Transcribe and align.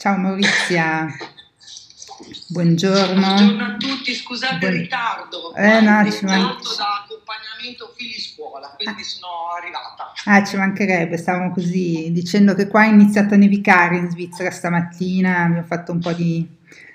Ciao 0.00 0.16
Maurizia. 0.16 1.14
Buongiorno. 2.48 3.20
Buongiorno 3.20 3.64
a 3.64 3.76
tutti, 3.76 4.14
scusate 4.14 4.56
Buon... 4.56 4.72
il 4.72 4.78
ritardo. 4.80 5.54
Eh, 5.54 5.80
no, 5.82 6.10
ci 6.10 6.24
man... 6.24 6.38
da 6.40 7.04
accompagnamento 7.04 7.92
figli 7.94 8.18
scuola, 8.18 8.74
quindi 8.78 9.02
ah. 9.02 9.04
sono 9.04 9.26
arrivata. 9.58 10.12
Ah, 10.24 10.42
ci 10.42 10.56
mancherebbe, 10.56 11.18
stavamo 11.18 11.52
così 11.52 12.08
dicendo 12.12 12.54
che 12.54 12.66
qua 12.66 12.84
è 12.84 12.88
iniziato 12.88 13.34
a 13.34 13.36
nevicare 13.36 13.98
in 13.98 14.08
Svizzera 14.08 14.50
stamattina, 14.50 15.40
abbiamo 15.40 15.66
fatto 15.66 15.92
un 15.92 15.98
po' 15.98 16.12
di 16.12 16.48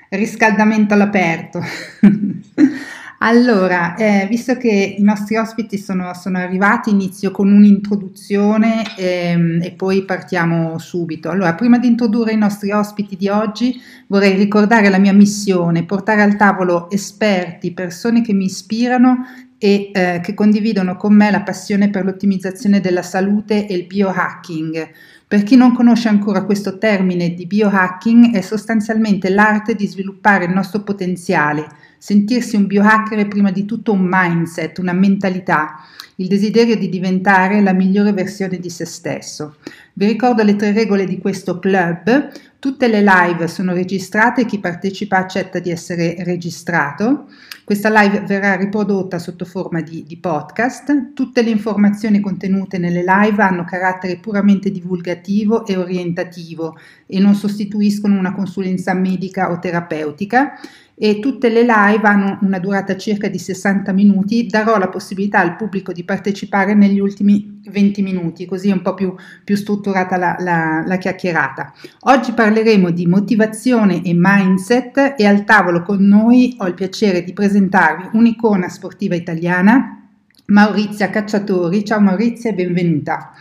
riscaldamento 0.10 0.96
all'aperto. 0.96 1.62
Allora, 3.28 3.96
eh, 3.96 4.28
visto 4.30 4.56
che 4.56 4.96
i 5.00 5.02
nostri 5.02 5.36
ospiti 5.36 5.80
sono, 5.80 6.14
sono 6.14 6.38
arrivati, 6.38 6.92
inizio 6.92 7.32
con 7.32 7.52
un'introduzione 7.52 8.84
ehm, 8.96 9.62
e 9.64 9.72
poi 9.72 10.06
partiamo 10.06 10.78
subito. 10.78 11.32
Allora, 11.32 11.56
prima 11.56 11.80
di 11.80 11.88
introdurre 11.88 12.34
i 12.34 12.38
nostri 12.38 12.72
ospiti 12.72 13.16
di 13.16 13.28
oggi, 13.28 13.82
vorrei 14.06 14.36
ricordare 14.36 14.90
la 14.90 15.00
mia 15.00 15.12
missione, 15.12 15.86
portare 15.86 16.22
al 16.22 16.36
tavolo 16.36 16.88
esperti, 16.92 17.74
persone 17.74 18.22
che 18.22 18.32
mi 18.32 18.46
ispirano 18.46 19.26
e 19.58 19.90
eh, 19.92 20.20
che 20.22 20.36
condividono 20.36 20.96
con 20.96 21.16
me 21.16 21.32
la 21.32 21.42
passione 21.42 21.90
per 21.90 22.06
l'ottimizzazione 22.06 22.80
della 22.80 23.02
salute 23.02 23.66
e 23.66 23.74
il 23.74 23.88
biohacking. 23.88 24.88
Per 25.28 25.42
chi 25.42 25.56
non 25.56 25.74
conosce 25.74 26.10
ancora 26.10 26.44
questo 26.44 26.78
termine 26.78 27.34
di 27.34 27.48
biohacking, 27.48 28.36
è 28.36 28.42
sostanzialmente 28.42 29.30
l'arte 29.30 29.74
di 29.74 29.88
sviluppare 29.88 30.46
il 30.46 30.54
nostro 30.54 30.84
potenziale 30.84 31.85
Sentirsi 32.06 32.56
un 32.56 32.68
biohacker 32.68 33.18
è 33.18 33.28
prima 33.28 33.50
di 33.50 33.66
tutto 33.66 33.92
un 33.92 34.08
mindset, 34.08 34.78
una 34.78 34.94
mentalità, 34.94 35.78
il 36.18 36.28
desiderio 36.28 36.78
di 36.78 36.88
diventare 36.88 37.62
la 37.62 37.74
migliore 37.74 38.14
versione 38.14 38.60
di 38.60 38.70
se 38.70 38.86
stesso. 38.86 39.56
Vi 39.94 40.06
ricordo 40.06 40.44
le 40.44 40.56
tre 40.56 40.72
regole 40.72 41.06
di 41.06 41.18
questo 41.18 41.58
club. 41.58 42.30
Tutte 42.60 42.88
le 42.90 43.02
live 43.02 43.48
sono 43.48 43.74
registrate 43.74 44.42
e 44.42 44.46
chi 44.46 44.60
partecipa 44.60 45.18
accetta 45.18 45.58
di 45.58 45.72
essere 45.72 46.18
registrato. 46.20 47.26
Questa 47.64 47.90
live 47.90 48.22
verrà 48.28 48.56
riprodotta 48.56 49.18
sotto 49.18 49.44
forma 49.44 49.82
di, 49.82 50.04
di, 50.06 50.18
podcast. 50.18 51.14
Tutte 51.16 51.42
le 51.42 51.50
informazioni 51.50 52.20
contenute 52.20 52.78
nelle 52.78 53.04
live 53.04 53.42
hanno 53.42 53.64
carattere 53.64 54.18
puramente 54.18 54.70
divulgativo 54.70 55.66
e 55.66 55.76
orientativo 55.76 56.78
e 57.08 57.20
non 57.20 57.34
sostituiscono 57.34 58.16
una 58.16 58.36
consulenza 58.36 58.94
medica 58.94 59.50
o 59.50 59.58
terapeutica 59.58 60.54
e 60.98 61.20
tutte 61.20 61.50
le 61.50 61.62
live 61.62 62.08
hanno 62.08 62.40
una 62.42 62.58
durata 62.58 62.96
circa 62.96 63.28
di 63.28 63.38
60 63.38 63.92
minuti, 63.92 64.46
darò 64.46 64.78
la 64.78 64.88
possibilità 64.88 65.40
al 65.40 65.58
pubblico 65.58 65.92
di 65.92 66.06
partecipare 66.06 66.74
negli 66.74 67.00
ultimi 67.00 67.60
20 67.66 68.02
minuti, 68.02 68.46
così 68.46 68.70
è 68.70 68.74
un 68.74 68.82
po' 68.82 68.94
più, 68.94 69.14
più 69.44 69.56
strutturata 69.56 70.16
la, 70.16 70.36
la, 70.40 70.84
la 70.86 70.98
chiacchierata. 70.98 71.74
Oggi 72.02 72.32
parleremo 72.32 72.92
di 72.92 73.06
motivazione 73.08 74.02
e 74.04 74.12
mindset 74.16 75.16
e 75.18 75.26
al 75.26 75.44
tavolo 75.44 75.82
con 75.82 76.04
noi 76.06 76.56
ho 76.60 76.68
il 76.68 76.74
piacere 76.74 77.24
di 77.24 77.34
presentarvi 77.34 78.10
un'icona 78.14 78.70
sportiva 78.70 79.16
italiana, 79.16 80.02
Maurizia 80.48 81.10
Cacciatori. 81.10 81.84
Ciao 81.84 82.00
Maurizia 82.00 82.52
e 82.52 82.54
benvenuta. 82.54 83.34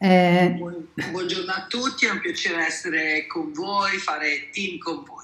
Eh, 0.00 0.56
Buongiorno 1.10 1.52
a 1.52 1.66
tutti, 1.68 2.06
è 2.06 2.10
un 2.10 2.20
piacere 2.20 2.64
essere 2.64 3.26
con 3.26 3.52
voi, 3.52 3.98
fare 3.98 4.48
team 4.52 4.78
con 4.78 5.04
voi. 5.04 5.17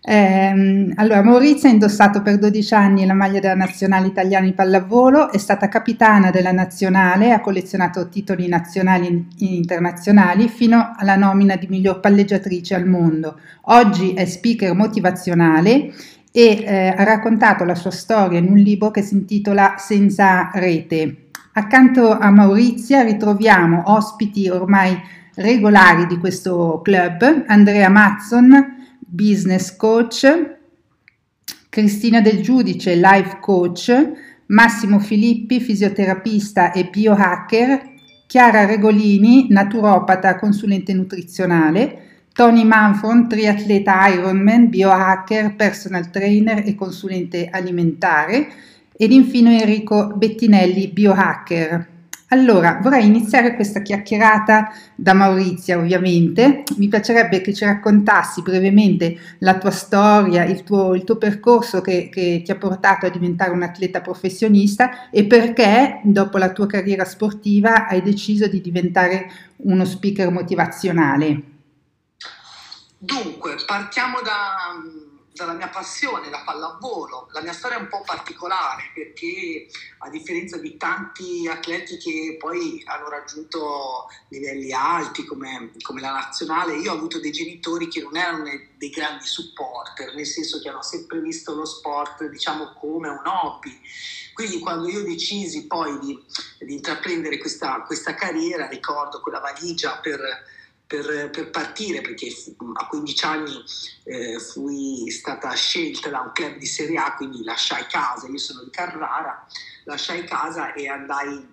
Eh, 0.00 0.92
allora, 0.94 1.22
Maurizia 1.22 1.68
ha 1.68 1.72
indossato 1.72 2.22
per 2.22 2.38
12 2.38 2.74
anni 2.74 3.04
la 3.04 3.14
maglia 3.14 3.40
della 3.40 3.54
nazionale 3.54 4.06
italiana 4.06 4.46
di 4.46 4.52
pallavolo, 4.52 5.30
è 5.32 5.38
stata 5.38 5.68
capitana 5.68 6.30
della 6.30 6.52
nazionale, 6.52 7.32
ha 7.32 7.40
collezionato 7.40 8.08
titoli 8.08 8.48
nazionali 8.48 9.06
e 9.06 9.44
internazionali 9.44 10.48
fino 10.48 10.94
alla 10.96 11.16
nomina 11.16 11.56
di 11.56 11.66
miglior 11.68 12.00
palleggiatrice 12.00 12.74
al 12.74 12.86
mondo. 12.86 13.38
Oggi 13.62 14.14
è 14.14 14.24
speaker 14.24 14.72
motivazionale 14.74 15.92
e 16.30 16.62
eh, 16.64 16.94
ha 16.96 17.04
raccontato 17.04 17.64
la 17.64 17.74
sua 17.74 17.90
storia 17.90 18.38
in 18.38 18.48
un 18.48 18.58
libro 18.58 18.90
che 18.90 19.02
si 19.02 19.14
intitola 19.14 19.74
Senza 19.78 20.50
rete. 20.54 21.28
Accanto 21.54 22.16
a 22.16 22.30
Maurizia 22.30 23.02
ritroviamo 23.02 23.82
ospiti 23.86 24.48
ormai 24.48 24.96
regolari 25.34 26.06
di 26.06 26.18
questo 26.18 26.80
club, 26.82 27.44
Andrea 27.48 27.88
Mazzon, 27.88 28.76
business 29.08 29.74
coach, 29.76 30.26
Cristina 31.68 32.20
Del 32.20 32.40
Giudice, 32.40 32.94
life 32.94 33.38
coach, 33.40 33.90
Massimo 34.46 34.98
Filippi, 34.98 35.60
fisioterapista 35.60 36.72
e 36.72 36.84
biohacker, 36.84 37.96
Chiara 38.26 38.66
Regolini, 38.66 39.46
naturopata, 39.48 40.38
consulente 40.38 40.92
nutrizionale, 40.92 42.26
Tony 42.32 42.64
Manfron, 42.64 43.28
triatleta 43.28 44.06
Ironman, 44.08 44.68
biohacker, 44.68 45.54
personal 45.56 46.10
trainer 46.10 46.66
e 46.66 46.74
consulente 46.74 47.48
alimentare, 47.50 48.48
ed 48.96 49.12
infine 49.12 49.60
Enrico 49.60 50.14
Bettinelli, 50.14 50.88
biohacker. 50.88 51.97
Allora, 52.30 52.78
vorrei 52.82 53.06
iniziare 53.06 53.54
questa 53.54 53.80
chiacchierata 53.80 54.70
da 54.94 55.14
Maurizia, 55.14 55.78
ovviamente. 55.78 56.62
Mi 56.76 56.88
piacerebbe 56.88 57.40
che 57.40 57.54
ci 57.54 57.64
raccontassi 57.64 58.42
brevemente 58.42 59.16
la 59.38 59.56
tua 59.56 59.70
storia, 59.70 60.44
il 60.44 60.62
tuo, 60.62 60.94
il 60.94 61.04
tuo 61.04 61.16
percorso 61.16 61.80
che, 61.80 62.10
che, 62.10 62.42
ti 62.44 62.50
ha 62.50 62.56
portato 62.56 63.06
a 63.06 63.08
diventare 63.08 63.50
un 63.52 63.62
atleta 63.62 64.02
professionista 64.02 65.08
e 65.10 65.24
perché, 65.24 66.00
dopo 66.04 66.36
la 66.36 66.52
tua 66.52 66.66
carriera 66.66 67.06
sportiva, 67.06 67.86
hai 67.86 68.02
deciso 68.02 68.46
di 68.46 68.60
diventare 68.60 69.30
uno 69.58 69.86
speaker 69.86 70.30
motivazionale. 70.30 71.42
Dunque, 72.98 73.54
partiamo 73.66 74.18
da 74.22 74.97
dalla 75.44 75.56
mia 75.56 75.68
passione, 75.68 76.30
la 76.30 76.42
pallavolo. 76.44 77.28
La 77.32 77.40
mia 77.40 77.52
storia 77.52 77.78
è 77.78 77.80
un 77.80 77.88
po' 77.88 78.02
particolare 78.04 78.90
perché 78.94 79.66
a 79.98 80.08
differenza 80.10 80.58
di 80.58 80.76
tanti 80.76 81.48
atleti 81.48 81.96
che 81.96 82.36
poi 82.38 82.82
hanno 82.86 83.08
raggiunto 83.08 84.08
livelli 84.28 84.72
alti 84.72 85.24
come, 85.24 85.72
come 85.82 86.00
la 86.00 86.12
nazionale, 86.12 86.76
io 86.76 86.92
ho 86.92 86.96
avuto 86.96 87.20
dei 87.20 87.30
genitori 87.30 87.88
che 87.88 88.02
non 88.02 88.16
erano 88.16 88.44
dei 88.76 88.90
grandi 88.90 89.26
supporter, 89.26 90.14
nel 90.14 90.26
senso 90.26 90.60
che 90.60 90.68
hanno 90.68 90.82
sempre 90.82 91.20
visto 91.20 91.54
lo 91.54 91.64
sport 91.64 92.24
diciamo 92.28 92.74
come 92.74 93.08
un 93.08 93.22
hobby. 93.24 93.80
Quindi 94.34 94.58
quando 94.58 94.88
io 94.88 95.02
decisi 95.02 95.66
poi 95.66 95.98
di, 95.98 96.24
di 96.58 96.74
intraprendere 96.74 97.38
questa, 97.38 97.82
questa 97.82 98.14
carriera, 98.14 98.68
ricordo 98.68 99.20
quella 99.20 99.40
valigia 99.40 99.98
per 99.98 100.56
per, 100.88 101.28
per, 101.30 101.50
partire 101.50 102.00
perché 102.00 102.28
a 102.72 102.86
15 102.86 103.24
anni 103.26 103.64
eh, 104.04 104.40
fui 104.40 105.10
stata 105.10 105.52
scelta 105.52 106.08
da 106.08 106.20
un 106.20 106.32
club 106.32 106.56
di 106.56 106.64
Serie 106.66 106.98
A, 106.98 107.14
quindi 107.14 107.44
lasciai 107.44 107.86
casa, 107.86 108.26
io 108.26 108.38
sono 108.38 108.64
di 108.64 108.70
Carrara, 108.70 109.46
lasciai 109.84 110.24
casa 110.24 110.72
e 110.72 110.88
andai 110.88 111.46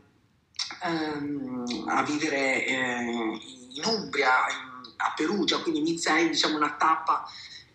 ehm, 0.83 1.85
a 1.87 2.01
vivere 2.03 2.65
eh, 2.65 3.39
in 3.73 3.83
Umbria, 3.83 4.47
in, 4.49 4.93
a 4.97 5.13
Perugia, 5.13 5.59
quindi 5.59 5.81
iniziai 5.81 6.29
diciamo, 6.29 6.55
una 6.55 6.73
tappa 6.77 7.25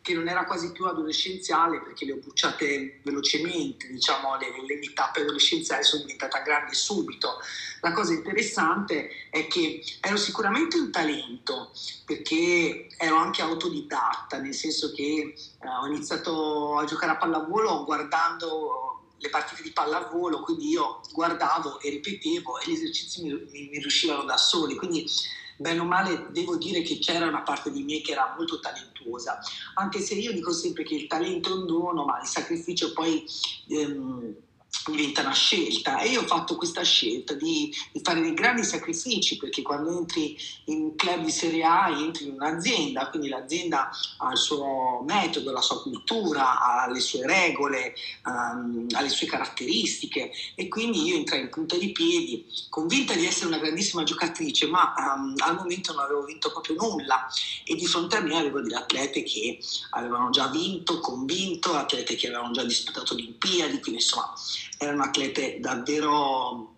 che 0.03 0.15
non 0.15 0.29
era 0.29 0.45
quasi 0.45 0.73
più 0.73 0.87
adolescenziale 0.87 1.83
perché 1.83 2.07
le 2.07 2.13
ho 2.13 2.17
bruciate 2.17 3.01
velocemente, 3.03 3.87
diciamo 3.89 4.37
le, 4.37 4.47
le, 4.67 4.79
le 4.79 4.93
tappe 4.93 5.21
adolescenziali 5.21 5.85
sono 5.85 6.03
diventate 6.03 6.43
grandi 6.43 6.75
subito. 6.75 7.39
La 7.83 7.93
cosa 7.93 8.13
interessante 8.13 9.11
è 9.31 9.47
che 9.47 9.83
ero 10.01 10.17
sicuramente 10.17 10.79
un 10.79 10.91
talento 10.91 11.73
perché 12.05 12.89
ero 12.97 13.17
anche 13.17 13.43
autodidatta, 13.43 14.39
nel 14.39 14.55
senso 14.55 14.93
che 14.93 15.35
eh, 15.35 15.69
ho 15.69 15.87
iniziato 15.87 16.79
a 16.79 16.85
giocare 16.85 17.13
a 17.13 17.17
pallavolo 17.17 17.85
guardando 17.85 18.91
le 19.19 19.29
partite 19.29 19.63
di 19.63 19.71
pallavolo, 19.71 20.41
quindi 20.41 20.71
io 20.71 21.01
guardavo 21.13 21.79
e 21.81 21.91
ripetevo 21.91 22.59
e 22.59 22.71
gli 22.71 22.73
esercizi 22.73 23.23
mi, 23.23 23.33
mi, 23.51 23.69
mi 23.69 23.79
riuscivano 23.79 24.25
da 24.25 24.39
soli, 24.39 24.77
quindi 24.77 25.07
bene 25.61 25.81
o 25.81 25.85
male 25.85 26.29
devo 26.33 26.57
dire 26.57 26.81
che 26.81 26.99
c'era 26.99 27.27
una 27.27 27.43
parte 27.43 27.71
di 27.71 27.83
me 27.83 28.01
che 28.01 28.13
era 28.13 28.35
molto 28.37 28.59
talentuosa, 28.61 29.39
anche 29.75 30.01
se 30.01 30.15
io 30.15 30.33
dico 30.33 30.53
sempre 30.53 30.85
che 30.85 30.95
il 30.95 31.07
talento 31.07 31.51
è 31.51 31.53
un 31.53 31.67
dono, 31.67 32.05
ma 32.05 32.21
il 32.21 32.27
sacrificio 32.27 32.93
poi... 32.93 33.25
Ehm, 33.69 34.35
diventa 34.87 35.21
una 35.23 35.33
scelta. 35.33 36.01
E 36.01 36.09
io 36.09 36.23
ho 36.23 36.27
fatto 36.27 36.57
questa 36.57 36.83
scelta 36.83 37.35
di, 37.35 37.75
di, 37.93 38.01
fare 38.03 38.21
dei 38.21 38.35
grandi 38.35 38.65
sacrifici 38.65 39.37
perché 39.37 39.63
quando 39.63 39.97
entri 39.97 40.37
in 40.67 40.95
club 40.97 41.25
di 41.25 41.31
Serie 41.31 41.65
A 41.65 41.91
entri 41.91 42.27
in 42.27 42.35
un'azienda, 42.35 43.09
quindi 43.11 43.29
l'azienda 43.29 43.91
ha 44.19 44.31
il 44.31 44.39
suo 44.39 45.03
metodo, 45.07 45.53
la 45.53 45.61
sua 45.61 45.83
cultura, 45.83 46.61
ha 46.61 46.91
le 46.91 47.01
sue 47.01 47.27
regole, 47.27 47.95
um, 48.25 48.87
ha 48.93 49.01
le 49.01 49.09
sue 49.09 49.27
caratteristiche. 49.27 50.31
E 50.55 50.69
quindi 50.69 51.03
io 51.03 51.17
entrai 51.17 51.41
in 51.41 51.51
punta 51.51 51.77
di 51.77 51.93
piedi 51.93 52.47
convinta 52.69 53.15
di 53.15 53.27
essere 53.27 53.47
una 53.47 53.59
grandissima 53.59 54.05
giocatrice 54.05 54.67
ma 54.67 54.95
um, 54.97 55.35
al 55.39 55.57
momento 55.57 55.93
non 55.93 56.05
avevo 56.05 56.25
vinto 56.25 56.51
proprio 56.51 56.77
nulla. 56.77 57.27
E 57.65 57.75
di 57.75 57.87
fronte 57.87 58.17
a 58.17 58.21
me 58.21 58.37
avevo 58.37 58.61
delle 58.61 58.77
atlete 58.77 59.23
che 59.23 59.59
avevano 59.91 60.31
già 60.31 60.47
vinto, 60.49 61.01
convinto, 61.01 61.75
atlete 61.75 62.17
che 62.17 62.29
avevano 62.29 62.53
già 62.53 62.65
disputato 62.65 63.15
Olimpiadi, 63.15 63.81
quindi 63.81 64.01
insomma 64.01 64.33
erano 64.81 65.03
atlete 65.03 65.61
davvero 65.61 66.77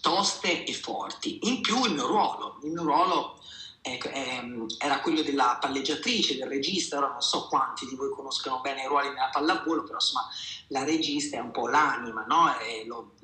toste 0.00 0.64
e 0.64 0.72
forti. 0.74 1.40
In 1.42 1.60
più 1.60 1.84
il 1.84 1.94
mio 1.94 2.06
ruolo, 2.06 2.60
il 2.62 2.70
mio 2.70 2.82
ruolo 2.82 3.40
ecco, 3.84 4.08
ehm, 4.10 4.66
era 4.78 5.00
quello 5.00 5.22
della 5.22 5.58
palleggiatrice, 5.60 6.36
del 6.36 6.46
regista, 6.46 6.98
ora 6.98 7.08
non 7.08 7.20
so 7.20 7.48
quanti 7.48 7.84
di 7.86 7.96
voi 7.96 8.10
conoscono 8.10 8.60
bene 8.60 8.82
i 8.82 8.86
ruoli 8.86 9.08
nella 9.08 9.28
pallavolo, 9.32 9.82
però 9.82 9.94
insomma 9.94 10.28
la 10.68 10.84
regista 10.84 11.36
è 11.36 11.40
un 11.40 11.50
po' 11.50 11.66
l'anima, 11.66 12.24
no? 12.28 12.56
è, 12.56 12.84
lo, 12.86 13.14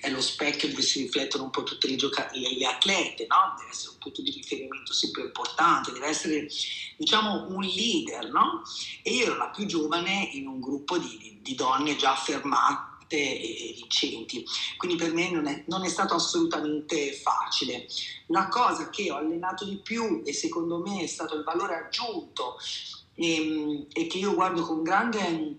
è, 0.00 0.10
lo, 0.10 0.20
specchio 0.20 0.68
dove 0.70 0.82
si 0.82 1.02
riflettono 1.02 1.44
un 1.44 1.50
po' 1.50 1.62
tutte 1.62 1.86
le, 1.86 1.94
gioca- 1.94 2.30
le, 2.32 2.56
le 2.58 2.66
atlete, 2.66 3.26
no? 3.28 3.54
deve 3.58 3.70
essere 3.70 3.92
un 3.92 3.98
punto 3.98 4.22
di 4.22 4.32
riferimento 4.32 4.92
sempre 4.92 5.22
importante, 5.22 5.92
deve 5.92 6.08
essere 6.08 6.48
diciamo 6.96 7.46
un 7.48 7.62
leader, 7.62 8.28
no? 8.32 8.62
E 9.02 9.12
io 9.12 9.26
ero 9.26 9.36
la 9.36 9.50
più 9.50 9.66
giovane 9.66 10.30
in 10.32 10.48
un 10.48 10.58
gruppo 10.58 10.98
di, 10.98 11.16
di, 11.16 11.38
di 11.42 11.54
donne 11.54 11.94
già 11.94 12.10
affermate 12.10 12.87
e 13.16 13.74
vincenti. 13.76 14.44
Quindi 14.76 14.96
per 14.96 15.12
me 15.12 15.30
non 15.30 15.46
è, 15.46 15.64
non 15.66 15.84
è, 15.84 15.88
stato 15.88 16.14
assolutamente 16.14 17.12
facile. 17.12 17.86
La 18.26 18.48
cosa 18.48 18.90
che 18.90 19.10
ho 19.10 19.16
allenato 19.16 19.64
di 19.64 19.78
più 19.78 20.22
e 20.24 20.32
secondo 20.32 20.78
me 20.78 21.02
è 21.02 21.06
stato 21.06 21.34
il 21.34 21.44
valore 21.44 21.76
aggiunto 21.76 22.56
e, 23.14 23.34
ehm, 23.34 23.86
e 23.92 24.06
che 24.06 24.18
io 24.18 24.34
guardo 24.34 24.62
con 24.62 24.82
grande 24.82 25.56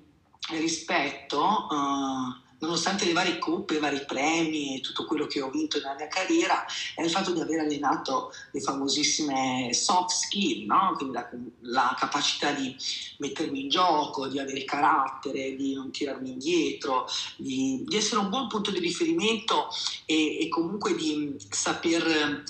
rispetto, 0.52 1.68
uh, 1.70 2.49
nonostante 2.60 3.06
le 3.06 3.14
varie 3.14 3.38
coppe, 3.38 3.76
i 3.76 3.80
vari 3.80 4.04
premi 4.06 4.78
e 4.78 4.82
tutto 4.82 5.06
quello 5.06 5.28
che 5.28 5.42
ho 5.42 5.50
vinto 5.50 5.78
nella 5.78 5.96
mia 5.96 6.08
carriera, 6.08 6.66
è 6.96 7.02
il 7.02 7.10
fatto 7.10 7.32
di 7.32 7.40
aver 7.40 7.60
allenato 7.60 8.34
le 8.52 8.62
famosissime 8.62 9.74
soft 9.74 10.12
skill, 10.12 10.66
no? 10.66 10.94
quindi 10.96 11.14
la, 11.14 11.30
la, 11.62 11.96
capacità 11.98 12.52
di 12.52 12.76
mettermi 13.18 13.62
in 13.62 13.70
gioco, 13.70 14.28
di 14.28 14.40
avere 14.40 14.64
carattere, 14.64 15.56
di 15.56 15.74
non 15.74 15.92
tirarmi 15.92 16.32
indietro, 16.32 17.08
di, 17.38 17.84
di 17.86 17.96
essere 17.96 18.22
un 18.22 18.30
buon 18.30 18.48
punto 18.48 18.72
di 18.72 18.80
riferimento 18.80 19.68
e, 20.06 20.40
e 20.42 20.50
comunque 20.50 20.96
di 20.96 21.36
saper 21.50 22.44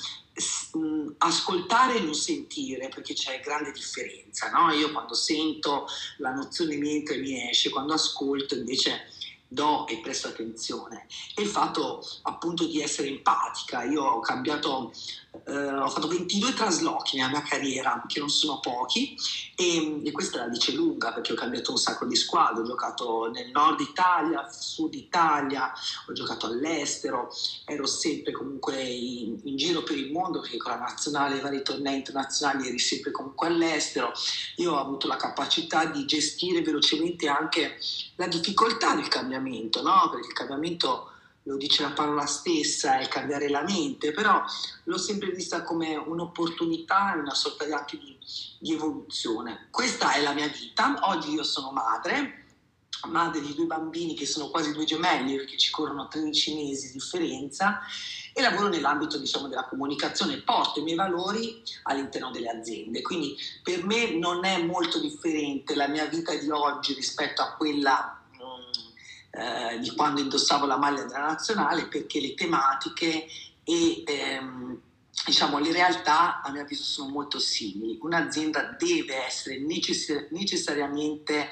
ascoltare 1.17 1.97
e 1.97 1.99
non 2.01 2.13
sentire 2.13 2.87
perché 2.87 3.13
c'è 3.13 3.41
grande 3.41 3.71
differenza 3.71 4.49
no? 4.51 4.71
io 4.71 4.91
quando 4.91 5.13
sento 5.13 5.85
la 6.17 6.31
nozione 6.31 6.77
mi 6.77 6.95
entra 6.95 7.15
e 7.15 7.19
mi 7.19 7.49
esce 7.49 7.69
quando 7.69 7.93
ascolto 7.93 8.55
invece 8.55 9.09
do 9.51 9.87
e 9.87 9.97
presto 9.97 10.27
attenzione 10.27 11.07
e 11.35 11.41
il 11.41 11.47
fatto 11.47 12.05
appunto 12.23 12.65
di 12.65 12.81
essere 12.81 13.07
empatica. 13.07 13.83
Io 13.83 14.03
ho 14.03 14.19
cambiato, 14.19 14.93
eh, 15.45 15.73
ho 15.73 15.89
fatto 15.89 16.07
22 16.07 16.53
traslochi 16.53 17.17
nella 17.17 17.29
mia 17.29 17.41
carriera, 17.41 18.03
che 18.07 18.19
non 18.19 18.29
sono 18.29 18.59
pochi, 18.59 19.15
e, 19.55 20.01
e, 20.05 20.11
questa 20.11 20.37
la 20.37 20.47
dice 20.47 20.73
lunga 20.73 21.11
perché 21.11 21.33
ho 21.33 21.35
cambiato 21.35 21.71
un 21.71 21.77
sacco 21.77 22.05
di 22.05 22.15
squadre, 22.15 22.61
ho 22.61 22.65
giocato 22.65 23.29
nel 23.31 23.49
nord 23.49 23.79
Italia, 23.79 24.47
sud 24.51 24.93
Italia, 24.93 25.71
ho 26.07 26.13
giocato 26.13 26.45
all'estero, 26.45 27.33
ero 27.65 27.87
sempre 27.87 28.31
comunque 28.31 28.79
in, 28.81 29.39
in 29.43 29.57
giro 29.57 29.81
per 29.81 29.97
il 29.97 30.11
mondo 30.11 30.41
perché 30.41 30.57
con 30.57 30.71
la 30.71 30.77
nazionale, 30.77 31.37
i 31.37 31.41
vari 31.41 31.63
tornei 31.63 31.95
internazionali 31.95 32.67
eri 32.67 32.79
sempre 32.79 33.09
comunque 33.09 33.47
all'estero. 33.47 34.11
Io 34.57 34.73
ho 34.73 34.79
avuto 34.79 35.07
la 35.07 35.15
capacità 35.15 35.85
di 35.85 36.05
gestire 36.05 36.61
velocemente 36.61 37.27
anche 37.27 37.77
la 38.15 38.27
difficoltà 38.27 38.95
del 38.95 39.07
cambiamento, 39.07 39.38
no? 39.81 40.09
perché 40.11 40.27
il 40.27 40.33
cambiamento 40.33 41.11
lo 41.43 41.57
dice 41.57 41.81
la 41.81 41.91
parola 41.91 42.25
stessa, 42.25 42.99
è 42.99 43.07
cambiare 43.07 43.49
la 43.49 43.63
mente, 43.63 44.11
però 44.11 44.43
l'ho 44.83 44.97
sempre 44.97 45.31
vista 45.31 45.63
come 45.63 45.95
un'opportunità, 45.95 47.15
una 47.17 47.33
sorta 47.33 47.65
di, 47.65 47.71
anche 47.71 47.97
di, 47.97 48.17
di 48.59 48.73
evoluzione. 48.73 49.67
Questa 49.71 50.13
è 50.13 50.21
la 50.21 50.33
mia 50.33 50.47
vita, 50.47 50.99
oggi 51.03 51.31
io 51.31 51.43
sono 51.43 51.71
madre, 51.71 52.45
madre 53.07 53.41
di 53.41 53.55
due 53.55 53.65
bambini 53.65 54.13
che 54.13 54.25
sono 54.25 54.49
quasi 54.49 54.73
due 54.73 54.83
gemelli 54.83 55.37
perché 55.37 55.57
ci 55.57 55.71
corrono 55.71 56.07
13 56.07 56.55
mesi 56.55 56.87
di 56.87 56.93
differenza 56.93 57.79
e 58.33 58.41
lavoro 58.41 58.67
nell'ambito 58.67 59.17
diciamo, 59.17 59.47
della 59.47 59.65
comunicazione, 59.65 60.41
porto 60.41 60.79
i 60.79 60.83
miei 60.83 60.97
valori 60.97 61.61
all'interno 61.83 62.29
delle 62.29 62.49
aziende. 62.49 63.01
Quindi 63.01 63.35
per 63.63 63.85
me 63.85 64.17
non 64.17 64.45
è 64.45 64.61
molto 64.61 64.99
differente 64.99 65.75
la 65.75 65.87
mia 65.87 66.05
vita 66.05 66.35
di 66.35 66.49
oggi 66.49 66.93
rispetto 66.93 67.41
a 67.41 67.53
quella 67.53 68.18
eh, 69.31 69.79
di 69.79 69.93
quando 69.95 70.21
indossavo 70.21 70.65
la 70.65 70.77
maglia 70.77 71.03
della 71.03 71.27
nazionale 71.27 71.87
perché 71.87 72.19
le 72.19 72.33
tematiche 72.33 73.27
e 73.63 74.03
ehm, 74.05 74.79
diciamo, 75.25 75.59
le 75.59 75.71
realtà 75.71 76.41
a 76.41 76.51
mio 76.51 76.61
avviso 76.61 76.83
sono 76.83 77.09
molto 77.09 77.39
simili. 77.39 77.99
Un'azienda 78.01 78.75
deve 78.77 79.25
essere 79.25 79.59
necessari- 79.59 80.27
necessariamente 80.31 81.49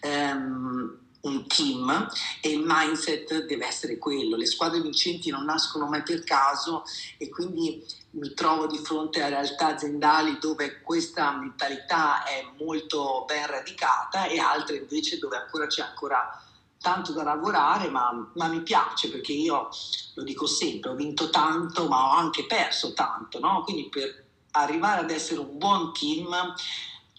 ehm, 0.00 0.98
un 1.20 1.46
team 1.48 2.08
e 2.40 2.50
il 2.50 2.62
mindset 2.64 3.44
deve 3.44 3.66
essere 3.66 3.98
quello. 3.98 4.36
Le 4.36 4.46
squadre 4.46 4.80
vincenti 4.80 5.30
non 5.30 5.44
nascono 5.44 5.86
mai 5.86 6.02
per 6.02 6.22
caso 6.24 6.84
e 7.18 7.28
quindi 7.28 7.84
mi 8.12 8.32
trovo 8.34 8.66
di 8.66 8.78
fronte 8.78 9.22
a 9.22 9.28
realtà 9.28 9.68
aziendali 9.68 10.38
dove 10.40 10.80
questa 10.80 11.32
mentalità 11.32 12.24
è 12.24 12.44
molto 12.58 13.24
ben 13.26 13.46
radicata 13.46 14.26
e 14.26 14.38
altre 14.38 14.76
invece 14.76 15.18
dove 15.18 15.36
ancora 15.36 15.66
c'è 15.66 15.82
ancora 15.82 16.42
tanto 16.80 17.12
da 17.12 17.22
lavorare, 17.22 17.88
ma, 17.88 18.10
ma, 18.34 18.48
mi 18.48 18.62
piace 18.62 19.10
perché 19.10 19.32
io 19.32 19.68
lo 20.14 20.22
dico 20.22 20.46
sempre, 20.46 20.90
ho 20.90 20.94
vinto 20.94 21.30
tanto, 21.30 21.88
ma 21.88 22.08
ho 22.08 22.12
anche 22.12 22.46
perso 22.46 22.92
tanto, 22.92 23.38
no? 23.40 23.62
Quindi 23.64 23.88
per 23.88 24.26
arrivare 24.52 25.00
ad 25.00 25.10
essere 25.10 25.40
un 25.40 25.58
buon 25.58 25.92
team 25.92 26.28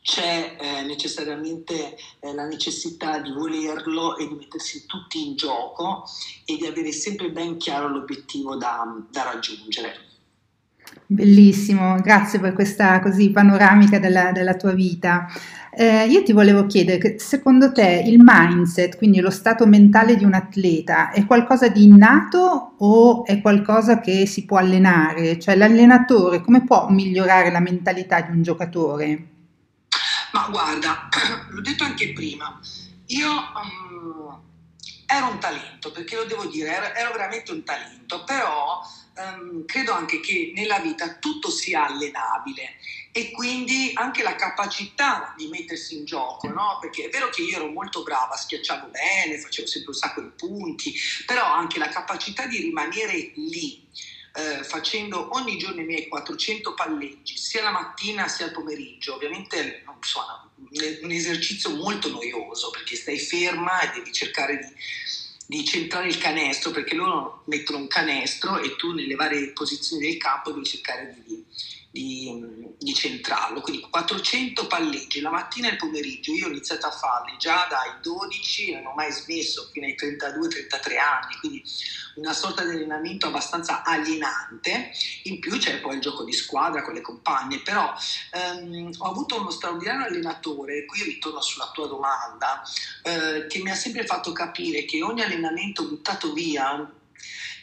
c'è 0.01 0.55
eh, 0.59 0.81
necessariamente 0.83 1.95
eh, 2.19 2.33
la 2.33 2.45
necessità 2.45 3.19
di 3.19 3.31
volerlo 3.31 4.17
e 4.17 4.27
di 4.27 4.33
mettersi 4.33 4.85
tutti 4.85 5.27
in 5.27 5.35
gioco 5.35 6.03
e 6.45 6.57
di 6.57 6.65
avere 6.65 6.91
sempre 6.91 7.29
ben 7.29 7.57
chiaro 7.57 7.89
l'obiettivo 7.89 8.55
da, 8.55 8.85
da 9.11 9.23
raggiungere. 9.23 10.07
Bellissimo, 11.05 11.95
grazie 12.01 12.39
per 12.39 12.53
questa 12.53 12.99
così 12.99 13.29
panoramica 13.31 13.99
della, 13.99 14.31
della 14.31 14.55
tua 14.55 14.73
vita. 14.73 15.27
Eh, 15.79 16.07
io 16.07 16.23
ti 16.23 16.33
volevo 16.33 16.65
chiedere, 16.65 17.19
secondo 17.19 17.71
te 17.71 18.03
il 18.05 18.19
mindset, 18.21 18.97
quindi 18.97 19.21
lo 19.21 19.29
stato 19.29 19.65
mentale 19.65 20.17
di 20.17 20.25
un 20.25 20.33
atleta, 20.33 21.09
è 21.09 21.25
qualcosa 21.25 21.69
di 21.69 21.83
innato 21.85 22.75
o 22.77 23.23
è 23.23 23.39
qualcosa 23.39 24.01
che 24.01 24.25
si 24.25 24.43
può 24.43 24.57
allenare? 24.57 25.39
Cioè 25.39 25.55
l'allenatore 25.55 26.41
come 26.41 26.65
può 26.65 26.89
migliorare 26.89 27.49
la 27.49 27.61
mentalità 27.61 28.19
di 28.19 28.31
un 28.31 28.43
giocatore? 28.43 29.27
Ma 30.33 30.49
guarda, 30.49 31.07
l'ho 31.49 31.61
detto 31.61 31.85
anche 31.85 32.11
prima, 32.11 32.59
io 33.05 33.29
um, 33.31 34.37
ero 35.05 35.31
un 35.31 35.39
talento, 35.39 35.93
perché 35.93 36.17
lo 36.17 36.25
devo 36.25 36.45
dire, 36.47 36.75
ero, 36.75 36.93
ero 36.93 37.11
veramente 37.13 37.53
un 37.53 37.63
talento, 37.63 38.25
però 38.25 38.81
um, 39.15 39.63
credo 39.63 39.93
anche 39.93 40.19
che 40.19 40.51
nella 40.53 40.79
vita 40.79 41.15
tutto 41.19 41.49
sia 41.49 41.87
allenabile 41.87 42.75
e 43.11 43.31
quindi 43.31 43.91
anche 43.95 44.21
la 44.21 44.35
capacità 44.35 45.33
di 45.35 45.47
mettersi 45.47 45.97
in 45.97 46.05
gioco, 46.05 46.47
no? 46.47 46.77
Perché 46.79 47.05
è 47.05 47.09
vero 47.09 47.29
che 47.29 47.41
io 47.41 47.55
ero 47.55 47.67
molto 47.67 48.03
brava, 48.03 48.35
schiacciavo 48.35 48.87
bene, 48.87 49.39
facevo 49.39 49.67
sempre 49.67 49.91
un 49.91 49.97
sacco 49.97 50.21
di 50.21 50.29
punti, 50.35 50.93
però 51.25 51.45
anche 51.45 51.79
la 51.79 51.89
capacità 51.89 52.45
di 52.45 52.57
rimanere 52.57 53.31
lì 53.35 53.87
eh, 54.33 54.63
facendo 54.63 55.35
ogni 55.35 55.57
giorno 55.57 55.81
i 55.81 55.85
miei 55.85 56.07
400 56.07 56.73
palleggi, 56.73 57.35
sia 57.35 57.63
la 57.63 57.71
mattina 57.71 58.27
sia 58.27 58.45
il 58.45 58.51
pomeriggio. 58.51 59.15
Ovviamente 59.15 59.83
insomma, 59.95 60.49
un 61.01 61.11
esercizio 61.11 61.71
molto 61.75 62.09
noioso 62.09 62.69
perché 62.69 62.95
stai 62.95 63.17
ferma 63.17 63.81
e 63.81 63.97
devi 63.97 64.11
cercare 64.11 64.57
di, 64.57 65.57
di 65.57 65.65
centrare 65.65 66.07
il 66.07 66.17
canestro 66.17 66.71
perché 66.71 66.95
loro 66.95 67.43
mettono 67.45 67.79
un 67.79 67.87
canestro 67.87 68.61
e 68.61 68.75
tu 68.75 68.93
nelle 68.93 69.15
varie 69.15 69.51
posizioni 69.51 70.05
del 70.05 70.17
campo 70.17 70.51
devi 70.51 70.65
cercare 70.65 71.15
di, 71.25 71.43
di, 71.99 72.73
di, 72.77 72.93
centrarlo. 72.93 73.59
Quindi 73.59 73.85
400 73.89 74.67
palleggi 74.67 75.19
la 75.19 75.29
mattina 75.29 75.67
e 75.67 75.71
il 75.71 75.77
pomeriggio. 75.77 76.31
Io 76.31 76.47
ho 76.47 76.49
iniziato 76.49 76.85
a 76.85 76.91
farli 76.91 77.35
già 77.37 77.67
dai 77.69 77.99
12 78.01 78.71
e 78.71 78.75
non 78.75 78.87
ho 78.87 78.95
mai 78.95 79.11
smesso 79.11 79.69
fino 79.73 79.85
ai 79.85 79.95
32-33 79.99 80.97
anni. 80.97 81.35
Quindi 81.39 81.63
una 82.15 82.33
sorta 82.33 82.63
di 82.63 82.71
allenamento 82.71 83.27
abbastanza 83.27 83.83
alienante, 83.83 84.91
in 85.23 85.39
più 85.39 85.57
c'è 85.57 85.79
poi 85.79 85.95
il 85.95 86.01
gioco 86.01 86.23
di 86.23 86.33
squadra 86.33 86.81
con 86.81 86.93
le 86.93 87.01
compagne, 87.01 87.59
però 87.59 87.93
ehm, 88.31 88.91
ho 88.97 89.09
avuto 89.09 89.39
uno 89.39 89.49
straordinario 89.49 90.05
allenatore, 90.05 90.85
qui 90.85 91.03
ritorno 91.03 91.41
sulla 91.41 91.71
tua 91.73 91.87
domanda, 91.87 92.61
eh, 93.03 93.47
che 93.47 93.59
mi 93.61 93.71
ha 93.71 93.75
sempre 93.75 94.05
fatto 94.05 94.31
capire 94.31 94.85
che 94.85 95.01
ogni 95.01 95.21
allenamento 95.21 95.87
buttato 95.87 96.33
via 96.33 96.91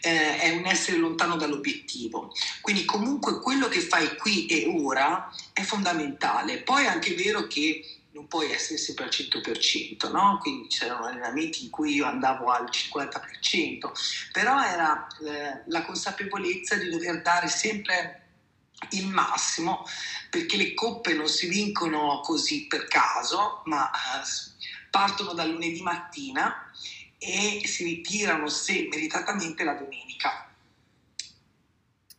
eh, 0.00 0.38
è 0.38 0.50
un 0.50 0.66
essere 0.66 0.96
lontano 0.96 1.36
dall'obiettivo. 1.36 2.32
Quindi 2.60 2.84
comunque 2.84 3.40
quello 3.40 3.68
che 3.68 3.80
fai 3.80 4.16
qui 4.16 4.46
e 4.46 4.66
ora 4.66 5.30
è 5.52 5.62
fondamentale. 5.62 6.58
Poi 6.58 6.84
è 6.84 6.88
anche 6.88 7.14
vero 7.14 7.46
che 7.46 7.96
non 8.16 8.26
puoi 8.26 8.50
essere 8.50 8.78
sempre 8.78 9.04
al 9.04 9.10
100%, 9.10 10.10
no? 10.10 10.38
quindi 10.40 10.68
c'erano 10.68 11.04
allenamenti 11.04 11.64
in 11.64 11.70
cui 11.70 11.94
io 11.94 12.06
andavo 12.06 12.50
al 12.50 12.64
50%, 12.64 13.90
però 14.32 14.62
era 14.64 15.06
eh, 15.22 15.62
la 15.66 15.84
consapevolezza 15.84 16.76
di 16.76 16.88
dover 16.88 17.20
dare 17.20 17.48
sempre 17.48 18.22
il 18.90 19.06
massimo 19.06 19.84
perché 20.30 20.56
le 20.56 20.74
coppe 20.74 21.14
non 21.14 21.28
si 21.28 21.46
vincono 21.48 22.20
così 22.22 22.66
per 22.66 22.86
caso, 22.88 23.62
ma 23.66 23.90
eh, 23.90 24.24
partono 24.90 25.34
dal 25.34 25.50
lunedì 25.50 25.82
mattina 25.82 26.70
e 27.18 27.66
si 27.66 27.84
ritirano 27.84 28.48
se 28.48 28.88
meritatamente 28.90 29.64
la 29.64 29.74
domenica. 29.74 30.46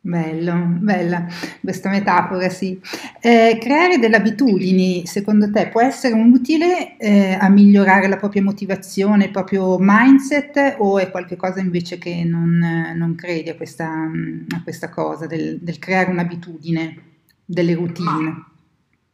Bello, 0.07 0.55
bella 0.79 1.27
questa 1.59 1.89
metafora, 1.89 2.47
sì. 2.47 2.79
Eh, 3.19 3.57
creare 3.59 3.97
delle 3.99 4.15
abitudini, 4.15 5.05
secondo 5.05 5.51
te, 5.51 5.67
può 5.67 5.81
essere 5.81 6.13
utile 6.13 6.95
eh, 6.97 7.33
a 7.33 7.49
migliorare 7.49 8.07
la 8.07 8.15
propria 8.15 8.41
motivazione, 8.41 9.25
il 9.25 9.31
proprio 9.31 9.75
mindset 9.77 10.75
o 10.77 10.97
è 10.97 11.11
qualcosa 11.11 11.59
invece 11.59 11.97
che 11.97 12.23
non, 12.23 12.93
non 12.95 13.15
credi 13.15 13.49
a 13.49 13.55
questa, 13.55 13.89
a 13.89 14.63
questa 14.63 14.89
cosa 14.89 15.27
del, 15.27 15.59
del, 15.59 15.77
creare 15.77 16.09
un'abitudine, 16.09 17.01
delle 17.43 17.73
routine? 17.73 18.29
Ma, 18.29 18.51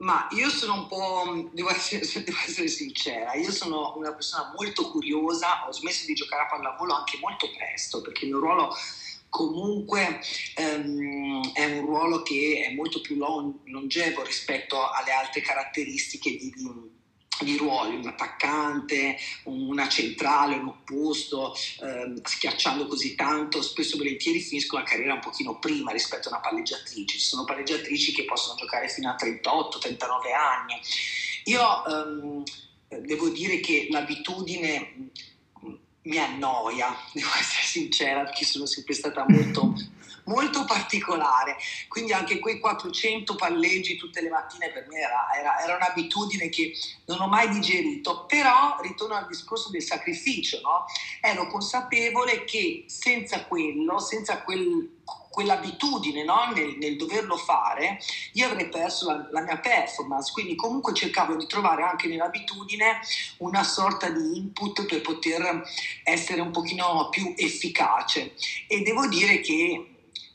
ma, 0.03 0.27
io 0.31 0.50
sono 0.50 0.74
un 0.74 0.88
po', 0.88 1.50
devo 1.53 1.69
essere, 1.69 2.01
devo 2.24 2.38
essere 2.45 2.67
sincera, 2.67 3.33
io 3.33 3.51
sono 3.51 3.93
una 3.95 4.13
persona 4.13 4.51
molto 4.55 4.89
curiosa, 4.91 5.65
ho 5.67 5.72
smesso 5.72 6.05
di 6.05 6.13
giocare 6.13 6.43
a 6.43 6.48
pallavolo 6.48 6.93
anche 6.93 7.17
molto 7.19 7.50
presto 7.55 8.01
perché 8.01 8.25
il 8.25 8.31
mio 8.31 8.39
ruolo 8.39 8.75
comunque 9.29 10.19
ehm, 10.55 11.53
è 11.53 11.65
un 11.65 11.86
ruolo 11.86 12.22
che 12.22 12.67
è 12.67 12.74
molto 12.75 13.01
più 13.01 13.15
long, 13.15 13.55
longevo 13.63 14.24
rispetto 14.24 14.91
alle 14.91 15.12
altre 15.12 15.41
caratteristiche 15.41 16.31
di, 16.31 16.51
di, 16.51 16.91
di 17.43 17.57
ruoli, 17.57 17.95
un 17.95 18.07
attaccante, 18.07 19.17
una 19.43 19.88
centrale, 19.88 20.55
un 20.55 20.67
opposto, 20.67 21.55
ehm, 21.81 22.21
schiacciando 22.23 22.88
così 22.88 23.15
tanto, 23.15 23.62
spesso 23.62 23.95
e 23.95 23.97
volentieri 23.97 24.39
finisco 24.39 24.77
la 24.77 24.83
carriera 24.83 25.13
un 25.13 25.19
pochino 25.19 25.59
prima 25.59 25.91
rispetto 25.91 26.29
a 26.29 26.31
una 26.31 26.41
palleggiatrice. 26.41 27.17
Ci 27.17 27.25
sono 27.25 27.43
palleggiatrici 27.43 28.13
che 28.13 28.25
possono 28.25 28.55
giocare 28.57 28.89
fino 28.89 29.09
a 29.09 29.15
38-39 29.15 30.33
anni. 30.33 30.79
Io 31.45 31.85
ehm, 31.85 32.43
devo 33.01 33.29
dire 33.29 33.59
che 33.59 33.88
l'abitudine 33.89 35.12
mi 36.03 36.17
annoia, 36.17 36.95
devo 37.13 37.29
essere 37.39 37.65
sincera, 37.65 38.24
perché 38.24 38.45
sono 38.45 38.65
sempre 38.65 38.93
stata 38.93 39.25
molto, 39.27 39.74
molto 40.25 40.65
particolare. 40.65 41.57
Quindi 41.88 42.13
anche 42.13 42.39
quei 42.39 42.60
400 42.60 43.36
palleggi 43.36 43.95
tutte 43.95 44.22
le 44.22 44.29
mattine 44.29 44.72
per 44.72 44.88
me 44.88 45.00
era, 45.00 45.33
era, 45.38 45.60
era, 45.62 45.75
un'abitudine 45.75 46.50
che 46.50 46.74
non 47.05 47.22
ho 47.22 47.27
mai 47.27 47.50
digerito. 47.50 48.25
Però 48.25 48.77
ritorno 48.81 49.15
al 49.15 49.27
discorso 49.27 49.69
del 49.69 49.83
sacrificio, 49.83 50.60
no? 50.62 50.86
ero 51.22 51.48
consapevole 51.48 52.43
che 52.43 52.86
senza 52.88 53.45
quello, 53.45 54.00
senza 54.00 54.41
quel 54.41 55.01
quell'abitudine 55.33 56.23
no? 56.23 56.51
nel, 56.53 56.75
nel, 56.77 56.95
doverlo 56.95 57.37
fare, 57.37 57.97
io 58.33 58.45
avrei 58.45 58.69
perso 58.69 59.07
la, 59.07 59.27
la, 59.31 59.41
mia 59.41 59.57
performance. 59.57 60.31
Quindi 60.31 60.53
comunque 60.53 60.93
cercavo 60.93 61.35
di 61.35 61.47
trovare 61.47 61.81
anche 61.81 62.07
nell'abitudine 62.07 62.99
una 63.37 63.63
sorta 63.63 64.09
di 64.09 64.37
input 64.37 64.85
per 64.85 65.01
poter 65.01 65.63
essere 66.03 66.39
un 66.39 66.51
pochino 66.51 67.09
più 67.09 67.33
efficace. 67.35 68.35
E 68.67 68.83
devo 68.83 69.07
dire 69.07 69.39
che 69.39 69.87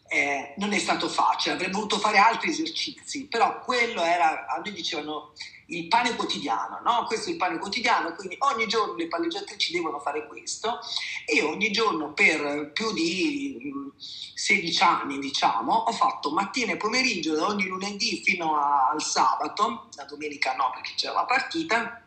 eh, 0.09 0.55
non 0.57 0.73
è 0.73 0.79
stato 0.79 1.09
facile, 1.09 1.55
avrei 1.55 1.71
voluto 1.71 1.99
fare 1.99 2.19
altri 2.19 2.51
esercizi, 2.51 3.27
però 3.27 3.61
quello 3.61 4.03
era, 4.03 4.47
a 4.49 4.57
noi 4.57 4.73
dicevano 4.73 5.33
il 5.71 5.89
pane 5.89 6.17
quotidiano, 6.17 6.81
no? 6.83 7.05
Questo 7.07 7.29
è 7.29 7.33
il 7.33 7.39
pane 7.39 7.59
quotidiano, 7.59 8.15
quindi 8.15 8.37
ogni 8.41 8.67
giorno 8.67 8.95
le 8.95 9.09
palleggiatrici 9.09 9.73
devono 9.73 9.99
fare 9.99 10.27
questo 10.27 10.79
e 11.27 11.43
ogni 11.43 11.71
giorno 11.71 12.13
per 12.13 12.71
più 12.73 12.93
di 12.93 13.93
16 14.35 14.83
anni, 14.83 15.19
diciamo, 15.19 15.73
ho 15.73 15.93
fatto 15.93 16.31
mattina 16.31 16.73
e 16.73 16.77
pomeriggio 16.77 17.35
da 17.35 17.47
ogni 17.47 17.67
lunedì 17.67 18.23
fino 18.25 18.57
a, 18.57 18.89
al 18.93 19.03
sabato, 19.03 19.89
la 19.97 20.05
domenica 20.05 20.55
no 20.55 20.71
perché 20.73 20.93
c'era 20.97 21.15
la 21.15 21.25
partita, 21.25 22.03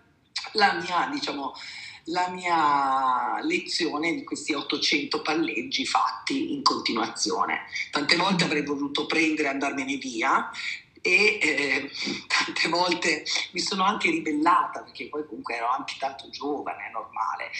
la 0.53 0.74
mia, 0.74 1.08
diciamo, 1.12 1.53
la 2.06 2.30
mia 2.30 3.39
lezione 3.44 4.15
di 4.15 4.24
questi 4.24 4.53
800 4.53 5.22
palleggi 5.22 5.86
fatti 5.86 6.53
in 6.53 6.63
continuazione. 6.63 7.65
Tante 7.91 8.15
volte 8.15 8.46
avrei 8.46 8.65
voluto 8.65 9.06
prendere 9.06 9.50
e 9.50 9.51
andarmene 9.51 9.98
via 9.98 10.50
e 11.01 11.39
eh, 11.41 11.91
tante 12.27 12.70
volte 12.70 13.25
mi 13.51 13.60
sono 13.60 13.84
anche 13.84 14.10
ribellata 14.10 14.84
perché 14.84 15.10
poi 15.10 15.25
comunque 15.25 15.55
ero 15.55 15.70
anche 15.70 15.96
tanto 16.00 16.29
giovane, 16.29 16.88
è 16.88 16.91
normale, 16.91 17.51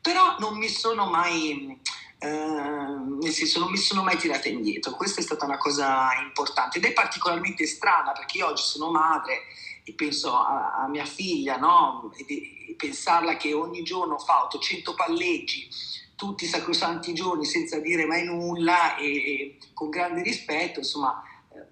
però 0.00 0.36
non 0.38 0.56
mi 0.56 0.68
sono 0.68 1.06
mai... 1.06 1.78
Eh, 2.18 2.28
nel 2.28 3.32
senso 3.32 3.58
non 3.58 3.70
mi 3.70 3.76
sono 3.76 4.02
mai 4.02 4.16
tirata 4.16 4.48
indietro, 4.48 4.92
questa 4.92 5.20
è 5.20 5.22
stata 5.22 5.44
una 5.44 5.58
cosa 5.58 6.08
importante. 6.22 6.78
Ed 6.78 6.84
è 6.86 6.92
particolarmente 6.94 7.66
strana 7.66 8.12
perché 8.12 8.38
io 8.38 8.46
oggi 8.46 8.62
sono 8.62 8.90
madre 8.90 9.42
e 9.84 9.92
penso 9.92 10.34
a, 10.34 10.76
a 10.82 10.88
mia 10.88 11.04
figlia, 11.04 11.58
no? 11.58 12.10
e, 12.16 12.70
e 12.70 12.74
pensarla 12.74 13.36
che 13.36 13.52
ogni 13.52 13.82
giorno 13.82 14.18
fa 14.18 14.44
800 14.44 14.94
palleggi, 14.94 15.68
tutti 16.14 16.44
i 16.44 16.48
sacrosanti 16.48 17.12
giorni 17.12 17.44
senza 17.44 17.78
dire 17.80 18.06
mai 18.06 18.24
nulla 18.24 18.96
e, 18.96 19.06
e 19.06 19.58
con 19.74 19.90
grande 19.90 20.22
rispetto, 20.22 20.78
insomma 20.78 21.22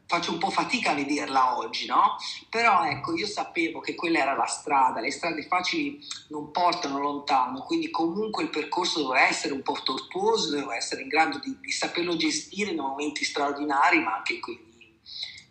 faccio 0.07 0.33
un 0.33 0.39
po' 0.39 0.51
fatica 0.51 0.91
a 0.91 0.95
vederla 0.95 1.57
oggi, 1.57 1.87
no? 1.87 2.17
Però 2.51 2.85
ecco, 2.85 3.15
io 3.15 3.27
sapevo 3.27 3.81
che 3.81 3.95
quella 3.95 4.21
era 4.21 4.35
la 4.35 4.47
strada, 4.47 5.01
le 5.01 5.11
strade 5.11 5.43
facili 5.43 5.99
non 6.29 6.51
portano 6.51 6.99
lontano, 6.99 7.61
quindi 7.61 7.91
comunque 7.91 8.45
il 8.45 8.51
percorso 8.51 9.01
doveva 9.01 9.27
essere 9.27 9.55
un 9.55 9.63
po' 9.63 9.79
tortuoso, 9.83 10.51
doveva 10.51 10.77
essere 10.77 11.03
in 11.03 11.09
grado 11.09 11.39
di, 11.39 11.57
di 11.61 11.71
saperlo 11.71 12.17
gestire 12.17 12.71
in 12.71 12.79
momenti 12.79 13.25
straordinari, 13.25 14.01
ma 14.01 14.17
anche 14.17 14.35
in 14.35 14.41
quelli, 14.41 14.99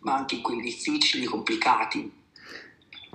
ma 0.00 0.14
anche 0.14 0.36
in 0.36 0.42
quelli 0.42 0.62
difficili, 0.62 1.24
complicati. 1.24 2.22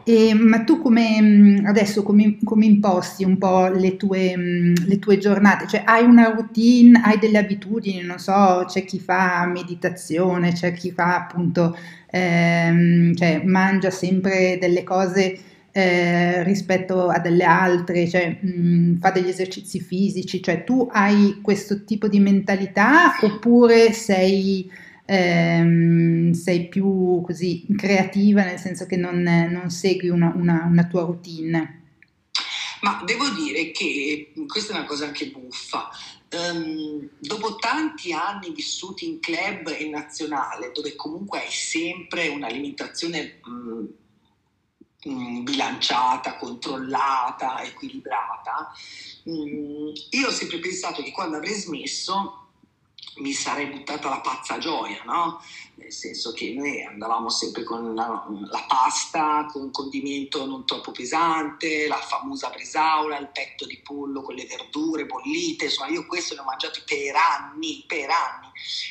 E, 0.09 0.33
ma 0.33 0.63
tu 0.63 0.81
come 0.81 1.21
mm, 1.21 1.65
adesso 1.67 2.01
come, 2.01 2.39
come, 2.43 2.65
imposti 2.65 3.23
un 3.23 3.37
po' 3.37 3.67
le 3.67 3.95
tue, 3.95 4.35
mm, 4.35 4.73
le 4.87 4.97
tue 4.97 5.19
giornate? 5.19 5.67
Cioè 5.67 5.83
hai 5.85 6.03
una 6.03 6.29
routine, 6.31 6.99
hai 7.03 7.19
delle 7.19 7.37
abitudini, 7.37 8.01
non 8.01 8.17
so, 8.17 8.65
c'è 8.67 8.83
chi 8.85 8.99
fa 8.99 9.45
meditazione, 9.45 10.53
c'è 10.53 10.73
chi 10.73 10.89
fa 10.89 11.15
appunto, 11.15 11.77
ehm, 12.09 13.13
cioè 13.13 13.43
mangia 13.45 13.91
sempre 13.91 14.57
delle 14.59 14.83
cose 14.83 15.37
eh, 15.71 16.41
rispetto 16.43 17.09
a 17.09 17.19
delle 17.19 17.43
altre, 17.43 18.07
cioè 18.07 18.35
mh, 18.41 18.49
mm, 18.49 18.97
fa 18.97 19.11
degli 19.11 19.29
esercizi 19.29 19.79
fisici, 19.79 20.41
cioè 20.41 20.63
tu 20.63 20.89
hai 20.91 21.37
questo 21.39 21.83
tipo 21.83 22.07
di 22.07 22.19
mentalità 22.19 23.15
oppure 23.21 23.93
sei 23.93 24.67
ehm, 25.09 26.31
sei 26.33 26.67
più 26.67 27.21
così 27.25 27.65
creativa, 27.75 28.43
nel 28.43 28.59
senso 28.59 28.85
che 28.85 28.95
non, 28.95 29.21
non 29.21 29.69
segui 29.71 30.09
una, 30.09 30.31
una, 30.35 30.67
una 30.69 30.85
tua 30.85 31.01
routine? 31.01 31.77
Ma 32.81 33.01
devo 33.03 33.27
dire 33.29 33.71
che 33.71 34.31
questa 34.47 34.73
è 34.73 34.77
una 34.77 34.85
cosa 34.85 35.05
anche 35.05 35.31
buffa. 35.31 35.89
Um, 36.31 37.09
dopo 37.17 37.55
tanti 37.55 38.13
anni 38.13 38.51
vissuti 38.51 39.07
in 39.07 39.19
club 39.19 39.75
e 39.75 39.89
nazionale, 39.89 40.71
dove 40.71 40.95
comunque 40.95 41.39
hai 41.39 41.51
sempre 41.51 42.27
un'alimentazione 42.27 43.39
um, 43.45 45.43
bilanciata, 45.43 46.37
controllata, 46.37 47.63
equilibrata, 47.63 48.71
um, 49.23 49.91
io 50.11 50.27
ho 50.27 50.31
sempre 50.31 50.59
pensato 50.59 51.01
che 51.01 51.11
quando 51.11 51.37
avrei 51.37 51.55
smesso 51.55 52.38
mi 53.19 53.33
sarei 53.33 53.67
buttata 53.67 54.09
la 54.09 54.19
pazza 54.19 54.57
gioia, 54.57 55.01
no? 55.05 55.41
Nel 55.75 55.93
senso 55.93 56.33
che 56.33 56.53
noi 56.53 56.83
andavamo 56.83 57.29
sempre 57.29 57.63
con 57.63 57.95
la, 57.95 58.25
la, 58.49 58.65
pasta, 58.67 59.45
con 59.51 59.63
un 59.63 59.71
condimento 59.71 60.45
non 60.45 60.65
troppo 60.65 60.91
pesante, 60.91 61.87
la 61.87 61.97
famosa 61.97 62.49
bresaola, 62.49 63.17
il 63.17 63.29
petto 63.31 63.65
di 63.65 63.79
pollo 63.81 64.21
con 64.21 64.35
le 64.35 64.45
verdure 64.45 65.05
bollite, 65.05 65.65
insomma 65.65 65.89
io 65.89 66.05
questo 66.05 66.35
ne 66.35 66.41
ho 66.41 66.43
mangiato 66.43 66.81
per 66.85 67.15
anni, 67.15 67.83
per 67.87 68.09
anni. 68.09 68.47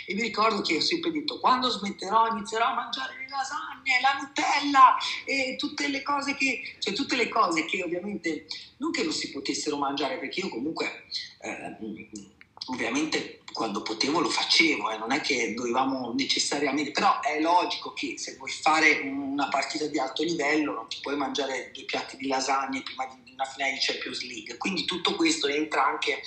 E 0.06 0.14
mi 0.14 0.22
ricordo 0.22 0.62
che 0.62 0.76
ho 0.76 0.80
sempre 0.80 1.10
detto, 1.10 1.38
quando 1.40 1.68
smetterò 1.68 2.28
inizierò 2.28 2.66
a 2.66 2.74
mangiare 2.74 3.18
le 3.18 3.28
lasagne, 3.28 4.00
la 4.00 4.18
Nutella 4.18 4.96
e 5.24 5.56
tutte 5.56 5.88
le 5.88 6.02
cose 6.02 6.34
che, 6.36 6.76
cioè 6.78 6.94
tutte 6.94 7.16
le 7.16 7.28
cose 7.28 7.66
che 7.66 7.82
ovviamente 7.82 8.46
non 8.78 8.90
che 8.90 9.02
non 9.02 9.12
si 9.12 9.30
potessero 9.30 9.76
mangiare, 9.76 10.18
perché 10.18 10.40
io 10.40 10.48
comunque... 10.48 11.04
Eh, 11.40 12.36
ovviamente 12.68 13.40
quando 13.52 13.82
potevo 13.82 14.20
lo 14.20 14.28
facevo, 14.28 14.90
eh, 14.90 14.98
non 14.98 15.10
è 15.10 15.20
che 15.20 15.54
dovevamo 15.54 16.12
necessariamente, 16.14 16.90
però 16.90 17.20
è 17.20 17.40
logico 17.40 17.92
che 17.92 18.14
se 18.16 18.36
vuoi 18.36 18.50
fare 18.50 19.00
una 19.00 19.48
partita 19.48 19.86
di 19.86 19.98
alto 19.98 20.22
livello 20.22 20.74
non 20.74 20.88
ti 20.88 20.98
puoi 21.00 21.16
mangiare 21.16 21.70
due 21.72 21.84
piatti 21.84 22.16
di 22.16 22.28
lasagne 22.28 22.82
prima 22.82 23.06
di 23.06 23.32
una 23.32 23.44
finale 23.44 23.72
di 23.72 23.78
Champions 23.80 24.22
League, 24.22 24.56
quindi 24.58 24.84
tutto 24.84 25.14
questo 25.14 25.48
entra 25.48 25.86
anche 25.86 26.20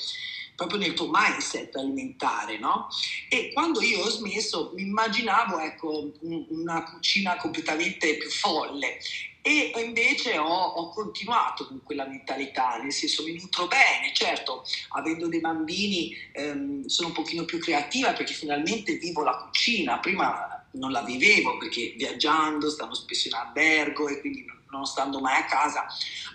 proprio 0.55 0.79
nel 0.79 0.93
tuo 0.93 1.09
mindset 1.11 1.75
alimentare, 1.75 2.59
no? 2.59 2.87
E 3.29 3.51
quando 3.53 3.81
io 3.81 4.01
ho 4.01 4.09
smesso 4.09 4.71
mi 4.75 4.83
immaginavo, 4.83 5.59
ecco, 5.59 6.11
una 6.21 6.83
cucina 6.83 7.35
completamente 7.37 8.17
più 8.17 8.29
folle 8.29 8.99
e 9.41 9.71
invece 9.83 10.37
ho, 10.37 10.47
ho, 10.47 10.89
continuato 10.89 11.67
con 11.67 11.81
quella 11.83 12.05
mentalità, 12.05 12.77
nel 12.77 12.93
senso 12.93 13.23
mi 13.23 13.33
nutro 13.33 13.67
bene, 13.67 14.13
certo 14.13 14.63
avendo 14.89 15.27
dei 15.27 15.39
bambini 15.39 16.15
ehm, 16.33 16.85
sono 16.85 17.07
un 17.07 17.13
pochino 17.13 17.45
più 17.45 17.59
creativa 17.59 18.13
perché 18.13 18.33
finalmente 18.33 18.97
vivo 18.97 19.23
la 19.23 19.35
cucina, 19.37 19.99
prima 19.99 20.65
non 20.73 20.91
la 20.91 21.01
vivevo 21.01 21.57
perché 21.57 21.93
viaggiando 21.97 22.69
stanno 22.69 22.93
spesso 22.93 23.27
in 23.27 23.33
albergo 23.33 24.07
e 24.07 24.19
quindi 24.19 24.45
non, 24.45 24.61
non 24.69 24.85
stando 24.85 25.19
mai 25.19 25.41
a 25.41 25.45
casa, 25.45 25.85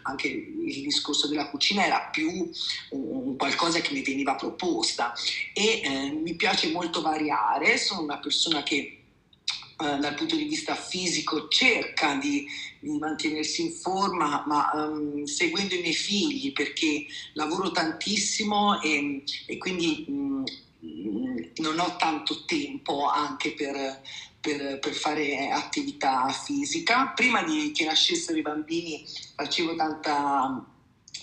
anche 0.03 0.29
il 0.29 0.83
discorso 0.83 1.27
della 1.29 1.49
cucina 1.49 1.85
era 1.85 2.09
più 2.11 2.51
un 2.91 3.37
qualcosa 3.37 3.81
che 3.81 3.93
mi 3.93 4.03
veniva 4.03 4.35
proposta. 4.35 5.13
E 5.53 5.81
eh, 5.83 6.11
mi 6.11 6.35
piace 6.35 6.71
molto 6.71 7.01
variare, 7.01 7.79
sono 7.79 8.03
una 8.03 8.19
persona 8.19 8.63
che 8.63 8.96
Uh, 9.79 9.99
dal 9.99 10.15
punto 10.15 10.37
di 10.37 10.45
vista 10.45 10.75
fisico 10.75 11.49
cerca 11.49 12.15
di, 12.15 12.47
di 12.81 12.97
mantenersi 12.97 13.61
in 13.61 13.73
forma, 13.73 14.43
ma 14.47 14.71
um, 14.73 15.25
seguendo 15.25 15.75
i 15.75 15.81
miei 15.81 15.93
figli 15.93 16.51
perché 16.53 17.05
lavoro 17.35 17.71
tantissimo 17.71 18.81
e, 18.81 19.23
e 19.45 19.59
quindi 19.59 20.07
um, 20.09 20.43
non 21.57 21.79
ho 21.79 21.97
tanto 21.97 22.45
tempo 22.45 23.07
anche 23.07 23.53
per, 23.53 24.01
per, 24.41 24.79
per, 24.79 24.93
fare 24.95 25.51
attività 25.51 26.29
fisica. 26.29 27.09
Prima 27.15 27.43
di 27.43 27.73
che 27.73 27.85
nascessero 27.85 28.39
i 28.39 28.43
bambini 28.43 29.05
facevo 29.35 29.75
tanta, 29.75 30.65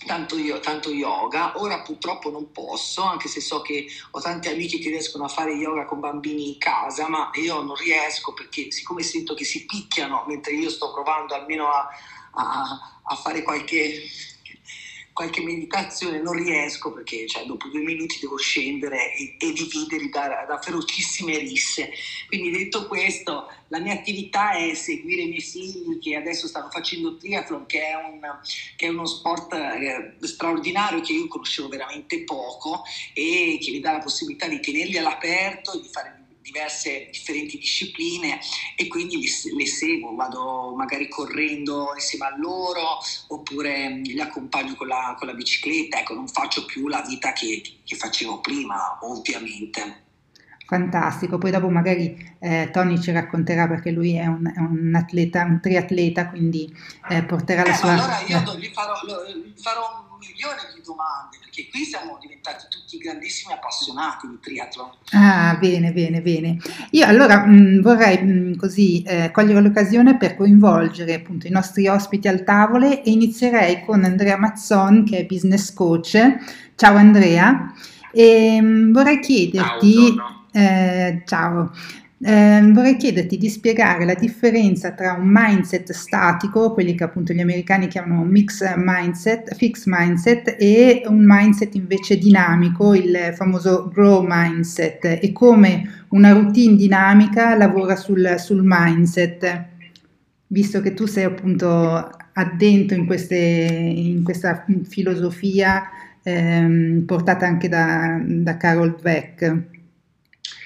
tanto, 0.05 0.37
io, 0.37 0.59
tanto 0.59 0.89
yoga, 0.89 1.53
ora 1.59 1.81
purtroppo 1.81 2.29
non 2.29 2.51
posso, 2.51 3.03
anche 3.03 3.27
se 3.27 3.41
so 3.41 3.61
che 3.61 3.87
ho 4.11 4.19
tanti 4.19 4.49
amici 4.49 4.79
che 4.79 4.89
riescono 4.89 5.25
a 5.25 5.29
fare 5.29 5.53
yoga 5.53 5.85
con 5.85 5.99
bambini 5.99 6.49
in 6.49 6.57
casa, 6.57 7.07
ma 7.07 7.29
io 7.33 7.61
non 7.61 7.75
riesco 7.75 8.33
perché 8.33 8.71
siccome 8.71 9.03
sento 9.03 9.33
che 9.33 9.45
si 9.45 9.65
picchiano 9.65 10.23
mentre 10.27 10.53
io 10.53 10.69
sto 10.69 10.91
provando 10.91 11.33
almeno 11.33 11.67
a, 11.67 11.87
a, 12.31 12.99
a 13.03 13.15
fare 13.15 13.41
qualche 13.41 14.01
qualche 15.13 15.41
meditazione 15.41 16.19
non 16.19 16.33
riesco 16.33 16.91
perché 16.91 17.27
cioè, 17.27 17.45
dopo 17.45 17.67
due 17.69 17.81
minuti 17.81 18.17
devo 18.19 18.37
scendere 18.37 19.13
e, 19.13 19.35
e 19.39 19.53
dividerli 19.53 20.09
da, 20.09 20.45
da, 20.47 20.59
ferocissime 20.59 21.37
risse. 21.37 21.91
Quindi 22.27 22.49
detto 22.49 22.87
questo, 22.87 23.47
la 23.67 23.79
mia 23.79 23.93
attività 23.93 24.53
è 24.53 24.73
seguire 24.73 25.21
i 25.21 25.27
miei 25.27 25.41
figli 25.41 25.99
che 25.99 26.15
adesso 26.15 26.47
stanno 26.47 26.69
facendo 26.71 27.15
triathlon, 27.15 27.65
che 27.67 27.87
è, 27.87 27.93
un, 27.95 28.19
che 28.75 28.87
è 28.87 28.89
uno 28.89 29.05
sport 29.05 29.53
eh, 29.53 30.15
straordinario 30.21 31.01
che 31.01 31.13
io 31.13 31.27
conoscevo 31.27 31.67
veramente 31.67 32.23
poco 32.23 32.83
e 33.13 33.59
che 33.61 33.71
mi 33.71 33.79
dà 33.79 33.93
la 33.93 33.99
possibilità 33.99 34.47
di 34.47 34.59
tenerli 34.59 34.97
all'aperto 34.97 35.73
e 35.73 35.81
di 35.81 35.89
fare 35.91 36.22
diverse 36.43 37.07
differenti 37.11 37.57
discipline 37.57 38.37
e 38.75 38.87
quindi 38.87 39.17
le, 39.17 39.55
le, 39.55 39.65
seguo, 39.65 40.13
vado 40.13 40.75
magari 40.75 41.07
correndo 41.07 41.91
insieme 41.95 42.25
a 42.25 42.37
loro 42.37 42.99
oppure 43.29 44.01
li 44.03 44.19
accompagno 44.19 44.75
con 44.75 44.87
la, 44.87 45.15
con 45.17 45.27
la 45.27 45.33
bicicletta, 45.33 45.99
ecco 45.99 46.13
non 46.13 46.27
faccio 46.27 46.65
più 46.65 46.87
la 46.87 47.01
vita 47.01 47.31
che, 47.33 47.61
che 47.83 47.95
facevo 47.95 48.41
prima 48.41 48.99
ovviamente. 49.01 50.01
Fantastico, 50.65 51.37
poi 51.37 51.51
dopo 51.51 51.69
magari 51.69 52.35
eh, 52.39 52.69
Tony 52.71 52.99
ci 52.99 53.11
racconterà 53.11 53.67
perché 53.67 53.91
lui 53.91 54.15
è 54.15 54.25
un, 54.25 54.51
è 54.55 54.59
un 54.59 54.93
atleta, 54.95 55.43
un 55.43 55.59
triatleta, 55.61 56.29
quindi 56.29 56.73
eh, 57.09 57.23
porterà 57.23 57.63
la 57.63 57.73
eh, 57.73 57.75
sua... 57.75 57.91
Allora 57.91 58.19
io 58.25 58.57
gli 58.57 58.71
farò, 58.73 58.93
gli 59.27 59.61
farò 59.61 60.01
un 60.01 60.02
milione 60.27 60.61
di 60.73 60.81
domande, 60.83 61.37
perché 61.39 61.67
qui 61.69 61.83
siamo 61.83 62.17
diventati 62.19 62.65
tutti 62.69 62.97
grandissimi 62.97 63.53
appassionati 63.53 64.27
di 64.27 64.39
triathlon. 64.39 64.89
Ah, 65.11 65.57
bene, 65.59 65.91
bene, 65.91 66.21
bene. 66.21 66.57
Io 66.91 67.05
allora 67.05 67.45
mh, 67.45 67.81
vorrei 67.81 68.23
mh, 68.23 68.55
così 68.57 69.01
eh, 69.03 69.31
cogliere 69.31 69.61
l'occasione 69.61 70.17
per 70.17 70.35
coinvolgere 70.35 71.13
appunto 71.13 71.47
i 71.47 71.51
nostri 71.51 71.87
ospiti 71.87 72.27
al 72.27 72.43
tavolo 72.43 72.89
e 72.89 73.01
inizierei 73.05 73.83
con 73.85 74.03
Andrea 74.03 74.37
Mazzon 74.37 75.03
che 75.03 75.19
è 75.19 75.25
business 75.25 75.73
coach. 75.73 76.17
Ciao 76.75 76.95
Andrea. 76.95 77.73
E, 78.11 78.61
mh, 78.61 78.91
vorrei 78.91 79.19
chiederti... 79.19 80.15
Ciao, 80.15 80.41
eh, 80.51 81.23
ciao. 81.25 81.71
Eh, 82.25 82.71
vorrei 82.71 82.95
chiederti 82.95 83.37
di 83.37 83.49
spiegare 83.49 84.05
la 84.05 84.13
differenza 84.13 84.93
tra 84.93 85.11
un 85.11 85.27
mindset 85.29 85.91
statico, 85.91 86.71
quelli 86.71 86.95
che 86.95 87.03
appunto 87.03 87.33
gli 87.33 87.41
americani 87.41 87.87
chiamano 87.87 88.23
mix 88.23 88.63
mindset, 88.77 89.53
fixed 89.55 89.91
mindset, 89.93 90.55
e 90.57 91.03
un 91.05 91.21
mindset 91.27 91.75
invece 91.75 92.17
dinamico, 92.17 92.93
il 92.93 93.33
famoso 93.35 93.89
grow 93.93 94.25
mindset, 94.25 95.19
e 95.21 95.31
come 95.33 96.05
una 96.09 96.31
routine 96.31 96.77
dinamica 96.77 97.57
lavora 97.57 97.97
sul, 97.97 98.35
sul 98.37 98.61
mindset. 98.63 99.65
Visto 100.47 100.79
che 100.79 100.93
tu 100.93 101.05
sei 101.05 101.25
appunto 101.25 102.09
addentro 102.33 102.95
in, 102.95 103.05
queste, 103.05 103.35
in 103.35 104.23
questa 104.23 104.63
filosofia 104.87 105.83
ehm, 106.23 107.03
portata 107.05 107.45
anche 107.45 107.67
da, 107.67 108.17
da 108.23 108.55
Carol 108.55 108.95
Dweck. 108.95 109.71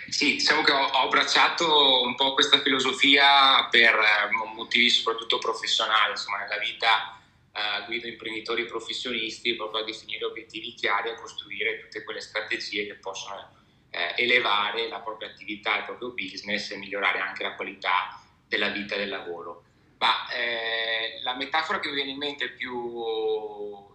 Sì, 0.10 0.36
diciamo 0.36 0.62
che 0.62 0.72
ho, 0.72 0.84
ho, 0.84 1.06
abbracciato 1.06 2.02
un 2.02 2.16
po' 2.16 2.34
questa 2.34 2.62
filosofia 2.62 3.68
per 3.70 3.94
eh, 3.94 4.54
motivi 4.56 4.90
soprattutto 4.90 5.38
professionali, 5.38 6.12
insomma 6.12 6.38
nella 6.40 6.58
vita 6.60 7.20
eh, 7.52 7.86
guido 7.86 8.08
imprenditori 8.08 8.62
e 8.62 8.66
professionisti 8.68 9.56
proprio 9.56 9.82
a 9.82 9.86
definire 9.86 10.24
obiettivi 10.24 10.74
chiari, 10.76 11.10
a 11.10 11.16
costruire 11.16 11.82
tutte 11.82 12.04
quelle 12.06 12.22
strategie 12.22 12.88
che 12.88 12.96
possono 12.96 13.52
eh, 13.90 14.14
elevare 14.16 14.88
la 14.88 15.00
propria 15.00 15.30
attività, 15.30 15.78
il 15.78 15.84
proprio 15.84 16.12
business 16.12 16.72
e 16.72 16.78
migliorare 16.78 17.20
anche 17.20 17.44
la 17.44 17.56
qualità 17.56 18.22
della 18.48 18.70
vita 18.70 18.96
e 18.96 19.00
del 19.00 19.10
lavoro. 19.10 19.64
Ma 19.98 20.30
eh, 20.30 21.20
la 21.24 21.36
metafora 21.36 21.80
che 21.80 21.90
mi 21.90 21.96
viene 21.96 22.12
in 22.12 22.18
mente 22.18 22.50
più 22.52 22.72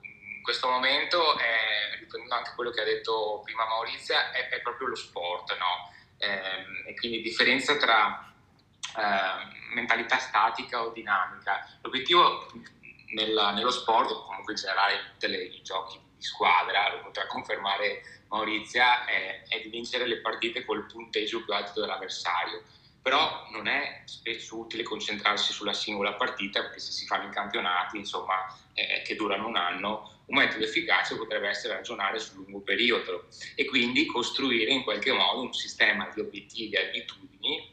in 0.02 0.42
questo 0.42 0.68
momento 0.68 1.38
è, 1.38 1.96
riprendendo 2.00 2.34
anche 2.34 2.52
quello 2.54 2.70
che 2.70 2.80
ha 2.80 2.84
detto 2.84 3.40
prima 3.44 3.64
Maurizia, 3.64 4.32
è, 4.32 4.48
è 4.48 4.60
proprio 4.60 4.88
lo 4.88 4.96
sport, 4.96 5.56
no? 5.56 6.00
Ehm, 6.22 6.84
e 6.86 6.94
quindi 6.94 7.20
differenza 7.20 7.76
tra 7.76 8.32
eh, 8.96 9.74
mentalità 9.74 10.18
statica 10.18 10.82
o 10.82 10.92
dinamica. 10.92 11.68
L'obiettivo 11.82 12.50
nella, 13.14 13.52
nello 13.52 13.70
sport, 13.70 14.10
o 14.10 14.24
comunque 14.24 14.52
in 14.52 14.58
generale 14.58 14.94
in 14.94 15.00
tutti 15.18 15.56
i 15.56 15.62
giochi 15.62 16.00
di 16.16 16.22
squadra, 16.22 16.94
lo 16.94 17.02
potrà 17.02 17.26
confermare 17.26 18.02
Maurizia, 18.28 19.04
è, 19.04 19.42
è 19.48 19.60
di 19.60 19.68
vincere 19.68 20.06
le 20.06 20.20
partite 20.20 20.64
col 20.64 20.86
punteggio 20.86 21.44
più 21.44 21.52
alto 21.52 21.80
dell'avversario 21.80 22.62
però 23.02 23.48
non 23.50 23.66
è 23.66 24.02
spesso 24.04 24.56
utile 24.58 24.84
concentrarsi 24.84 25.52
sulla 25.52 25.72
singola 25.72 26.14
partita 26.14 26.60
perché 26.60 26.78
se 26.78 26.92
si 26.92 27.04
fanno 27.04 27.28
i 27.28 27.32
campionati 27.32 27.96
insomma, 27.96 28.46
eh, 28.74 29.02
che 29.04 29.16
durano 29.16 29.48
un 29.48 29.56
anno 29.56 30.21
un 30.32 30.38
metodo 30.38 30.64
efficace 30.64 31.14
potrebbe 31.14 31.48
essere 31.48 31.74
ragionare 31.74 32.18
sul 32.18 32.42
lungo 32.42 32.60
periodo 32.60 33.28
e 33.54 33.66
quindi 33.66 34.06
costruire 34.06 34.72
in 34.72 34.82
qualche 34.82 35.12
modo 35.12 35.42
un 35.42 35.52
sistema 35.52 36.08
di 36.12 36.20
obiettivi 36.20 36.74
e 36.74 36.88
abitudini 36.88 37.70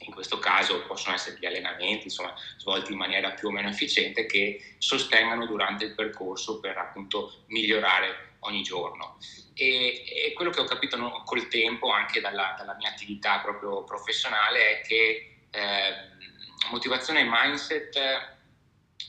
in 0.00 0.12
questo 0.12 0.38
caso 0.38 0.82
possono 0.82 1.16
essere 1.16 1.36
gli 1.38 1.46
allenamenti 1.46 2.04
insomma, 2.04 2.32
svolti 2.58 2.92
in 2.92 2.98
maniera 2.98 3.32
più 3.32 3.48
o 3.48 3.50
meno 3.50 3.68
efficiente 3.68 4.26
che 4.26 4.74
sostengano 4.78 5.46
durante 5.46 5.84
il 5.84 5.94
percorso 5.94 6.60
per 6.60 6.78
appunto 6.78 7.44
migliorare 7.48 8.34
ogni 8.40 8.62
giorno. 8.62 9.18
E, 9.54 10.04
e 10.06 10.32
quello 10.34 10.50
che 10.50 10.60
ho 10.60 10.64
capito 10.64 10.96
no, 10.96 11.22
col 11.24 11.48
tempo, 11.48 11.90
anche 11.90 12.20
dalla, 12.20 12.54
dalla, 12.56 12.76
mia 12.76 12.90
attività 12.90 13.40
proprio 13.40 13.82
professionale, 13.82 14.78
è 14.78 14.86
che 14.86 15.38
eh, 15.50 15.94
motivazione 16.70 17.20
e 17.20 17.28
mindset, 17.28 18.35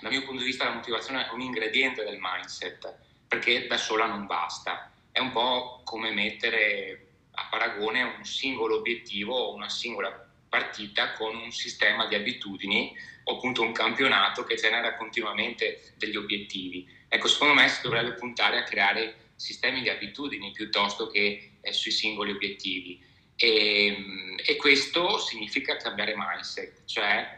dal 0.02 0.12
mio 0.12 0.24
punto 0.24 0.42
di 0.42 0.48
vista 0.48 0.66
la 0.66 0.74
motivazione 0.74 1.28
è 1.28 1.32
un 1.32 1.42
ingrediente 1.42 2.04
del 2.04 2.18
mindset, 2.20 2.96
perché 3.28 3.68
da 3.68 3.78
sola 3.78 4.06
non 4.06 4.26
basta. 4.26 4.92
È 5.12 5.20
un 5.20 5.32
po' 5.32 5.82
come 5.84 6.12
mettere 6.12 7.08
a 7.32 7.48
paragone 7.50 8.04
un 8.04 8.24
singolo 8.24 8.78
obiettivo 8.78 9.36
o 9.36 9.54
una 9.54 9.70
singola 9.70 10.28
partita 10.50 11.14
con 11.14 11.36
un 11.36 11.52
sistema 11.52 12.08
di 12.08 12.16
abitudini 12.16 12.96
o 13.24 13.36
appunto 13.36 13.62
un 13.62 13.74
campionato 13.74 14.44
che 14.44 14.56
genera 14.56 14.96
continuamente 14.96 15.94
degli 15.98 16.16
obiettivi. 16.16 16.88
Ecco, 17.08 17.28
secondo 17.28 17.54
me 17.54 17.68
si 17.68 17.82
dovrebbe 17.82 18.14
puntare 18.14 18.60
a 18.60 18.64
creare 18.64 19.32
sistemi 19.36 19.82
di 19.82 19.90
abitudini 19.90 20.52
piuttosto 20.52 21.08
che 21.08 21.52
eh, 21.62 21.74
sui 21.74 21.92
singoli 21.92 22.32
obiettivi. 22.32 23.04
E, 23.36 24.36
e, 24.44 24.56
questo 24.56 25.20
significa 25.20 25.78
cambiare 25.78 26.16
mindset, 26.16 26.86
cioè 26.86 27.37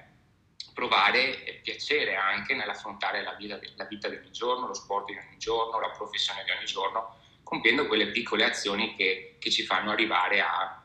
provare 0.80 1.60
piacere 1.62 2.15
anche 2.15 2.56
nell'affrontare 2.56 3.22
la 3.22 3.34
vita, 3.34 3.60
la 3.76 3.84
vita 3.84 4.08
di 4.08 4.15
ogni 4.15 4.32
giorno, 4.32 4.68
lo 4.68 4.74
sport 4.74 5.08
di 5.08 5.18
ogni 5.18 5.38
giorno, 5.38 5.78
la 5.78 5.89
professione 5.89 6.46
di 6.46 6.52
ogni 6.52 6.65
giorno, 6.65 7.18
compiendo 7.44 7.86
quelle 7.86 8.08
piccole 8.08 8.46
azioni 8.46 8.96
che, 8.96 9.36
che 9.39 9.52
ci 9.52 9.63
fanno 9.63 9.92
arrivare 9.92 10.39
a, 10.39 10.82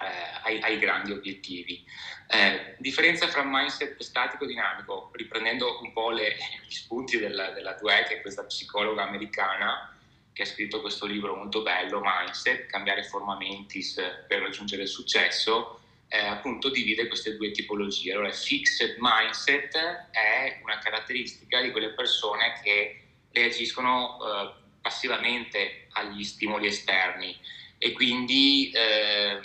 eh, 0.00 0.40
ai, 0.42 0.60
ai, 0.60 0.78
grandi 0.80 1.12
obiettivi. 1.12 1.84
Eh, 2.26 2.74
differenza 2.78 3.28
tra 3.28 3.44
mindset 3.44 4.00
statico 4.02 4.42
e 4.42 4.48
dinamico, 4.48 5.12
riprendendo 5.14 5.78
un 5.80 5.92
po' 5.92 6.10
le, 6.10 6.36
gli 6.66 6.72
spunti 6.72 7.16
della, 7.18 7.50
della 7.50 7.74
Dweck, 7.74 8.08
che 8.08 8.16
è 8.16 8.20
questa 8.22 8.42
psicologa 8.42 9.04
americana, 9.04 9.96
che 10.32 10.42
ha 10.42 10.46
scritto 10.46 10.80
questo 10.80 11.06
libro 11.06 11.36
molto 11.36 11.62
bello, 11.62 12.00
Mindset, 12.02 12.66
cambiare 12.66 13.04
forma 13.04 13.36
mentis 13.36 13.94
per 14.26 14.40
raggiungere 14.40 14.82
il 14.82 14.88
successo, 14.88 15.79
eh, 16.12 16.26
appunto 16.26 16.70
divide 16.70 17.06
queste 17.06 17.36
due 17.36 17.52
tipologie. 17.52 18.12
Allora, 18.12 18.28
il 18.28 18.34
fixed 18.34 18.96
mindset 18.98 19.76
è 20.10 20.60
una 20.62 20.78
caratteristica 20.78 21.60
di 21.60 21.70
quelle 21.70 21.90
persone 21.90 22.60
che 22.64 23.02
reagiscono 23.30 24.18
eh, 24.18 24.52
passivamente 24.80 25.86
agli 25.92 26.24
stimoli 26.24 26.66
esterni 26.66 27.38
e 27.78 27.92
quindi 27.92 28.72
eh, 28.74 29.38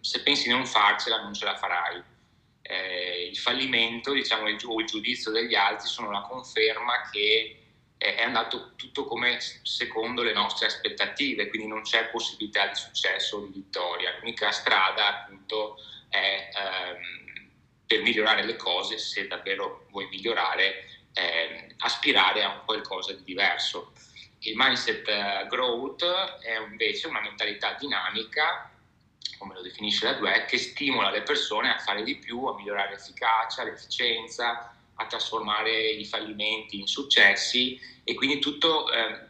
se 0.00 0.22
pensi 0.22 0.48
di 0.48 0.54
non 0.54 0.66
farcela 0.66 1.22
non 1.22 1.32
ce 1.32 1.46
la 1.46 1.56
farai. 1.56 2.02
eh, 2.62 3.28
il 3.30 3.36
fallimento 3.36 4.12
diciamo, 4.12 4.44
o 4.44 4.80
il 4.80 4.86
giudizio 4.86 5.30
degli 5.30 5.54
altri 5.54 5.88
sono 5.88 6.10
la 6.10 6.22
conferma 6.22 7.08
che 7.10 7.56
è 7.98 8.22
andato 8.22 8.72
tutto 8.74 9.04
come 9.04 9.38
secondo 9.40 10.22
le 10.22 10.32
nostre 10.32 10.66
aspettative, 10.66 11.48
quindi 11.48 11.68
non 11.68 11.82
c'è 11.82 12.10
possibilità 12.10 12.66
di 12.66 12.74
successo 12.74 13.36
o 13.36 13.46
di 13.46 13.52
vittoria. 13.52 14.16
L'unica 14.18 14.50
strada 14.50 15.22
appunto 15.22 15.76
è 16.12 16.50
ehm, 16.54 17.50
per 17.86 18.02
migliorare 18.02 18.44
le 18.44 18.56
cose, 18.56 18.98
se 18.98 19.26
davvero 19.26 19.86
vuoi 19.90 20.06
migliorare, 20.08 20.84
eh, 21.14 21.74
aspirare 21.78 22.42
a 22.42 22.50
un 22.50 22.60
qualcosa 22.64 23.12
di 23.12 23.24
diverso. 23.24 23.92
Il 24.40 24.54
mindset 24.56 25.06
uh, 25.06 25.46
growth 25.46 26.04
è 26.40 26.58
invece 26.68 27.06
una 27.06 27.20
mentalità 27.20 27.76
dinamica, 27.78 28.70
come 29.38 29.54
lo 29.54 29.62
definisce 29.62 30.04
la 30.04 30.12
DUE, 30.14 30.44
che 30.46 30.58
stimola 30.58 31.10
le 31.10 31.22
persone 31.22 31.72
a 31.72 31.78
fare 31.78 32.02
di 32.02 32.16
più, 32.16 32.44
a 32.46 32.54
migliorare 32.54 32.90
l'efficacia, 32.90 33.62
l'efficienza, 33.62 34.74
a 34.94 35.06
trasformare 35.06 35.90
i 35.90 36.04
fallimenti 36.04 36.80
in 36.80 36.86
successi 36.86 37.80
e 38.04 38.14
quindi 38.14 38.38
tutto, 38.40 38.90
eh, 38.92 39.20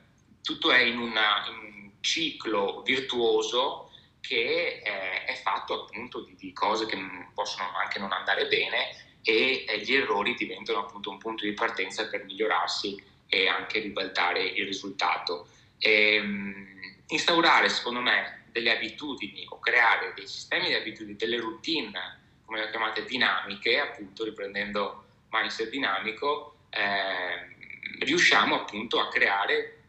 tutto 0.42 0.73
è 0.73 0.81
in, 0.81 0.99
una, 0.99 1.47
in, 1.49 1.57
un 1.57 1.90
ciclo 2.01 2.83
virtuoso 2.83 3.91
che 4.23 4.83
eh, 4.85 5.25
è 5.25 5.35
fatto 5.35 5.83
appunto 5.83 6.23
di, 6.23 6.37
di, 6.37 6.53
cose 6.53 6.87
che 6.87 6.97
possono 7.35 7.69
anche 7.77 7.99
non 7.99 8.13
andare 8.13 8.47
bene 8.47 9.19
e 9.23 9.65
eh, 9.67 9.79
gli 9.81 9.95
errori 9.95 10.35
diventano 10.35 10.79
appunto 10.79 11.11
un 11.11 11.19
punto 11.19 11.45
di 11.45 11.53
partenza 11.53 12.09
per 12.09 12.25
migliorarsi 12.25 13.03
e 13.27 13.49
anche 13.49 13.81
ribaltare 13.81 14.43
il 14.45 14.65
risultato. 14.65 15.49
E, 15.79 16.15
ehm, 16.15 16.71
instaurare 17.09 17.69
secondo 17.69 18.01
me 18.01 18.45
delle 18.53 18.75
abitudini 18.75 19.45
o 19.49 19.59
creare 19.59 20.13
dei 20.15 20.29
sistemi 20.29 20.69
di 20.69 20.75
abitudini, 20.75 21.17
delle 21.17 21.39
routine, 21.39 22.21
come 22.45 22.61
le 22.61 22.71
chiamate 22.71 23.05
dinamiche, 23.05 23.81
appunto 23.81 24.25
riprendendo 24.25 25.05
mindset 25.31 25.69
dinamico, 25.69 26.59
eh, 26.71 28.05
riusciamo 28.05 28.55
appunto 28.55 29.01
a 29.01 29.09
creare 29.09 29.82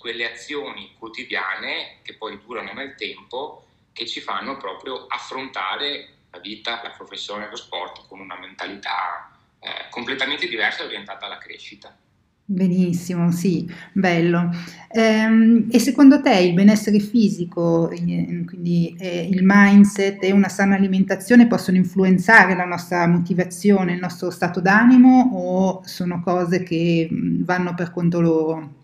quelle 0.00 0.32
azioni 0.32 0.94
quotidiane 0.98 1.98
che 2.02 2.14
poi 2.14 2.40
durano 2.42 2.72
nel 2.72 2.94
tempo, 2.94 3.66
che 3.92 4.06
ci 4.06 4.20
fanno 4.20 4.56
proprio 4.56 5.06
affrontare 5.06 6.08
la 6.30 6.38
vita, 6.38 6.80
la 6.82 6.90
professione, 6.90 7.50
lo 7.50 7.56
sport 7.56 8.06
con 8.08 8.18
una 8.18 8.38
mentalità 8.38 9.30
eh, 9.58 9.90
completamente 9.90 10.48
diversa 10.48 10.82
e 10.82 10.86
orientata 10.86 11.26
alla 11.26 11.36
crescita. 11.36 11.94
Benissimo, 12.42 13.30
sì, 13.30 13.70
bello. 13.92 14.50
Ehm, 14.90 15.68
e 15.70 15.78
secondo 15.78 16.20
te 16.20 16.36
il 16.36 16.54
benessere 16.54 16.98
fisico, 16.98 17.86
quindi 17.86 18.96
il 18.98 19.40
mindset 19.42 20.24
e 20.24 20.32
una 20.32 20.48
sana 20.48 20.74
alimentazione 20.74 21.46
possono 21.46 21.76
influenzare 21.76 22.56
la 22.56 22.64
nostra 22.64 23.06
motivazione, 23.06 23.92
il 23.92 24.00
nostro 24.00 24.30
stato 24.30 24.60
d'animo 24.60 25.30
o 25.34 25.82
sono 25.84 26.20
cose 26.22 26.64
che 26.64 27.08
vanno 27.10 27.74
per 27.74 27.92
conto 27.92 28.20
loro? 28.20 28.79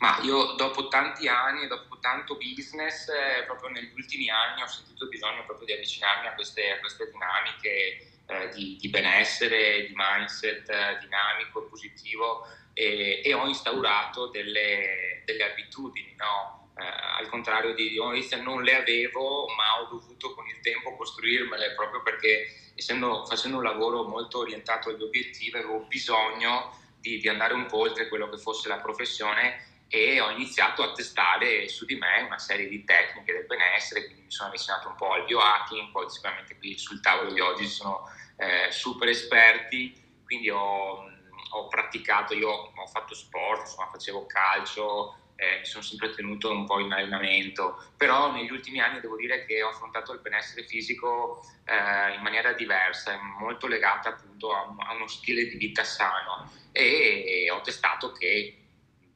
Ma 0.00 0.18
io 0.22 0.52
dopo 0.54 0.88
tanti 0.88 1.28
anni, 1.28 1.66
dopo 1.66 1.98
tanto 1.98 2.36
business, 2.36 3.08
eh, 3.08 3.44
proprio 3.44 3.68
negli 3.68 3.92
ultimi 3.94 4.30
anni 4.30 4.62
ho 4.62 4.66
sentito 4.66 5.06
bisogno 5.08 5.44
proprio 5.44 5.66
di 5.66 5.72
avvicinarmi 5.74 6.26
a 6.26 6.32
queste, 6.32 6.70
a 6.70 6.78
queste 6.80 7.10
dinamiche 7.10 8.08
eh, 8.26 8.48
di, 8.48 8.78
di, 8.80 8.88
benessere, 8.88 9.86
di 9.86 9.92
mindset 9.94 10.70
eh, 10.70 10.98
dinamico 11.00 11.66
positivo 11.66 12.46
e, 12.72 13.20
e, 13.22 13.34
ho 13.34 13.46
instaurato 13.46 14.28
delle, 14.28 15.22
delle 15.26 15.50
abitudini, 15.50 16.14
no? 16.16 16.70
eh, 16.78 17.18
al 17.18 17.28
contrario 17.28 17.74
di 17.74 17.98
Onizia 17.98 18.40
non 18.40 18.62
le 18.62 18.76
avevo 18.76 19.48
ma 19.54 19.82
ho 19.82 19.88
dovuto 19.90 20.32
con 20.34 20.46
il 20.46 20.60
tempo 20.60 20.96
costruirmele 20.96 21.74
proprio 21.74 22.02
perché 22.02 22.72
essendo, 22.74 23.26
facendo 23.26 23.58
un 23.58 23.64
lavoro 23.64 24.04
molto 24.04 24.38
orientato 24.38 24.88
agli 24.88 25.02
obiettivi 25.02 25.58
avevo 25.58 25.80
bisogno 25.80 26.74
di, 26.98 27.18
di 27.18 27.28
andare 27.28 27.52
un 27.52 27.66
po' 27.66 27.80
oltre 27.80 28.08
quello 28.08 28.30
che 28.30 28.38
fosse 28.38 28.68
la 28.68 28.78
professione 28.78 29.68
e 29.92 30.20
ho 30.20 30.30
iniziato 30.30 30.84
a 30.84 30.92
testare 30.92 31.68
su 31.68 31.84
di 31.84 31.96
me 31.96 32.22
una 32.22 32.38
serie 32.38 32.68
di 32.68 32.84
tecniche 32.84 33.32
del 33.32 33.46
benessere, 33.46 34.04
quindi 34.04 34.22
mi 34.22 34.30
sono 34.30 34.48
avvicinato 34.48 34.88
un 34.88 34.94
po' 34.94 35.10
al 35.10 35.24
biohacking, 35.24 35.90
poi 35.90 36.08
sicuramente 36.08 36.56
qui 36.58 36.78
sul 36.78 37.00
tavolo 37.00 37.32
di 37.32 37.40
oggi 37.40 37.66
sono 37.66 38.08
eh, 38.36 38.70
super 38.70 39.08
esperti, 39.08 40.22
quindi 40.24 40.48
ho, 40.48 41.04
ho, 41.50 41.66
praticato, 41.66 42.34
io 42.34 42.50
ho 42.50 42.86
fatto 42.86 43.14
sport, 43.14 43.62
insomma, 43.62 43.88
facevo 43.90 44.26
calcio, 44.26 45.16
eh, 45.34 45.58
mi 45.58 45.66
sono 45.66 45.82
sempre 45.82 46.10
tenuto 46.10 46.52
un 46.52 46.66
po' 46.66 46.78
in 46.78 46.92
allenamento, 46.92 47.92
però 47.96 48.30
negli 48.30 48.52
ultimi 48.52 48.78
anni 48.78 49.00
devo 49.00 49.16
dire 49.16 49.44
che 49.44 49.60
ho 49.60 49.70
affrontato 49.70 50.12
il 50.12 50.20
benessere 50.20 50.62
fisico 50.68 51.44
eh, 51.64 52.14
in 52.14 52.22
maniera 52.22 52.52
diversa, 52.52 53.18
molto 53.40 53.66
legata 53.66 54.10
appunto 54.10 54.52
a, 54.52 54.72
a, 54.86 54.94
uno 54.94 55.08
stile 55.08 55.46
di 55.46 55.56
vita 55.56 55.82
sano 55.82 56.48
e 56.70 57.50
ho 57.50 57.60
testato 57.62 58.12
che 58.12 58.59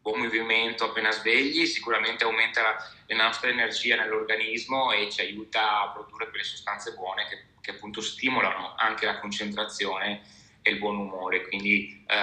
buon 0.04 0.20
movimento 0.20 0.84
appena 0.84 1.10
svegli 1.10 1.64
sicuramente 1.64 2.24
aumenta 2.24 2.60
la, 2.60 3.16
nostra 3.16 3.48
energia 3.48 3.96
nell'organismo 3.96 4.92
e 4.92 5.10
ci 5.10 5.22
aiuta 5.22 5.80
a 5.80 5.88
produrre 5.88 6.28
quelle 6.28 6.44
sostanze 6.44 6.92
buone 6.92 7.26
che 7.26 7.52
che 7.64 7.70
appunto 7.70 8.02
stimolano 8.02 8.74
anche 8.76 9.06
la 9.06 9.18
concentrazione 9.18 10.20
e 10.60 10.70
il 10.70 10.78
buon 10.78 10.98
umore. 10.98 11.48
Quindi 11.48 12.04
eh, 12.06 12.14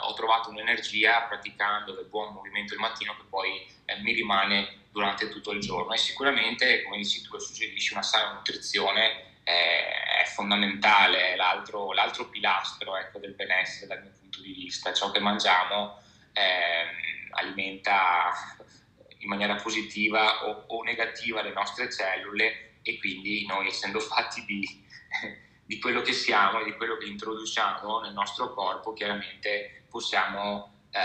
ho 0.00 0.14
trovato 0.14 0.48
un'energia 0.48 1.20
praticando 1.22 2.00
il 2.00 2.06
buon 2.06 2.32
movimento 2.32 2.72
il 2.72 2.80
mattino 2.80 3.14
che 3.14 3.24
poi 3.28 3.66
eh, 3.84 4.00
mi 4.00 4.14
rimane 4.14 4.86
durante 4.90 5.28
tutto 5.28 5.50
il 5.50 5.60
giorno. 5.60 5.92
E 5.92 5.98
sicuramente, 5.98 6.82
come 6.82 6.96
dici 6.96 7.20
tu, 7.20 7.38
suggerisci 7.38 7.92
una 7.92 8.02
sana 8.02 8.32
nutrizione 8.32 9.34
è, 9.44 10.22
è 10.22 10.26
fondamentale, 10.28 11.32
è 11.32 11.36
l'altro, 11.36 11.92
l'altro 11.92 12.30
pilastro 12.30 12.96
ecco, 12.96 13.18
del 13.18 13.34
benessere 13.34 13.86
dal 13.86 14.00
mio 14.00 14.12
punto 14.18 14.40
di 14.40 14.52
vista. 14.52 14.94
Ciò 14.94 15.10
che 15.10 15.20
mangiamo 15.20 16.02
eh, 16.32 17.30
alimenta 17.30 18.32
in 19.18 19.28
maniera 19.28 19.56
positiva 19.56 20.46
o, 20.46 20.64
o 20.66 20.82
negativa 20.82 21.42
le 21.42 21.52
nostre 21.52 21.90
cellule 21.90 22.78
e 22.82 22.98
quindi 22.98 23.46
noi 23.46 23.66
essendo 23.68 24.00
fatti 24.00 24.44
di, 24.44 24.84
di 25.64 25.78
quello 25.78 26.02
che 26.02 26.12
siamo 26.12 26.60
e 26.60 26.64
di 26.64 26.76
quello 26.76 26.96
che 26.96 27.06
introduciamo 27.06 28.00
nel 28.00 28.12
nostro 28.12 28.52
corpo, 28.54 28.92
chiaramente 28.92 29.84
possiamo 29.88 30.86
eh, 30.90 30.98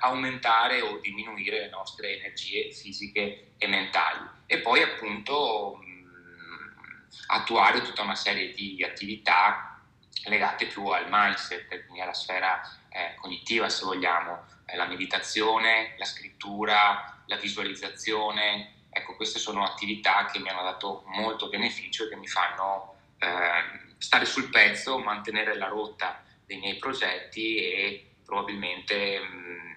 aumentare 0.00 0.80
o 0.80 0.98
diminuire 0.98 1.60
le 1.60 1.68
nostre 1.70 2.18
energie 2.18 2.70
fisiche 2.72 3.54
e 3.58 3.66
mentali. 3.66 4.28
E 4.46 4.58
poi 4.58 4.82
appunto 4.82 5.78
mh, 5.80 7.04
attuare 7.28 7.82
tutta 7.82 8.02
una 8.02 8.14
serie 8.14 8.52
di 8.52 8.84
attività 8.84 9.80
legate 10.26 10.66
più 10.66 10.86
al 10.86 11.06
mindset, 11.08 11.68
quindi 11.84 12.00
alla 12.00 12.14
sfera 12.14 12.60
eh, 12.88 13.14
cognitiva 13.16 13.68
se 13.68 13.84
vogliamo, 13.84 14.44
la 14.74 14.86
meditazione, 14.86 15.94
la 15.98 16.04
scrittura, 16.04 17.22
la 17.26 17.36
visualizzazione, 17.36 18.74
Ecco, 18.96 19.16
queste 19.16 19.40
sono 19.40 19.64
attività 19.64 20.24
che 20.26 20.38
mi 20.38 20.48
hanno 20.48 20.62
dato 20.62 21.02
molto 21.06 21.48
beneficio 21.48 22.04
e 22.04 22.08
che 22.08 22.14
mi 22.14 22.28
fanno 22.28 22.94
eh, 23.18 23.92
stare 23.98 24.24
sul 24.24 24.50
pezzo, 24.50 24.98
mantenere 24.98 25.56
la 25.56 25.66
rotta 25.66 26.22
dei 26.46 26.58
miei 26.58 26.76
progetti 26.76 27.56
e 27.56 28.14
probabilmente 28.24 29.18
mh, 29.18 29.34
mm, 29.34 29.72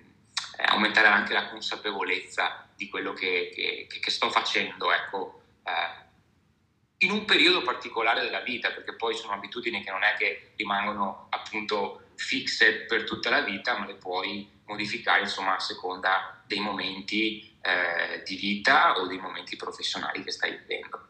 eh, 0.59 0.63
aumentare 0.65 1.07
anche 1.07 1.33
la 1.33 1.49
consapevolezza 1.49 2.69
di 2.75 2.87
quello 2.89 3.13
che, 3.13 3.49
che, 3.89 3.99
che 3.99 4.11
sto 4.11 4.29
facendo. 4.29 4.93
Ecco, 4.93 5.41
eh, 5.63 6.05
in 6.99 7.09
un 7.09 7.25
periodo 7.25 7.63
particolare 7.63 8.21
della 8.21 8.41
vita, 8.41 8.69
perché 8.69 8.93
poi 8.93 9.15
sono 9.15 9.33
abitudini 9.33 9.83
che 9.83 9.89
non 9.89 10.03
è 10.03 10.13
che 10.13 10.51
rimangono 10.57 11.25
appunto 11.31 12.09
fisse 12.13 12.81
per 12.81 13.03
tutta 13.03 13.31
la 13.31 13.41
vita, 13.41 13.79
ma 13.79 13.87
le 13.87 13.95
puoi 13.95 14.47
modificare 14.67 15.21
insomma 15.21 15.55
a 15.55 15.59
seconda 15.59 16.41
dei 16.45 16.59
momenti 16.59 17.41
eh, 17.61 18.23
di 18.25 18.35
vita 18.35 18.97
o 18.97 19.07
dei 19.07 19.19
momenti 19.19 19.55
professionali 19.55 20.23
che 20.23 20.31
stai 20.31 20.57
vivendo. 20.57 21.05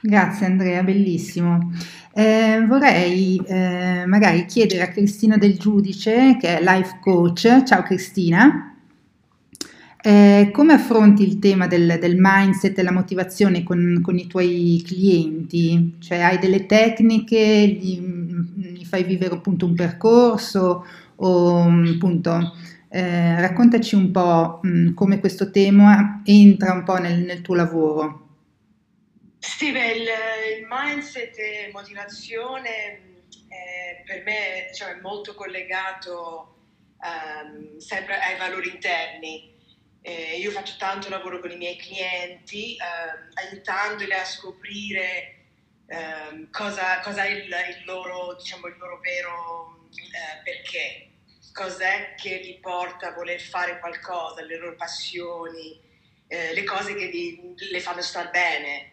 Grazie 0.00 0.46
Andrea, 0.46 0.82
bellissimo. 0.82 1.72
Eh, 2.14 2.64
vorrei 2.66 3.40
eh, 3.46 4.04
magari 4.06 4.46
chiedere 4.46 4.82
a 4.82 4.88
Cristina 4.88 5.36
del 5.36 5.58
Giudice, 5.58 6.36
che 6.40 6.58
è 6.58 6.62
life 6.62 6.98
coach. 7.00 7.64
Ciao 7.64 7.82
Cristina. 7.82 8.74
Eh, 10.00 10.50
come 10.52 10.74
affronti 10.74 11.24
il 11.24 11.40
tema 11.40 11.66
del, 11.66 11.98
del 12.00 12.14
mindset 12.16 12.70
e 12.70 12.74
della 12.74 12.92
motivazione 12.92 13.64
con, 13.64 13.98
con, 14.00 14.16
i 14.16 14.28
tuoi 14.28 14.80
clienti? 14.86 15.96
Cioè 15.98 16.20
hai 16.20 16.38
delle 16.38 16.66
tecniche, 16.66 17.66
gli, 17.66 18.00
gli 18.00 18.84
fai 18.84 19.02
vivere 19.02 19.34
appunto 19.34 19.66
un 19.66 19.74
percorso 19.74 20.86
o 21.16 21.62
appunto 21.62 22.54
eh, 22.90 23.40
raccontaci 23.40 23.94
un 23.94 24.10
po' 24.10 24.60
mh, 24.62 24.94
come 24.94 25.20
questo 25.20 25.50
tema 25.50 26.22
entra 26.24 26.72
un 26.72 26.84
po' 26.84 26.98
nel, 26.98 27.18
nel 27.20 27.42
tuo 27.42 27.54
lavoro. 27.54 28.26
Sì, 29.38 29.72
beh, 29.72 29.92
il, 29.92 30.02
il, 30.02 30.66
mindset 30.68 31.38
e 31.38 31.70
motivazione 31.72 32.68
eh, 33.48 34.02
per 34.04 34.22
me 34.24 34.72
cioè, 34.74 34.96
è 34.96 35.00
molto 35.00 35.34
collegato 35.34 36.56
um, 36.98 37.78
sempre 37.78 38.18
ai 38.18 38.36
valori 38.36 38.70
interni. 38.70 39.56
Eh, 40.00 40.38
io 40.38 40.50
faccio 40.50 40.74
tanto 40.78 41.08
lavoro 41.08 41.40
con 41.40 41.50
i 41.50 41.56
miei 41.56 41.76
clienti, 41.76 42.76
eh, 42.76 43.44
aiutandoli 43.44 44.12
a 44.12 44.24
scoprire 44.24 45.36
eh, 45.86 46.48
cosa, 46.50 47.00
cosa, 47.00 47.24
è 47.24 47.30
il, 47.30 47.44
il, 47.44 47.84
loro, 47.84 48.34
diciamo, 48.38 48.66
il 48.66 48.76
loro 48.78 49.00
vero 49.00 49.88
eh, 49.90 50.42
perché, 50.44 51.07
cos'è 51.58 52.14
che 52.16 52.36
li 52.36 52.56
porta 52.60 53.08
a 53.08 53.12
voler 53.14 53.40
fare 53.40 53.80
qualcosa, 53.80 54.44
le 54.44 54.56
loro 54.56 54.76
passioni, 54.76 55.80
eh, 56.28 56.54
le 56.54 56.62
cose 56.62 56.94
che 56.94 57.06
li, 57.06 57.54
le 57.56 57.80
fanno 57.80 58.00
star 58.00 58.30
bene. 58.30 58.92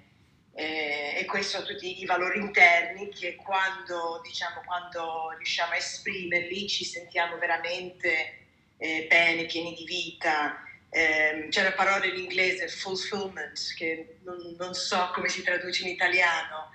Eh, 0.58 1.17
e 1.17 1.25
questi 1.25 1.51
sono 1.51 1.65
tutti 1.65 2.01
i 2.01 2.06
valori 2.06 2.39
interni 2.39 3.10
che 3.10 3.36
quando, 3.36 4.19
diciamo, 4.23 4.62
quando 4.65 5.36
riusciamo 5.38 5.73
a 5.73 5.75
esprimerli 5.75 6.67
ci 6.67 6.86
sentiamo 6.86 7.38
veramente 7.38 8.45
eh, 8.78 9.06
bene, 9.08 9.45
pieni 9.45 9.75
di 9.75 9.84
vita. 9.84 10.63
Eh, 10.89 11.47
c'è 11.49 11.62
la 11.62 11.73
parola 11.73 12.06
in 12.06 12.17
inglese 12.17 12.67
fulfillment, 12.67 13.75
che 13.75 14.17
non, 14.23 14.56
non, 14.58 14.73
so 14.73 15.12
come 15.13 15.30
si 15.30 15.43
traduce 15.43 15.84
in 15.84 15.89
italiano, 15.89 16.71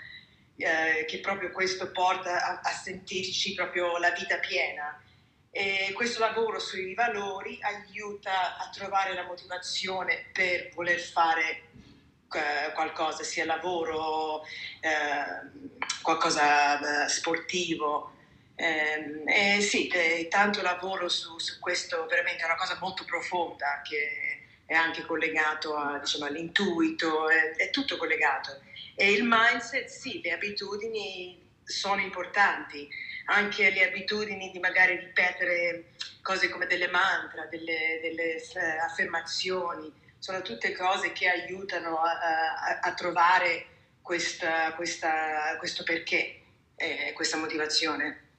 eh, 0.56 1.04
che 1.06 1.18
proprio 1.18 1.50
questo 1.50 1.90
porta 1.90 2.44
a, 2.44 2.60
a, 2.62 2.70
sentirci 2.70 3.54
proprio 3.54 3.96
la 3.96 4.10
vita 4.10 4.38
piena. 4.38 5.02
E 5.52 5.92
questo 5.94 6.20
lavoro 6.20 6.60
sui 6.60 6.94
valori 6.94 7.58
aiuta 7.60 8.56
a 8.56 8.70
trovare 8.70 9.14
la 9.14 9.24
motivazione 9.24 10.26
per 10.32 10.70
voler 10.74 11.00
fare 11.00 11.70
eh, 12.32 12.72
qualcosa, 12.72 13.24
sia 13.24 13.44
lavoro, 13.44 14.44
eh, 14.80 15.88
qualcosa 16.02 17.04
eh, 17.04 17.08
sportivo. 17.08 18.12
Eh, 18.54 19.24
eh, 19.56 19.60
sì, 19.60 19.90
tanto 20.28 20.62
lavoro 20.62 21.08
su, 21.08 21.38
su, 21.38 21.58
questo, 21.58 22.06
veramente 22.06 22.42
è 22.42 22.46
una 22.46 22.56
cosa 22.56 22.78
molto 22.80 23.04
profonda 23.04 23.80
che 23.82 24.42
è 24.66 24.74
anche 24.74 25.04
collegato 25.04 25.74
a, 25.74 25.98
diciamo, 25.98 26.26
all'intuito, 26.26 27.28
è, 27.28 27.56
è 27.56 27.70
tutto 27.70 27.96
collegato. 27.96 28.60
E 28.94 29.10
il 29.10 29.24
mindset, 29.24 29.88
sì, 29.88 30.20
le 30.22 30.30
abitudini 30.30 31.48
sono 31.64 32.00
importanti, 32.00 32.88
anche 33.30 33.70
le 33.70 33.86
abitudini 33.86 34.50
di 34.50 34.58
magari 34.58 34.96
ripetere 34.96 35.92
cose 36.22 36.48
come 36.48 36.66
delle 36.66 36.88
mantra, 36.88 37.46
delle, 37.46 37.98
delle 38.02 38.36
eh, 38.36 38.78
affermazioni, 38.84 39.92
sono 40.18 40.42
tutte 40.42 40.72
cose 40.72 41.12
che 41.12 41.28
aiutano 41.28 41.98
a, 41.98 42.10
a, 42.10 42.78
a 42.80 42.94
trovare 42.94 43.66
questa, 44.02 44.72
questa, 44.74 45.56
questo 45.58 45.82
perché, 45.84 46.42
eh, 46.76 47.12
questa 47.14 47.36
motivazione. 47.36 48.29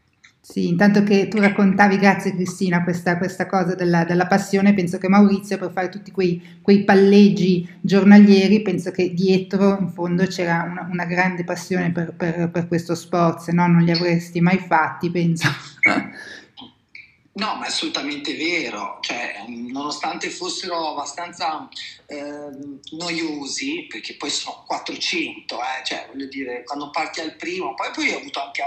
Sì, 0.44 0.68
intanto 0.68 1.04
che 1.04 1.28
tu 1.28 1.38
raccontavi, 1.38 1.98
grazie 1.98 2.34
Cristina, 2.34 2.84
questa, 2.84 3.20
questa 3.20 3.46
cosa 3.46 3.76
della, 3.76 4.04
della, 4.04 4.26
passione, 4.26 4.74
penso 4.74 4.98
che 4.98 5.08
Maurizio 5.08 5.60
per 5.60 5.72
fare 5.72 5.90
tutti 5.90 6.10
quei, 6.10 6.42
quei, 6.64 6.84
palleggi 6.84 7.70
giornalieri, 7.80 8.64
penso 8.64 8.90
che 8.90 9.14
dietro 9.14 9.78
in 9.80 9.90
fondo 9.90 10.26
c'era 10.26 10.68
una, 10.68 10.90
una 10.92 11.06
grande 11.06 11.44
passione 11.44 11.92
per, 11.92 12.14
per, 12.18 12.50
per, 12.50 12.68
questo 12.68 12.96
sport, 12.96 13.42
se 13.42 13.52
no 13.52 13.68
non 13.68 13.84
li 13.84 13.92
avresti 13.92 14.42
mai 14.42 14.58
fatti, 14.58 15.12
penso. 15.12 15.48
No, 17.34 17.56
ma 17.56 17.64
è 17.64 17.68
assolutamente 17.70 18.36
vero, 18.36 18.98
cioè, 19.00 19.46
nonostante 19.48 20.30
fossero 20.30 20.90
abbastanza 20.90 21.70
eh, 22.06 22.50
noiosi, 22.92 23.88
perché 23.90 24.16
poi 24.16 24.30
sono 24.30 24.66
400, 24.68 25.56
eh, 25.56 25.86
cioè, 25.86 26.08
voglio 26.12 26.28
dire, 26.28 26.66
quando 26.66 26.90
parti 26.90 27.22
al 27.22 27.38
primo, 27.38 27.74
poi, 27.74 27.90
poi 27.94 28.12
ho 28.12 28.18
avuto 28.18 28.44
anche 28.44 28.62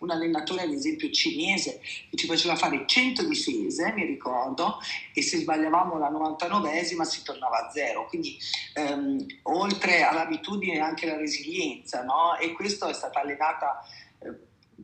un 0.00 0.10
allenatore, 0.10 0.62
ad 0.62 0.72
esempio 0.72 1.08
cinese, 1.12 1.80
che 2.10 2.16
ci 2.16 2.26
faceva 2.26 2.56
fare 2.56 2.82
100 2.84 3.22
difese, 3.22 3.92
mi 3.92 4.04
ricordo, 4.04 4.80
e 5.14 5.22
se 5.22 5.38
sbagliavamo 5.38 5.96
la 5.96 6.10
99esima 6.10 7.02
si 7.02 7.22
tornava 7.22 7.68
a 7.68 7.70
zero, 7.70 8.08
quindi 8.08 8.36
ehm, 8.74 9.26
oltre 9.42 10.02
all'abitudine 10.02 10.80
anche 10.80 11.06
la 11.06 11.16
resilienza, 11.16 12.02
no? 12.02 12.36
E 12.36 12.50
questo 12.52 12.88
è 12.88 12.92
stata 12.92 13.20
allenata... 13.20 13.80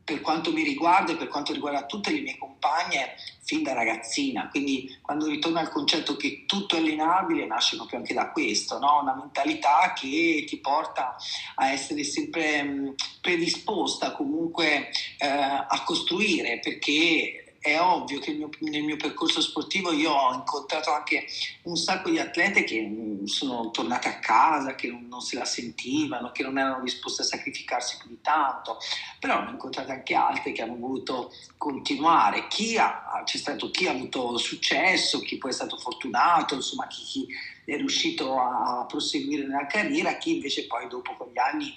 Per 0.02 0.20
quanto 0.20 0.52
mi 0.52 0.62
riguarda 0.62 1.12
e 1.12 1.16
per 1.16 1.28
quanto 1.28 1.52
riguarda 1.52 1.86
tutte 1.86 2.10
le 2.10 2.20
mie 2.20 2.36
compagne 2.36 3.14
fin 3.44 3.62
da 3.62 3.74
ragazzina, 3.74 4.48
quindi 4.48 4.98
quando 5.02 5.26
ritorno 5.26 5.58
al 5.58 5.70
concetto 5.70 6.16
che 6.16 6.44
tutto 6.46 6.76
è 6.76 6.78
allenabile 6.78 7.46
nasce 7.46 7.76
proprio 7.76 7.98
anche 7.98 8.14
da 8.14 8.30
questo, 8.30 8.78
no? 8.78 9.00
una 9.02 9.14
mentalità 9.14 9.92
che 9.94 10.44
ti 10.46 10.58
porta 10.58 11.14
a 11.56 11.70
essere 11.70 12.04
sempre 12.04 12.94
predisposta 13.20 14.12
comunque 14.12 14.88
eh, 15.18 15.26
a 15.26 15.82
costruire 15.84 16.58
perché 16.58 17.43
è 17.64 17.80
ovvio 17.80 18.18
che 18.18 18.32
mio, 18.32 18.50
nel 18.58 18.82
mio 18.82 18.98
percorso 18.98 19.40
sportivo 19.40 19.90
io 19.90 20.12
ho 20.12 20.34
incontrato 20.34 20.92
anche 20.92 21.24
un 21.62 21.76
sacco 21.76 22.10
di 22.10 22.18
atlete 22.18 22.62
che 22.62 22.82
mm, 22.82 23.24
sono 23.24 23.70
tornate 23.70 24.06
a 24.08 24.18
casa, 24.18 24.74
che 24.74 24.88
non, 24.88 25.06
non 25.08 25.22
se 25.22 25.38
la 25.38 25.46
sentivano, 25.46 26.30
che 26.30 26.42
non 26.42 26.58
erano 26.58 26.82
disposte 26.82 27.22
a 27.22 27.24
sacrificarsi 27.24 27.96
più 27.96 28.10
di 28.10 28.20
tanto, 28.20 28.76
però 29.18 29.42
ho 29.42 29.48
incontrate 29.48 29.92
anche 29.92 30.14
altre 30.14 30.52
che 30.52 30.60
hanno 30.60 30.76
voluto 30.76 31.32
continuare. 31.56 32.48
Chi 32.48 32.76
ha, 32.76 33.22
c'è 33.24 33.38
stato 33.38 33.70
chi 33.70 33.86
ha 33.86 33.92
avuto 33.92 34.36
successo, 34.36 35.20
chi 35.20 35.38
poi 35.38 35.50
è 35.50 35.54
stato 35.54 35.78
fortunato, 35.78 36.56
insomma 36.56 36.86
chi, 36.86 37.02
chi 37.02 37.26
è 37.64 37.76
riuscito 37.78 38.38
a 38.38 38.84
proseguire 38.86 39.46
nella 39.46 39.64
carriera, 39.64 40.18
chi 40.18 40.34
invece 40.34 40.66
poi 40.66 40.86
dopo 40.86 41.16
con 41.16 41.30
gli 41.32 41.38
anni 41.38 41.74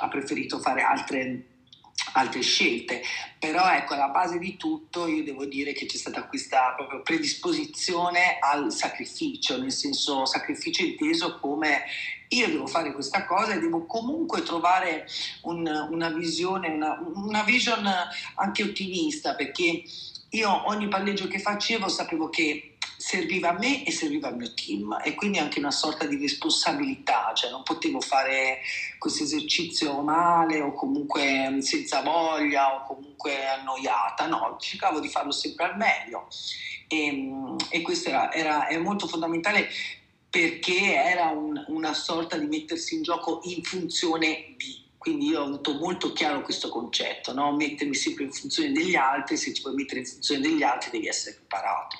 ha 0.00 0.08
preferito 0.08 0.58
fare 0.58 0.82
altre 0.82 1.51
altre 2.14 2.42
scelte, 2.42 3.02
però 3.38 3.70
ecco 3.72 3.94
alla 3.94 4.08
base 4.08 4.38
di 4.38 4.56
tutto 4.56 5.06
io 5.06 5.24
devo 5.24 5.44
dire 5.44 5.72
che 5.72 5.86
c'è 5.86 5.96
stata 5.96 6.26
questa 6.26 6.74
proprio 6.76 7.02
predisposizione 7.02 8.38
al 8.40 8.72
sacrificio, 8.72 9.58
nel 9.58 9.72
senso 9.72 10.26
sacrificio 10.26 10.82
inteso 10.82 11.38
come 11.38 11.84
io 12.28 12.48
devo 12.48 12.66
fare 12.66 12.92
questa 12.92 13.24
cosa 13.26 13.54
e 13.54 13.60
devo 13.60 13.86
comunque 13.86 14.42
trovare 14.42 15.06
un, 15.42 15.66
una 15.90 16.10
visione, 16.10 16.68
una, 16.68 16.98
una 17.14 17.42
vision 17.42 17.88
anche 18.36 18.62
ottimista 18.62 19.34
perché 19.34 19.82
io 20.30 20.68
ogni 20.68 20.88
palleggio 20.88 21.28
che 21.28 21.38
facevo 21.38 21.88
sapevo 21.88 22.30
che 22.30 22.71
serviva 23.02 23.48
a 23.48 23.58
me 23.58 23.84
e 23.84 23.90
serviva 23.90 24.28
al 24.28 24.36
mio 24.36 24.54
team 24.54 24.96
e 25.02 25.16
quindi 25.16 25.38
anche 25.38 25.58
una 25.58 25.72
sorta 25.72 26.06
di 26.06 26.16
responsabilità, 26.16 27.32
cioè 27.34 27.50
non 27.50 27.64
potevo 27.64 28.00
fare 28.00 28.60
questo 28.96 29.24
esercizio 29.24 30.00
male 30.02 30.60
o 30.60 30.72
comunque 30.72 31.58
senza 31.62 32.00
voglia 32.02 32.76
o 32.76 32.86
comunque 32.86 33.44
annoiata, 33.48 34.28
no, 34.28 34.56
cercavo 34.60 35.00
di 35.00 35.08
farlo 35.08 35.32
sempre 35.32 35.64
al 35.64 35.76
meglio 35.76 36.28
e, 36.86 37.28
e 37.70 37.82
questo 37.82 38.10
era, 38.10 38.32
era, 38.32 38.66
è 38.68 38.78
molto 38.78 39.08
fondamentale 39.08 39.68
perché 40.30 40.94
era 40.94 41.26
un, 41.26 41.60
una 41.68 41.94
sorta 41.94 42.36
di 42.36 42.46
mettersi 42.46 42.94
in 42.94 43.02
gioco 43.02 43.40
in 43.42 43.64
funzione 43.64 44.54
di 44.56 44.80
quindi 44.96 45.26
io 45.26 45.40
ho 45.40 45.46
avuto 45.46 45.74
molto 45.74 46.12
chiaro 46.12 46.42
questo 46.42 46.68
concetto, 46.68 47.34
no? 47.34 47.56
mettermi 47.56 47.92
sempre 47.92 48.22
in 48.22 48.30
funzione 48.30 48.70
degli 48.70 48.94
altri, 48.94 49.36
se 49.36 49.50
ti 49.50 49.60
puoi 49.60 49.74
mettere 49.74 49.98
in 49.98 50.06
funzione 50.06 50.40
degli 50.40 50.62
altri 50.62 50.90
devi 50.92 51.08
essere 51.08 51.34
preparato. 51.34 51.98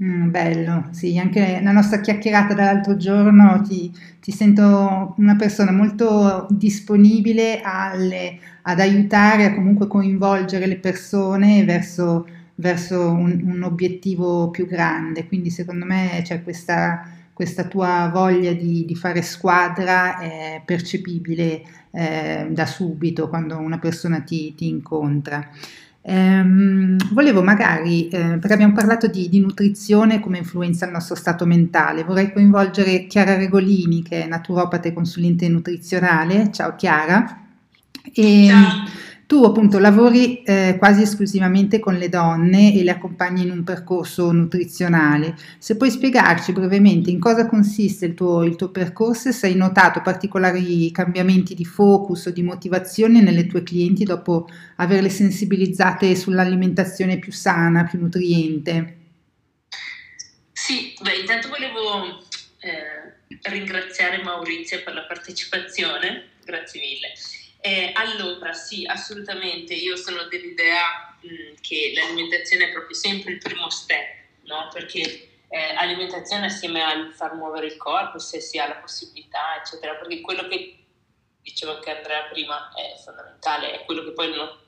Mm, 0.00 0.30
bello, 0.30 0.88
sì, 0.92 1.18
anche 1.18 1.60
la 1.60 1.72
nostra 1.72 2.00
chiacchierata 2.00 2.54
dall'altro 2.54 2.96
giorno 2.96 3.60
ti, 3.62 3.92
ti 4.20 4.30
sento 4.30 5.14
una 5.16 5.34
persona 5.34 5.72
molto 5.72 6.46
disponibile 6.50 7.60
alle, 7.60 8.38
ad 8.62 8.78
aiutare, 8.78 9.46
a 9.46 9.54
comunque 9.54 9.88
coinvolgere 9.88 10.66
le 10.66 10.76
persone 10.78 11.64
verso, 11.64 12.28
verso 12.54 13.10
un, 13.10 13.40
un, 13.44 13.62
obiettivo 13.64 14.50
più 14.50 14.68
grande, 14.68 15.26
quindi 15.26 15.50
secondo 15.50 15.84
me 15.84 16.20
c'è 16.22 16.44
questa, 16.44 17.02
questa 17.32 17.64
tua 17.64 18.08
voglia 18.12 18.52
di, 18.52 18.84
di, 18.84 18.94
fare 18.94 19.20
squadra 19.22 20.18
è 20.20 20.62
percepibile 20.64 21.62
eh, 21.90 22.46
da 22.50 22.66
subito 22.66 23.28
quando 23.28 23.58
una 23.58 23.80
persona 23.80 24.20
ti, 24.20 24.54
ti 24.54 24.68
incontra. 24.68 25.50
Ehm, 26.02 26.96
volevo 27.12 27.42
magari, 27.42 28.08
eh, 28.08 28.38
perché 28.38 28.52
abbiamo 28.52 28.72
parlato 28.72 29.08
di, 29.08 29.28
di, 29.28 29.40
nutrizione 29.40 30.20
come 30.20 30.38
influenza 30.38 30.86
il 30.86 30.92
nostro 30.92 31.14
stato 31.14 31.44
mentale, 31.44 32.04
vorrei 32.04 32.32
coinvolgere 32.32 33.06
Chiara 33.06 33.36
Regolini, 33.36 34.02
che 34.02 34.24
è 34.24 34.26
naturopata 34.26 34.88
e 34.88 34.92
consulente 34.92 35.48
nutrizionale. 35.48 36.50
Ciao 36.52 36.74
Chiara. 36.76 37.42
E, 38.12 38.46
Ciao. 38.48 39.06
Tu 39.28 39.44
appunto 39.44 39.78
lavori 39.78 40.42
eh, 40.42 40.76
quasi 40.78 41.02
esclusivamente 41.02 41.80
con 41.80 41.96
le 41.96 42.08
donne 42.08 42.72
e 42.72 42.82
le 42.82 42.92
accompagni 42.92 43.42
in 43.42 43.50
un 43.50 43.62
percorso 43.62 44.32
nutrizionale. 44.32 45.36
Se 45.58 45.76
puoi 45.76 45.90
spiegarci 45.90 46.52
brevemente 46.52 47.10
in 47.10 47.20
cosa 47.20 47.46
consiste 47.46 48.06
il 48.06 48.14
tuo, 48.14 48.42
il 48.42 48.56
tuo 48.56 48.70
percorso 48.70 49.28
e 49.28 49.32
se 49.32 49.48
hai 49.48 49.54
notato 49.54 50.00
particolari 50.00 50.90
cambiamenti 50.92 51.54
di 51.54 51.66
focus 51.66 52.24
o 52.24 52.30
di 52.30 52.42
motivazione 52.42 53.20
nelle 53.20 53.46
tue 53.46 53.62
clienti 53.62 54.04
dopo 54.04 54.48
averle 54.76 55.10
sensibilizzate 55.10 56.16
sull'alimentazione 56.16 57.18
più 57.18 57.30
sana, 57.30 57.84
più 57.84 57.98
nutriente. 57.98 58.96
Sì, 60.52 60.94
beh, 61.02 61.16
intanto 61.16 61.50
volevo 61.50 62.18
eh, 62.60 63.40
ringraziare 63.42 64.22
Maurizio 64.22 64.82
per 64.82 64.94
la 64.94 65.02
partecipazione, 65.02 66.28
grazie 66.46 66.80
mille. 66.80 67.12
Eh, 67.60 67.90
allora, 67.94 68.52
sì, 68.52 68.86
assolutamente, 68.86 69.74
io 69.74 69.96
sono 69.96 70.24
dell'idea 70.24 71.16
mh, 71.20 71.26
mm, 71.26 71.54
che 71.60 71.92
l'alimentazione 71.94 72.68
è 72.68 72.72
proprio 72.72 72.94
sempre 72.94 73.32
il 73.32 73.38
primo 73.38 73.68
step, 73.68 74.06
no? 74.44 74.68
perché 74.72 75.00
eh, 75.48 75.74
alimentazione 75.76 76.46
assieme 76.46 76.82
al 76.82 77.12
far 77.12 77.34
muovere 77.34 77.66
il 77.66 77.76
corpo, 77.76 78.18
se 78.18 78.40
si 78.40 78.58
ha 78.58 78.68
la 78.68 78.76
possibilità, 78.76 79.56
eccetera, 79.58 79.94
perché 79.96 80.20
quello 80.20 80.46
che 80.46 80.84
diceva 81.42 81.74
anche 81.74 81.96
Andrea 81.96 82.24
prima, 82.24 82.72
è 82.74 82.96
fondamentale, 83.02 83.80
è 83.80 83.84
quello 83.84 84.04
che 84.04 84.12
poi 84.12 84.34
non 84.34 84.66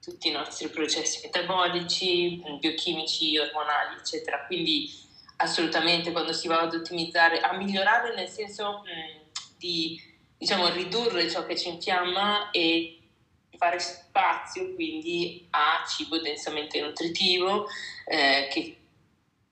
tutti 0.00 0.28
i 0.28 0.32
nostri 0.32 0.68
processi 0.68 1.20
metabolici, 1.24 2.42
biochimici, 2.60 3.38
ormonali, 3.38 3.96
eccetera. 3.96 4.44
Quindi 4.44 4.92
assolutamente 5.36 6.12
quando 6.12 6.34
si 6.34 6.46
va 6.46 6.60
ad 6.60 6.74
ottimizzare, 6.74 7.40
a 7.40 7.56
migliorare 7.56 8.14
nel 8.14 8.28
senso 8.28 8.82
mh, 8.84 9.23
di 9.64 9.98
diciamo, 10.36 10.68
ridurre 10.68 11.30
ciò 11.30 11.46
che 11.46 11.56
ci 11.56 11.68
infiamma 11.68 12.50
e 12.50 12.98
fare 13.56 13.78
spazio 13.78 14.74
quindi 14.74 15.46
a 15.50 15.82
cibo 15.86 16.18
densamente 16.18 16.82
nutritivo 16.82 17.66
eh, 18.04 18.48
che 18.52 18.76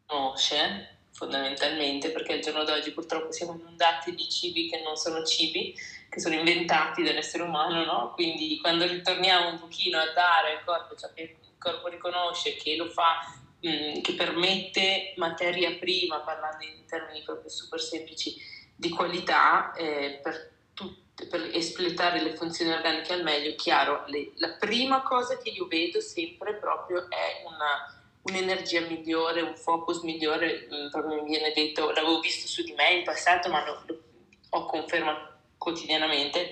conosce 0.05 0.99
fondamentalmente 1.13 2.11
perché 2.11 2.35
al 2.35 2.41
giorno 2.41 2.65
d'oggi 2.65 2.93
purtroppo 2.93 3.33
siamo 3.33 3.55
inondati 3.59 4.15
di 4.15 4.29
cibi 4.29 4.69
che 4.69 4.83
non 4.83 4.97
sono 4.97 5.25
cibi 5.25 5.75
che 6.11 6.21
sono 6.21 6.35
inventati 6.35 7.03
dall'essere 7.03 7.43
umano, 7.43 7.87
no? 7.87 8.13
Quindi 8.13 8.59
quando 8.61 8.87
ritorniamo 8.87 9.49
un 9.49 9.59
pochino 9.59 9.99
a 9.99 10.13
dare 10.13 10.59
al 10.59 10.65
corpo 10.65 10.95
ciò 10.95 11.11
che 11.15 11.23
il 11.23 11.57
corpo 11.57 11.89
riconosce, 11.89 12.55
che 12.57 12.77
lo 12.77 12.91
fa, 12.91 13.35
mh, 13.61 13.69
mm, 13.69 14.01
che 14.03 14.13
permette 14.13 15.15
materia 15.17 15.75
prima, 15.77 16.19
parlando 16.19 16.65
in 16.65 16.85
termini 16.87 17.23
proprio 17.23 17.49
super 17.49 17.81
semplici, 17.81 18.37
di 18.83 18.89
qualità 18.89 19.73
eh, 19.75 20.19
per, 20.21 20.51
tutte, 20.75 21.27
per 21.27 21.51
espletare 21.55 22.21
le 22.21 22.35
funzioni 22.35 22.73
organiche 22.73 23.13
al 23.13 23.23
meglio, 23.23 23.55
chiaro, 23.55 24.03
le, 24.09 24.33
la 24.39 24.55
prima 24.59 25.03
cosa 25.03 25.39
che 25.39 25.51
io 25.51 25.69
vedo 25.69 26.01
sempre 26.01 26.55
proprio 26.55 27.09
è 27.09 27.45
una, 27.47 28.03
un'energia 28.23 28.81
migliore, 28.81 29.41
un 29.41 29.55
focus 29.55 30.01
migliore, 30.01 30.67
mm, 30.67 30.91
proprio 30.91 31.23
mi 31.23 31.29
viene 31.29 31.53
detto, 31.53 31.93
l'avevo 31.93 32.19
visto 32.19 32.49
su 32.49 32.65
di 32.65 32.73
me 32.73 32.95
in 32.95 33.05
passato, 33.05 33.49
ma 33.51 33.65
lo, 33.65 33.83
lo, 33.87 34.03
ho 34.51 34.67
confermato 34.67 35.31
quotidianamente 35.57 36.51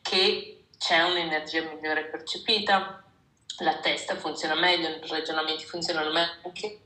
che 0.00 0.64
c'è 0.78 1.02
un'energia 1.02 1.62
migliore 1.62 2.06
percepita, 2.06 3.04
la 3.58 3.76
testa 3.80 4.16
funziona 4.16 4.54
meglio, 4.54 4.88
i 4.88 5.08
ragionamenti 5.08 5.66
funzionano 5.66 6.10
meglio, 6.10 6.40
anche 6.42 6.80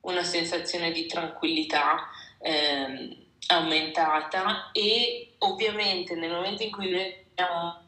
una 0.00 0.22
sensazione 0.22 0.90
di 0.90 1.04
tranquillità 1.04 2.08
eh, 2.38 3.22
aumentata 3.48 4.70
e 4.72 5.34
ovviamente 5.38 6.14
nel 6.14 6.30
momento 6.30 6.62
in 6.62 6.70
cui 6.70 6.90
noi 6.90 7.14
siamo 7.34 7.80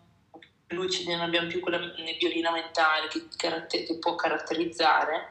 lucidi, 0.69 1.11
non 1.11 1.21
abbiamo 1.21 1.49
più 1.49 1.61
quella 1.61 1.79
nebbiolina 1.79 2.51
mentale 2.51 3.09
che, 3.09 3.27
caratter- 3.37 3.87
che 3.87 3.99
può 3.99 4.15
caratterizzare. 4.15 5.29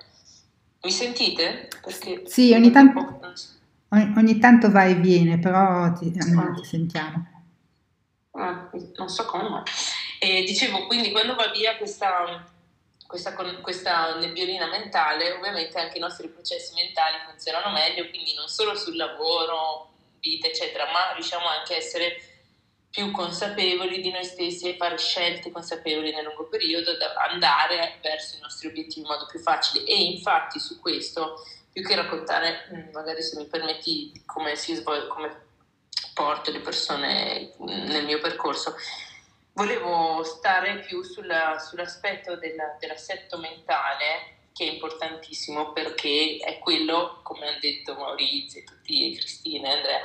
Mi 0.82 0.92
sentite? 0.92 1.70
Perché 1.82 2.24
sì, 2.26 2.54
ogni 2.54 2.72
tanto, 2.72 3.20
ogni, 3.90 4.14
ogni 4.18 4.40
tanto 4.40 4.72
va 4.72 4.86
e 4.86 4.96
viene, 4.96 5.40
però 5.40 5.92
ti, 5.94 6.12
ah. 6.18 6.52
ti 6.54 6.66
sentiamo 6.66 7.32
ah, 8.34 8.70
non 8.96 9.10
so 9.10 9.26
come, 9.26 9.50
ma... 9.50 9.64
Dicevo, 10.20 10.88
quindi 10.88 11.12
quando 11.12 11.36
va 11.36 11.50
via 11.50 11.76
questa, 11.76 12.50
questa, 13.06 13.34
questa 13.62 14.16
nebbiolina 14.16 14.68
mentale, 14.68 15.34
ovviamente 15.34 15.78
anche 15.78 15.98
i 15.98 16.02
nostri 16.02 16.30
processi 16.30 16.74
mentali 16.76 17.18
funzionano 17.28 17.74
meglio, 17.74 18.10
quindi 18.10 18.34
non 18.34 18.48
solo 18.48 18.74
sul 18.76 18.96
lavoro, 18.96 19.93
vita, 20.24 20.48
eccetera, 20.48 20.86
ma 20.92 21.12
riusciamo 21.14 21.46
anche 21.46 21.74
a 21.74 21.78
essere 21.78 22.16
più 22.90 23.12
consapevoli 23.12 24.02
di 24.02 24.12
noi 24.12 24.24
stessi 24.24 24.70
e 24.70 24.78
fare 24.78 24.98
scelte 24.98 25.52
consapevoli 25.52 26.14
nel 26.14 26.24
lungo 26.24 26.48
periodo 26.48 26.96
da 26.96 27.14
andare 27.30 28.00
verso 28.02 28.38
i 28.38 28.40
nostri 28.40 28.68
obiettivi 28.68 29.02
in 29.02 29.08
modo 29.08 29.26
più 29.26 29.40
facile. 29.40 29.84
E 29.86 29.96
infatti 29.96 30.60
su 30.60 30.80
questo, 30.80 31.44
più 31.72 31.84
che 31.84 31.96
raccontare, 31.96 32.70
mm, 32.72 32.92
magari 32.92 33.22
se 33.22 33.38
mi 33.38 33.48
permetti, 33.48 34.24
come 34.26 34.56
si 34.56 34.76
svolge, 34.76 35.08
come 35.08 35.42
porto 36.14 36.52
le 36.52 36.60
persone 36.60 37.54
nel 37.58 38.06
mio 38.06 38.20
percorso. 38.20 38.76
Volevo 39.54 40.24
stare 40.24 40.80
più 40.80 41.04
sulla, 41.04 41.58
sull'aspetto 41.60 42.36
della, 42.36 42.78
dell'assetto 42.80 43.38
mentale 43.40 44.43
che 44.54 44.66
è 44.66 44.72
importantissimo 44.72 45.74
perché 45.74 46.38
è 46.38 46.60
quello, 46.60 47.20
come 47.24 47.48
hanno 47.48 47.60
detto 47.60 47.96
Maurizio, 47.96 48.64
tutti, 48.64 49.16
Cristina 49.16 49.70
e 49.70 49.76
Andrea, 49.78 50.02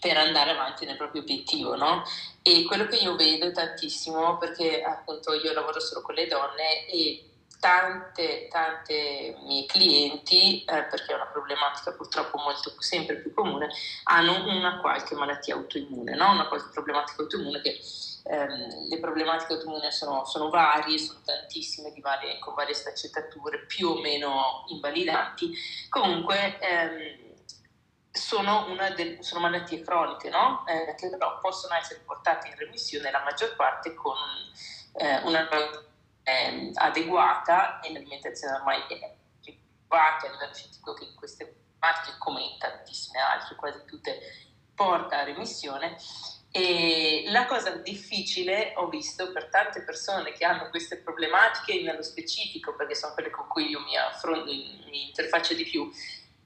per 0.00 0.16
andare 0.16 0.50
avanti 0.50 0.84
nel 0.84 0.96
proprio 0.96 1.20
obiettivo, 1.20 1.76
no? 1.76 2.02
E 2.42 2.64
quello 2.64 2.86
che 2.86 2.96
io 2.96 3.14
vedo 3.14 3.52
tantissimo, 3.52 4.38
perché 4.38 4.82
appunto 4.82 5.34
io 5.34 5.52
lavoro 5.52 5.78
solo 5.78 6.00
con 6.00 6.14
le 6.14 6.26
donne 6.26 6.86
e 6.86 7.32
tante, 7.60 8.48
tante 8.50 9.36
miei 9.44 9.66
clienti, 9.66 10.64
eh, 10.64 10.82
perché 10.82 11.12
è 11.12 11.14
una 11.14 11.26
problematica 11.26 11.92
purtroppo 11.92 12.38
molto, 12.38 12.74
sempre 12.78 13.18
più 13.18 13.32
comune, 13.32 13.68
hanno 14.04 14.44
una 14.48 14.80
qualche 14.80 15.14
malattia 15.14 15.54
autoimmune, 15.54 16.16
no? 16.16 16.32
una 16.32 16.48
qualche 16.48 16.70
problematica 16.72 17.22
autoimmune 17.22 17.60
che 17.60 17.78
ehm, 18.24 18.88
le 18.88 18.98
problematiche 18.98 19.54
autoimmune 19.54 19.90
sono, 19.90 20.24
sono, 20.24 20.48
varie, 20.50 20.98
sono 20.98 21.20
tantissime, 21.24 21.92
varie, 22.00 22.38
con 22.38 22.54
varie 22.54 22.74
sfaccettature 22.74 23.66
più 23.66 23.88
o 23.88 24.00
meno 24.00 24.64
invalidanti. 24.68 25.52
Comunque 25.88 26.58
ehm, 26.58 27.32
sono, 28.10 28.66
de- 28.94 29.18
sono, 29.22 29.40
malattie 29.40 29.80
croniche, 29.82 30.28
no? 30.28 30.64
eh, 30.66 30.94
che 30.94 31.08
però 31.08 31.38
possono 31.38 31.74
essere 31.74 32.00
portate 32.00 32.48
in 32.48 32.56
remissione 32.56 33.10
la 33.10 33.22
maggior 33.22 33.56
parte 33.56 33.94
con 33.94 34.16
eh, 34.94 35.20
una 35.24 35.48
eh, 36.22 36.70
adeguata 36.74 37.80
e 37.80 37.92
l'alimentazione 37.92 38.56
ormai 38.56 38.80
è 38.88 39.16
adeguata 39.92 40.26
a 40.26 40.30
livello 40.30 40.54
scientifico 40.54 40.94
che 40.94 41.14
queste 41.14 41.56
marche 41.80 42.14
come 42.18 42.56
tantissime 42.58 43.18
altre, 43.18 43.56
quasi 43.56 43.84
tutte, 43.86 44.20
porta 44.74 45.18
a 45.18 45.24
remissione. 45.24 45.96
E 46.54 47.24
la 47.28 47.46
cosa 47.46 47.70
difficile, 47.70 48.74
ho 48.76 48.88
visto, 48.88 49.32
per 49.32 49.48
tante 49.48 49.80
persone 49.82 50.32
che 50.32 50.44
hanno 50.44 50.68
queste 50.68 50.98
problematiche 50.98 51.80
nello 51.80 52.02
specifico, 52.02 52.76
perché 52.76 52.94
sono 52.94 53.14
quelle 53.14 53.30
con 53.30 53.48
cui 53.48 53.70
io 53.70 53.80
mi, 53.80 53.96
affron- 53.96 54.44
mi 54.44 55.06
interfaccio 55.06 55.54
di 55.54 55.64
più, 55.64 55.90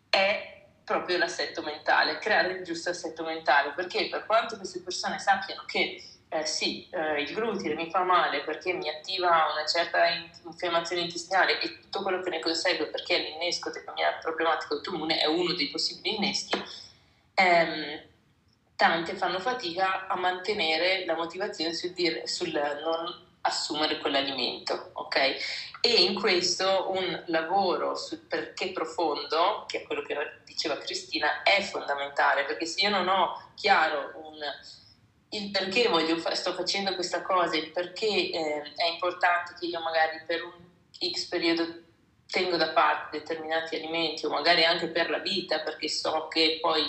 è 0.08 0.62
proprio 0.84 1.18
l'assetto 1.18 1.60
mentale, 1.62 2.18
creare 2.18 2.52
il 2.52 2.64
giusto 2.64 2.90
assetto 2.90 3.24
mentale, 3.24 3.72
perché 3.72 4.08
per 4.08 4.24
quanto 4.26 4.56
queste 4.56 4.80
persone 4.80 5.18
sappiano 5.18 5.64
che 5.66 6.00
eh, 6.28 6.46
sì, 6.46 6.88
eh, 6.90 7.22
il 7.22 7.34
glutine 7.34 7.74
mi 7.74 7.90
fa 7.90 8.02
male 8.02 8.42
perché 8.42 8.72
mi 8.72 8.88
attiva 8.88 9.46
una 9.52 9.64
certa 9.64 10.06
infiammazione 10.44 11.02
intestinale 11.02 11.60
e 11.60 11.80
tutto 11.80 12.02
quello 12.02 12.20
che 12.20 12.30
ne 12.30 12.40
consegue 12.40 12.86
perché 12.86 13.18
l'innesco 13.18 13.70
della 13.70 13.92
mia 13.92 14.12
problematica 14.20 14.74
autoimmune 14.74 15.18
è 15.18 15.26
uno 15.26 15.52
dei 15.54 15.68
possibili 15.68 16.16
inneschi, 16.16 16.60
ehm, 17.34 18.00
tante 18.76 19.14
fanno 19.14 19.40
fatica 19.40 20.06
a 20.06 20.16
mantenere 20.16 21.04
la 21.06 21.16
motivazione 21.16 21.72
sul, 21.72 21.92
dire, 21.92 22.26
sul 22.26 22.52
non 22.52 23.24
assumere 23.40 23.98
quell'alimento, 23.98 24.90
ok? 24.94 25.16
E 25.80 26.02
in 26.02 26.14
questo 26.14 26.90
un 26.90 27.24
lavoro 27.26 27.94
sul 27.96 28.18
perché 28.18 28.72
profondo, 28.72 29.64
che 29.66 29.82
è 29.82 29.86
quello 29.86 30.02
che 30.02 30.16
diceva 30.44 30.76
Cristina, 30.78 31.42
è 31.42 31.62
fondamentale, 31.62 32.44
perché 32.44 32.66
se 32.66 32.82
io 32.82 32.90
non 32.90 33.08
ho 33.08 33.50
chiaro 33.54 34.12
un 34.16 34.38
il 35.30 35.50
perché 35.50 35.88
voglio 35.88 36.18
sto 36.34 36.54
facendo 36.54 36.94
questa 36.94 37.20
cosa, 37.22 37.56
il 37.56 37.70
perché 37.72 38.06
eh, 38.06 38.72
è 38.76 38.84
importante 38.92 39.54
che 39.58 39.66
io 39.66 39.80
magari 39.80 40.22
per 40.24 40.44
un 40.44 40.52
X 41.12 41.26
periodo 41.26 41.64
tengo 42.30 42.56
da 42.56 42.70
parte 42.70 43.18
determinati 43.18 43.76
alimenti 43.76 44.24
o 44.24 44.30
magari 44.30 44.64
anche 44.64 44.86
per 44.88 45.10
la 45.10 45.18
vita 45.18 45.60
perché 45.60 45.88
so 45.88 46.28
che 46.28 46.58
poi 46.60 46.82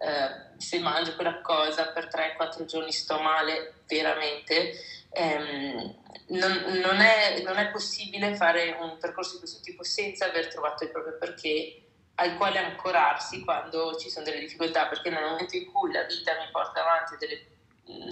eh, 0.00 0.58
se 0.58 0.78
mangio 0.78 1.14
quella 1.14 1.40
cosa 1.42 1.88
per 1.92 2.08
3-4 2.08 2.64
giorni 2.64 2.90
sto 2.90 3.20
male 3.20 3.82
veramente, 3.86 4.72
ehm, 5.10 5.94
non, 6.28 6.52
non, 6.82 7.00
è, 7.00 7.42
non, 7.44 7.56
è, 7.56 7.70
possibile 7.70 8.34
fare 8.34 8.76
un 8.80 8.96
percorso 8.98 9.32
di 9.32 9.38
questo 9.40 9.60
tipo 9.60 9.84
senza 9.84 10.26
aver 10.26 10.48
trovato 10.48 10.84
il 10.84 10.90
proprio 10.90 11.18
perché 11.18 11.82
al 12.14 12.36
quale 12.36 12.58
ancorarsi 12.58 13.44
quando 13.44 13.96
ci 13.96 14.10
sono 14.10 14.24
delle 14.24 14.40
difficoltà, 14.40 14.86
perché 14.86 15.10
nel 15.10 15.22
momento 15.22 15.56
in 15.56 15.70
cui 15.70 15.92
la 15.92 16.04
vita 16.04 16.32
mi 16.32 16.50
porta 16.50 16.80
avanti 16.80 17.16
delle 17.18 17.48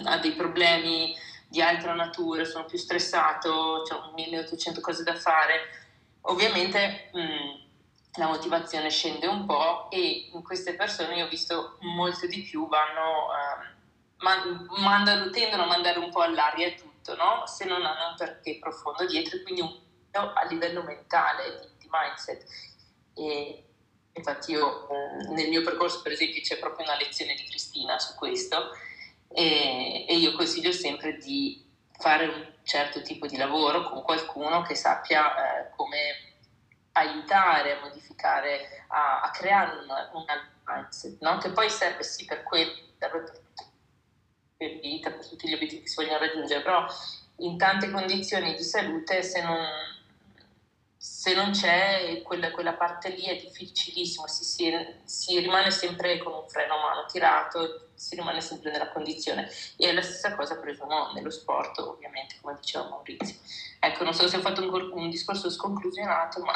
ha 0.05 0.19
dei 0.19 0.33
problemi 0.33 1.15
di 1.49 1.63
altra 1.63 1.95
natura, 1.95 2.45
sono 2.45 2.65
più 2.65 2.77
stressato, 2.77 3.51
ho 3.51 4.13
1800 4.15 4.81
cose 4.81 5.03
da 5.03 5.15
fare, 5.15 5.61
ovviamente 6.23 7.11
mh, 7.13 7.68
la 8.15 8.27
motivazione 8.27 8.91
scende 8.91 9.27
un 9.27 9.47
po' 9.47 9.91
e 9.91 10.31
in 10.33 10.43
queste 10.43 10.75
persone 10.75 11.17
io 11.17 11.27
ho 11.27 11.29
visto 11.29 11.77
molto 11.81 12.27
di 12.27 12.43
più 12.43 12.67
vanno, 12.67 13.29
eh, 13.33 13.77
man- 14.19 14.67
mandano, 14.79 15.31
tendono 15.31 15.65
a 15.65 15.67
mandare 15.67 15.99
un 15.99 16.11
po' 16.11 16.21
all'aria 16.21 16.73
tutto, 16.73 17.15
no? 17.15 17.47
se 17.47 17.65
non 17.65 17.85
hanno 17.85 18.11
un 18.11 18.17
perché 18.17 18.59
profondo 18.59 19.07
dietro, 19.07 19.41
quindi 19.43 19.61
un 19.61 19.79
po' 20.11 20.33
a 20.33 20.45
livello 20.45 20.83
mentale, 20.83 21.61
di, 21.61 21.67
di 21.79 21.89
mindset. 21.91 22.45
E, 23.15 23.63
infatti 24.13 24.53
io 24.53 24.89
nel 25.31 25.49
mio 25.49 25.63
percorso 25.63 26.03
per 26.03 26.11
esempio 26.11 26.41
c'è 26.41 26.59
proprio 26.59 26.87
una 26.87 26.97
lezione 26.97 27.35
di 27.35 27.45
Cristina 27.45 28.01
su 28.01 28.17
questo 28.17 28.73
e, 29.29 30.07
e 30.09 30.17
io 30.17 30.33
consiglio 30.33 30.73
sempre 30.73 31.17
di 31.19 31.65
fare 31.93 32.27
un 32.27 32.53
certo 32.65 33.01
tipo 33.03 33.27
di 33.27 33.37
lavoro 33.37 33.85
con 33.85 34.03
qualcuno 34.03 34.63
che 34.63 34.75
sappia 34.75 35.67
eh, 35.67 35.71
come 35.77 36.28
aiutare 36.99 37.77
a 37.77 37.81
modificare, 37.81 38.85
a, 38.89 39.21
a 39.23 39.31
creare 39.31 39.79
un, 39.79 39.89
un 40.13 40.25
mindset, 40.65 41.21
no? 41.21 41.39
che 41.39 41.51
poi 41.51 41.71
serve 41.71 42.03
sì 42.03 42.25
per 42.25 42.43
quel 42.43 42.71
serve 42.99 43.23
per, 43.23 43.41
per 44.57 44.79
vita, 44.81 45.11
per 45.11 45.27
tutti 45.27 45.49
gli 45.49 45.55
obiettivi 45.55 45.83
che 45.83 45.89
si 45.89 45.97
vogliono 45.97 46.19
raggiungere, 46.19 46.63
però 46.63 46.87
in 47.37 47.57
tante 47.57 47.91
condizioni 47.91 48.55
di 48.55 48.63
salute 48.63 49.23
se 49.23 49.43
non, 49.43 49.65
se 50.97 51.35
non 51.35 51.53
c'è 51.53 52.23
quella, 52.23 52.51
quella, 52.51 52.75
parte 52.75 53.11
lì 53.11 53.25
è 53.25 53.37
difficilissimo, 53.37 54.27
si, 54.27 54.45
si, 54.45 54.73
si, 55.05 55.39
rimane 55.39 55.71
sempre 55.71 56.19
con 56.19 56.33
un 56.33 56.49
freno 56.49 56.75
a 56.75 56.81
mano 56.81 57.07
tirato, 57.07 57.88
si 57.99 58.15
rimane 58.15 58.41
sempre 58.41 58.71
nella 58.71 58.91
condizione. 58.91 59.49
E 59.77 59.93
la 59.93 60.03
stessa 60.03 60.35
cosa 60.35 60.57
presumo 60.57 61.11
nello 61.15 61.31
sport, 61.31 61.79
ovviamente, 61.81 62.37
come 62.41 62.57
diceva 62.61 62.89
Maurizio. 62.89 63.37
Ecco, 63.81 64.05
non 64.05 64.15
so 64.15 64.29
se 64.29 64.37
ho 64.37 64.41
fatto 64.41 64.63
un, 64.63 64.91
un 64.95 65.11
discorso 65.11 65.51
sconclusionato, 65.51 66.43
ma... 66.43 66.53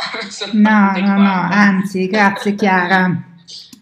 No, 0.52 1.00
no, 1.00 1.18
no, 1.18 1.48
anzi, 1.50 2.06
grazie 2.06 2.54
Chiara. 2.54 3.30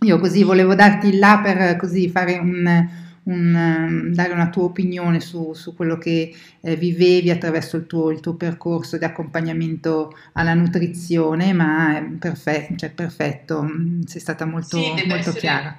Io 0.01 0.19
così 0.19 0.43
volevo 0.43 0.75
darti 0.75 1.19
là 1.19 1.41
per 1.43 1.77
così 1.77 2.09
fare 2.09 2.39
un 2.39 2.89
un, 3.25 4.11
dare 4.13 4.33
una 4.33 4.49
tua 4.49 4.65
opinione 4.65 5.21
su, 5.21 5.53
su 5.53 5.75
quello 5.75 5.99
che 5.99 6.35
eh, 6.61 6.77
vivevi 6.77 7.31
attraverso 7.31 7.77
il 7.77 7.87
tuo, 7.87 8.11
il 8.11 8.21
tuo, 8.21 8.35
percorso 8.35 8.97
di 8.97 9.05
accompagnamento 9.05 10.17
alla 10.33 10.55
nutrizione, 10.55 11.53
ma 11.53 11.99
è 11.99 12.03
perfetto, 12.03 12.77
cioè 12.77 12.91
perfetto 12.91 13.63
mm, 13.63 14.03
sei 14.03 14.21
stata 14.21 14.45
molto, 14.47 14.79
sì, 14.79 14.91
molto 14.91 15.15
essere, 15.15 15.39
chiara. 15.39 15.79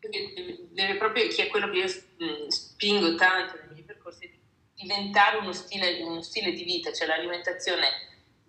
Deve, 0.00 0.32
deve, 0.34 0.57
proprio, 0.96 1.28
che 1.28 1.46
è 1.46 1.48
quello 1.48 1.70
che 1.70 1.78
io 1.78 1.86
mm, 1.86 2.48
spingo 2.48 3.14
tanto 3.16 3.56
nei 3.58 3.68
miei 3.72 3.84
percorsi, 3.84 4.30
diventare 4.74 5.38
uno 5.38 5.52
stile, 5.52 6.02
uno 6.02 6.22
stile 6.22 6.52
di 6.52 6.64
vita, 6.64 6.92
cioè 6.92 7.06
l'alimentazione, 7.06 7.88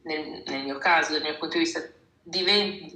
nel, 0.03 0.43
nel 0.45 0.63
mio 0.63 0.77
caso, 0.77 1.13
dal 1.13 1.21
mio 1.21 1.37
punto 1.37 1.57
di 1.57 1.63
vista, 1.63 1.83
diventa 2.21 2.95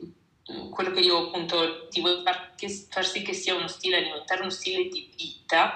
quello 0.72 0.92
che 0.92 1.00
io 1.00 1.28
appunto 1.28 1.88
ti 1.88 2.02
voglio 2.02 2.22
far, 2.22 2.54
far 2.90 3.06
sì 3.06 3.22
che 3.22 3.34
sia 3.34 3.56
uno 3.56 3.68
stile 3.68 3.98
alimentare, 3.98 4.42
uno 4.42 4.50
stile 4.50 4.90
di 4.90 5.12
vita 5.16 5.74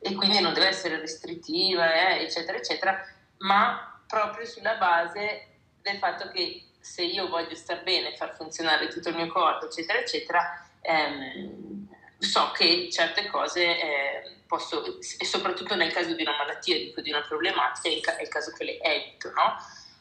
e 0.00 0.14
quindi 0.14 0.40
non 0.40 0.54
deve 0.54 0.68
essere 0.68 0.98
restrittiva, 0.98 1.92
eh, 1.92 2.22
eccetera, 2.22 2.58
eccetera, 2.58 3.04
ma 3.38 4.02
proprio 4.06 4.44
sulla 4.44 4.76
base 4.76 5.46
del 5.82 5.98
fatto 5.98 6.30
che 6.30 6.64
se 6.80 7.02
io 7.02 7.28
voglio 7.28 7.54
star 7.54 7.82
bene, 7.82 8.16
far 8.16 8.34
funzionare 8.34 8.88
tutto 8.88 9.10
il 9.10 9.16
mio 9.16 9.28
corpo, 9.28 9.66
eccetera, 9.66 9.98
eccetera, 9.98 10.68
ehm, 10.80 11.87
so 12.18 12.50
che 12.52 12.88
certe 12.90 13.28
cose 13.28 13.64
eh, 13.64 14.36
posso, 14.46 14.98
e 15.18 15.24
soprattutto 15.24 15.76
nel 15.76 15.92
caso 15.92 16.14
di 16.14 16.22
una 16.22 16.36
malattia, 16.36 16.76
di 16.76 17.10
una 17.10 17.22
problematica, 17.22 18.16
è 18.16 18.22
il, 18.22 18.28
caso 18.28 18.52
che 18.52 18.64
le 18.64 18.78
evito, 18.80 19.30
no? 19.30 19.56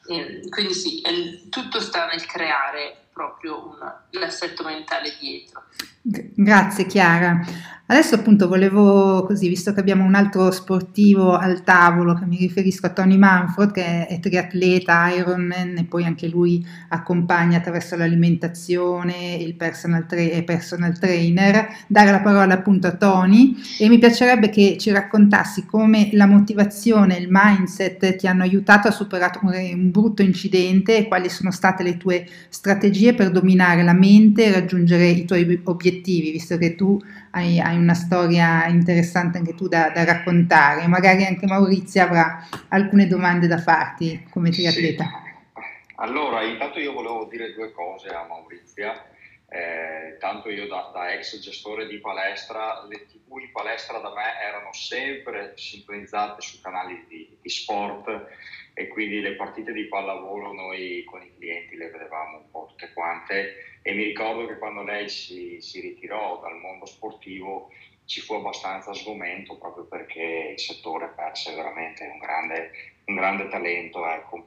E, 0.07 0.47
quindi 0.49 0.74
sì, 0.74 1.01
tutto 1.49 1.80
sta 1.80 2.07
nel 2.07 2.26
creare 2.26 3.07
proprio 3.13 3.68
un, 3.68 3.95
l'assetto 4.11 4.63
mentale 4.63 5.15
dietro. 5.20 5.63
Grazie 6.10 6.86
Chiara. 6.86 7.41
Adesso 7.89 8.16
appunto 8.16 8.49
volevo 8.49 9.24
così, 9.26 9.47
visto 9.47 9.72
che 9.72 9.80
abbiamo 9.80 10.03
un 10.03 10.14
altro 10.14 10.51
sportivo 10.51 11.38
al 11.38 11.64
tavolo, 11.64 12.16
che 12.16 12.26
mi 12.26 12.36
riferisco 12.36 12.86
a 12.86 12.89
Tony 12.89 13.16
Manford, 13.16 13.72
che 13.72 14.08
è 14.08 14.20
triatleta, 14.20 15.10
Ironman 15.12 15.78
e 15.78 15.86
poi 15.86 16.03
anche 16.03 16.28
lui 16.28 16.66
accompagna 16.89 17.60
attraverso 17.60 17.95
l'alimentazione, 17.95 19.36
il 19.36 19.55
personal, 19.55 20.05
tra- 20.05 20.41
personal 20.43 20.99
trainer, 20.99 21.66
dare 21.88 22.12
la 22.12 22.20
parola 22.20 22.55
appunto 22.55 22.88
a 22.88 22.91
Tony 22.91 23.55
e 23.80 23.88
mi 23.88 23.99
piacerebbe 23.99 24.49
che 24.49 24.76
ci 24.78 24.91
raccontassi 24.91 25.66
come 25.66 26.10
la 26.12 26.26
motivazione, 26.26 27.16
il 27.16 27.28
mindset 27.30 28.18
ti 28.18 28.28
hanno 28.28 28.43
aiutato 28.43 28.89
a 28.89 28.91
superare 28.91 29.39
un 29.74 29.91
brutto 29.91 30.22
incidente 30.24 30.97
e 30.97 31.08
quali 31.08 31.30
sono 31.30 31.51
state 31.51 31.84
le 31.84 31.95
tue 31.95 32.28
strategie 32.49 33.14
per 33.14 33.32
dominare 33.32 33.82
la 33.82 33.93
mente 33.93 34.43
e 34.43 34.51
raggiungere 34.51 35.08
i 35.08 35.24
tuoi 35.24 35.62
obiettivi, 35.64 35.97
visto 36.04 36.58
che 36.58 36.76
tu 36.76 37.00
hai, 37.32 37.60
hai 37.60 37.78
una 37.78 37.93
storia 37.93 38.66
interessante 38.68 39.38
anche 39.38 39.56
tu 39.56 39.68
da, 39.68 39.89
da, 39.89 40.04
raccontare. 40.04 40.88
Magari 40.88 41.26
anche 41.26 41.45
Maurizio 41.45 42.04
avrà 42.04 42.48
alcune 42.70 43.08
domande 43.08 43.48
da 43.48 43.58
farti 43.58 44.28
come 44.30 44.50
triatleta. 44.50 45.04
Sì. 45.04 45.62
Allora, 45.95 46.43
intanto 46.43 46.80
io 46.80 46.93
volevo 46.93 47.26
dire 47.26 47.54
due 47.54 47.72
cose 47.72 48.10
a 48.10 48.26
Maurizia. 48.28 49.06
Eh, 49.50 50.18
tanto 50.20 50.50
io 50.50 50.68
da, 50.68 50.91
da, 50.93 51.14
ex 51.14 51.39
gestore 51.39 51.88
di 51.88 52.00
palestra, 52.00 52.86
le 52.86 53.06
tv 53.06 53.38
in 53.39 53.52
palestra 53.54 53.98
da 54.00 54.14
me 54.14 54.41
erano 54.41 54.74
sempre 54.74 55.54
sintonizzate 55.56 56.41
su 56.41 56.60
canali 56.60 57.06
di, 57.08 57.38
di 57.41 57.50
sport 57.50 58.28
e 58.74 58.89
quindi 58.89 59.22
le 59.22 59.36
partite 59.36 59.72
di 59.72 59.88
pallavolo 59.88 60.52
noi 60.52 61.04
con 61.06 61.24
i 61.24 61.34
clienti 61.36 61.78
le 61.78 61.89
vedevamo 61.89 62.38
un 62.38 62.52
po' 62.52 62.68
tutte 62.70 62.91
quante 62.93 63.76
e 63.88 63.93
mi 63.93 64.03
ricordo 64.03 64.45
che 64.45 64.57
quando 64.57 64.83
lei 64.83 65.07
si, 65.07 65.61
si 65.61 65.79
ritirò 65.79 66.41
dal 66.41 66.57
mondo 66.57 66.85
sportivo 66.85 67.71
ci 68.03 68.19
fu 68.19 68.33
abbastanza 68.33 68.93
sgomento 68.93 69.57
proprio 69.57 69.85
perché 69.85 70.49
il 70.51 70.59
settore 70.59 71.13
perse 71.15 71.55
veramente 71.55 72.05
un 72.05 72.17
grande, 72.17 72.71
un 73.05 73.15
grande 73.15 73.47
talento. 73.47 74.05
Ecco. 74.05 74.45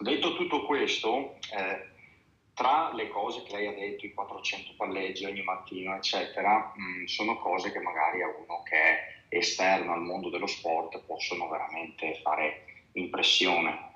Detto 0.00 0.34
tutto 0.34 0.66
questo, 0.66 1.36
eh, 1.56 1.86
tra 2.52 2.92
le 2.94 3.08
cose 3.10 3.44
che 3.44 3.52
lei 3.52 3.68
ha 3.68 3.74
detto, 3.74 4.06
i 4.06 4.12
400 4.12 4.74
palleggi 4.76 5.24
ogni 5.24 5.44
mattino, 5.44 5.94
eccetera, 5.94 6.72
mh, 6.74 6.82
mm, 6.82 7.04
sono 7.04 7.38
cose 7.38 7.70
che 7.70 7.78
magari 7.78 8.22
a 8.22 8.26
uno 8.26 8.64
che 8.64 8.76
è 8.76 8.98
esterno 9.28 9.92
al 9.92 10.02
mondo 10.02 10.30
dello 10.30 10.48
sport 10.48 11.00
possono 11.06 11.46
veramente 11.48 12.18
fare 12.24 12.64
impressione. 12.94 13.92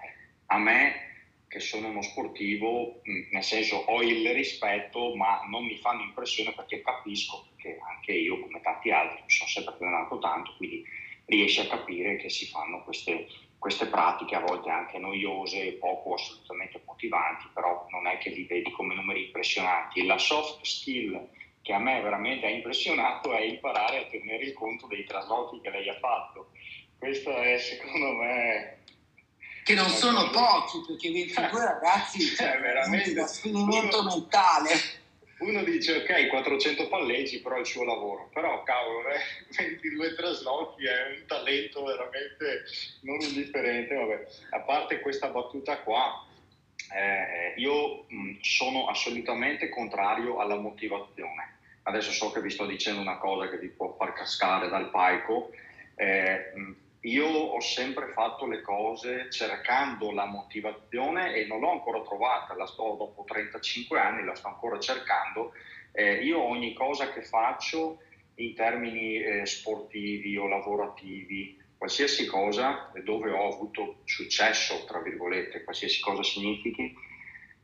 A 0.46 0.58
me 0.58 1.10
che 1.52 1.60
sono 1.60 1.88
uno 1.88 2.00
sportivo, 2.00 3.02
nel 3.30 3.42
senso 3.42 3.76
ho 3.76 4.00
il 4.02 4.26
rispetto, 4.32 5.14
ma 5.14 5.42
non 5.50 5.66
mi 5.66 5.76
fanno 5.76 6.02
impressione 6.02 6.54
perché 6.54 6.80
capisco 6.80 7.48
che 7.58 7.78
anche 7.78 8.12
io, 8.12 8.40
come 8.40 8.62
tanti 8.62 8.90
altri, 8.90 9.20
mi 9.20 9.30
sono 9.30 9.50
sempre 9.50 9.74
allenato 9.78 10.18
tanto, 10.18 10.54
quindi 10.56 10.82
riesci 11.26 11.60
a 11.60 11.66
capire 11.66 12.16
che 12.16 12.30
si 12.30 12.46
fanno 12.46 12.82
queste, 12.84 13.26
queste 13.58 13.84
pratiche 13.84 14.34
a 14.34 14.40
volte 14.40 14.70
anche 14.70 14.96
noiose, 14.96 15.74
poco 15.74 16.14
assolutamente 16.14 16.80
motivanti, 16.86 17.44
però 17.52 17.86
non 17.90 18.06
è 18.06 18.16
che 18.16 18.30
li 18.30 18.44
vedi 18.44 18.70
come 18.70 18.94
numeri 18.94 19.26
impressionanti. 19.26 20.06
La 20.06 20.16
soft 20.16 20.64
skill 20.64 21.28
che 21.60 21.74
a 21.74 21.78
me 21.78 22.00
veramente 22.00 22.46
ha 22.46 22.50
impressionato 22.50 23.30
è 23.34 23.42
imparare 23.42 23.98
a 23.98 24.06
tenere 24.06 24.44
il 24.44 24.54
conto 24.54 24.86
dei 24.86 25.04
traslochi 25.04 25.60
che 25.60 25.68
lei 25.68 25.86
ha 25.90 25.98
fatto. 25.98 26.52
Questo 26.98 27.36
è 27.36 27.58
secondo 27.58 28.12
me 28.12 28.81
che 29.62 29.74
non 29.74 29.88
sono 29.88 30.30
pochi 30.30 30.82
perché 30.86 31.10
22 31.10 31.64
ragazzi 31.64 32.20
cioè, 32.34 32.58
veramente 32.60 33.12
da 33.14 33.26
sfinimento 33.26 34.02
mentale. 34.02 35.00
Uno 35.38 35.64
dice 35.64 35.96
ok 35.96 36.28
400 36.28 36.88
palleggi 36.88 37.40
però 37.40 37.56
è 37.56 37.60
il 37.60 37.66
suo 37.66 37.84
lavoro. 37.84 38.28
Però 38.32 38.62
cavolo 38.62 39.08
eh, 39.08 39.20
22 39.56 40.14
traslochi 40.14 40.86
è 40.86 41.18
un 41.18 41.26
talento 41.26 41.84
veramente 41.84 42.64
non 43.00 43.20
indifferente 43.20 43.94
vabbè. 43.94 44.26
a 44.50 44.60
parte 44.60 45.00
questa 45.00 45.28
battuta 45.28 45.78
qua 45.78 46.26
eh, 46.94 47.54
io 47.56 48.04
mh, 48.08 48.40
sono 48.40 48.86
assolutamente 48.86 49.68
contrario 49.68 50.38
alla 50.38 50.56
motivazione. 50.56 51.58
Adesso 51.84 52.12
so 52.12 52.30
che 52.30 52.40
vi 52.40 52.50
sto 52.50 52.66
dicendo 52.66 53.00
una 53.00 53.18
cosa 53.18 53.48
che 53.48 53.58
vi 53.58 53.68
può 53.68 53.94
far 53.96 54.12
cascare 54.12 54.68
dal 54.68 54.90
palco. 54.90 55.50
Eh, 55.94 56.52
io 57.04 57.26
ho 57.26 57.60
sempre 57.60 58.12
fatto 58.12 58.46
le 58.46 58.60
cose 58.60 59.28
cercando 59.30 60.12
la 60.12 60.26
motivazione 60.26 61.34
e 61.34 61.46
non 61.46 61.58
l'ho 61.60 61.72
ancora 61.72 62.00
trovata, 62.02 62.54
la 62.54 62.66
sto 62.66 62.94
dopo 62.96 63.24
35 63.26 63.98
anni, 63.98 64.24
la 64.24 64.36
sto 64.36 64.48
ancora 64.48 64.78
cercando. 64.78 65.52
Eh, 65.90 66.22
io 66.24 66.40
ogni 66.40 66.72
cosa 66.74 67.12
che 67.12 67.22
faccio 67.22 67.98
in 68.36 68.54
termini 68.54 69.16
eh, 69.16 69.46
sportivi 69.46 70.36
o 70.36 70.46
lavorativi, 70.46 71.60
qualsiasi 71.76 72.24
cosa 72.26 72.92
dove 73.02 73.32
ho 73.32 73.52
avuto 73.52 74.02
successo, 74.04 74.84
tra 74.86 75.00
virgolette, 75.00 75.64
qualsiasi 75.64 76.00
cosa 76.00 76.22
significhi, 76.22 76.94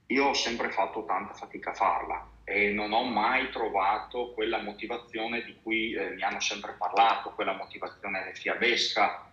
io 0.06 0.24
ho 0.24 0.34
sempre 0.34 0.70
fatto 0.70 1.04
tanta 1.04 1.34
fatica 1.34 1.70
a 1.70 1.74
farla 1.74 2.30
e 2.42 2.72
non 2.72 2.92
ho 2.92 3.04
mai 3.04 3.50
trovato 3.50 4.32
quella 4.32 4.62
motivazione 4.62 5.44
di 5.44 5.54
cui 5.62 5.92
eh, 5.92 6.10
mi 6.10 6.22
hanno 6.22 6.40
sempre 6.40 6.74
parlato, 6.78 7.32
quella 7.32 7.52
motivazione 7.52 8.32
fiabesca, 8.34 9.27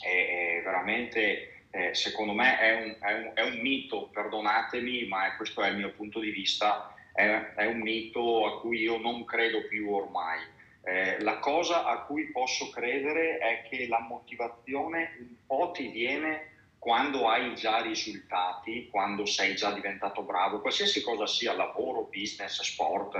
è, 0.00 0.58
è 0.58 0.62
veramente, 0.62 1.64
eh, 1.70 1.94
secondo 1.94 2.32
me, 2.32 2.58
è 2.58 2.72
un, 2.82 2.96
è, 3.00 3.12
un, 3.12 3.30
è 3.34 3.42
un, 3.42 3.60
mito, 3.60 4.08
perdonatemi, 4.12 5.06
ma 5.06 5.34
questo 5.36 5.62
è 5.62 5.68
il 5.68 5.76
mio 5.76 5.92
punto 5.92 6.20
di 6.20 6.30
vista, 6.30 6.94
è, 7.12 7.64
un 7.66 7.78
mito 7.78 8.46
a 8.46 8.60
cui 8.60 8.80
io 8.80 8.98
non 8.98 9.24
credo 9.24 9.66
più 9.66 9.92
ormai. 9.92 10.40
Eh, 10.86 11.22
la 11.22 11.38
cosa 11.38 11.84
a 11.84 12.00
cui 12.00 12.30
posso 12.30 12.68
credere 12.70 13.38
è 13.38 13.66
che 13.68 13.86
la 13.88 14.00
motivazione 14.00 15.16
un 15.18 15.34
po' 15.46 15.70
ti 15.72 15.88
viene 15.88 16.52
quando 16.78 17.28
hai 17.28 17.54
già 17.54 17.80
risultati, 17.80 18.88
quando 18.90 19.24
sei 19.24 19.54
già 19.54 19.72
diventato 19.72 20.20
bravo, 20.22 20.60
qualsiasi 20.60 21.00
cosa 21.00 21.26
sia, 21.26 21.54
lavoro, 21.54 22.10
business, 22.12 22.60
sport, 22.60 23.16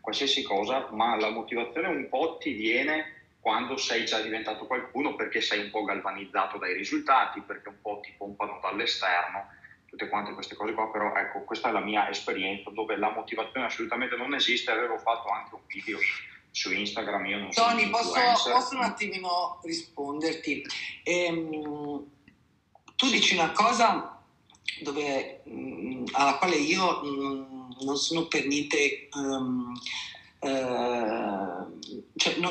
qualsiasi 0.00 0.42
cosa, 0.42 0.88
ma 0.92 1.16
la 1.16 1.28
motivazione 1.30 1.88
un 1.88 2.08
po' 2.08 2.38
ti 2.38 2.52
viene 2.52 3.21
quando 3.42 3.76
sei 3.76 4.04
già 4.04 4.20
diventato 4.20 4.66
qualcuno 4.68 5.16
perché 5.16 5.40
sei 5.40 5.64
un 5.64 5.70
po' 5.70 5.82
galvanizzato 5.82 6.58
dai 6.58 6.74
risultati, 6.74 7.40
perché 7.40 7.70
un 7.70 7.80
po' 7.82 7.98
ti 8.00 8.14
pompano 8.16 8.60
dall'esterno, 8.62 9.48
tutte 9.84 10.08
quante 10.08 10.32
queste 10.32 10.54
cose 10.54 10.72
qua, 10.72 10.88
però 10.92 11.12
ecco, 11.16 11.42
questa 11.42 11.68
è 11.68 11.72
la 11.72 11.80
mia 11.80 12.08
esperienza 12.08 12.70
dove 12.70 12.96
la 12.96 13.10
motivazione 13.10 13.66
assolutamente 13.66 14.14
non 14.14 14.32
esiste, 14.32 14.70
avevo 14.70 14.96
fatto 14.96 15.28
anche 15.28 15.56
un 15.56 15.60
video 15.66 15.98
su 16.52 16.72
Instagram 16.72 17.26
io 17.26 17.38
non 17.38 17.50
Tony, 17.50 17.90
posso, 17.90 18.12
posso, 18.12 18.76
un 18.76 18.84
attimino 18.84 19.58
risponderti? 19.64 20.64
Ehm, 21.02 22.06
tu 22.94 23.10
dici 23.10 23.34
una 23.34 23.50
cosa 23.50 24.22
dove, 24.82 25.40
mh, 25.42 25.52
mm, 25.52 26.04
alla 26.12 26.36
quale 26.36 26.54
io 26.54 27.02
mh, 27.02 27.08
mm, 27.08 27.70
non 27.80 27.96
sono 27.96 28.26
per 28.26 28.46
niente... 28.46 29.08
Um, 29.16 29.74
eh, 30.44 30.48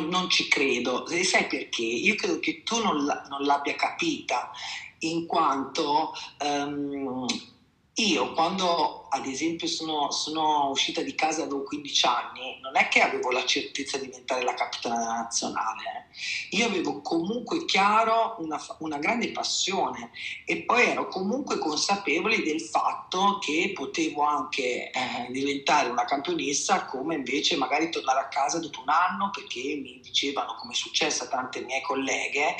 non, 0.02 0.10
non, 0.10 0.30
ci 0.30 0.48
credo. 0.48 1.06
Sai 1.24 1.48
perché? 1.48 1.84
Io 1.84 2.16
credo 2.16 2.40
che 2.40 2.64
tu 2.64 2.82
non, 2.82 3.06
non 3.30 3.42
l'abbia 3.44 3.76
capita, 3.76 4.52
in 5.00 5.26
quanto 5.26 6.14
um, 6.44 7.26
io 7.96 8.34
quando 8.34 9.01
ad 9.14 9.26
esempio 9.26 9.68
sono, 9.68 10.10
sono, 10.12 10.70
uscita 10.70 11.02
di 11.02 11.14
casa 11.16 11.46
dopo 11.46 11.64
15 11.64 12.06
anni, 12.06 12.60
non 12.62 12.78
è 12.78 12.88
che 12.88 13.02
avevo 13.02 13.30
la 13.30 13.46
certezza 13.46 13.98
di 13.98 14.06
diventare 14.06 14.44
la 14.44 14.54
capitana 14.54 15.04
nazionale, 15.04 16.08
eh. 16.52 16.56
io 16.56 16.66
avevo 16.66 17.02
comunque 17.02 17.66
chiaro 17.66 18.38
una, 18.40 18.60
una, 18.80 18.98
grande 19.00 19.32
passione 19.32 20.12
e 20.46 20.64
poi 20.64 20.86
ero 20.86 21.08
comunque 21.08 21.58
consapevole 21.58 22.42
del 22.42 22.62
fatto 22.62 23.40
che 23.40 23.74
potevo 23.76 24.22
anche 24.22 24.92
eh, 24.92 25.28
diventare 25.30 25.90
una 25.90 26.06
campionessa 26.06 26.86
come 26.86 27.16
invece 27.16 27.58
magari 27.58 27.90
tornare 27.90 28.20
a 28.20 28.28
casa 28.28 28.60
dopo 28.60 28.82
un 28.82 28.90
anno 28.90 29.30
perché 29.32 29.60
mi 29.76 30.00
dicevano 30.02 30.56
come 30.56 30.72
è 30.72 30.76
successo 30.76 31.24
a 31.24 31.28
tante 31.28 31.62
mie 31.62 31.82
colleghe. 31.82 32.56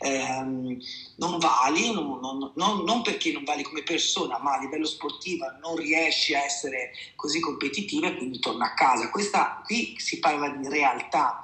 Ehm, 0.00 0.78
non 1.16 1.38
vali, 1.38 1.92
non, 1.92 2.20
non, 2.20 2.52
non, 2.54 2.84
non, 2.84 3.02
perché 3.02 3.32
non 3.32 3.42
vali 3.44 3.62
come 3.62 3.82
persona, 3.82 4.38
ma 4.38 4.54
a 4.54 4.60
livello 4.60 4.84
sportivo 4.84 5.46
non 5.60 5.74
riesci 5.76 5.95
a 6.34 6.44
essere 6.44 6.92
così 7.14 7.40
competitiva 7.40 8.08
e 8.08 8.16
quindi 8.16 8.38
torna 8.38 8.66
a 8.66 8.74
casa. 8.74 9.10
Questa 9.10 9.62
qui 9.64 9.94
si 9.98 10.18
parla 10.18 10.48
di 10.50 10.68
realtà. 10.68 11.40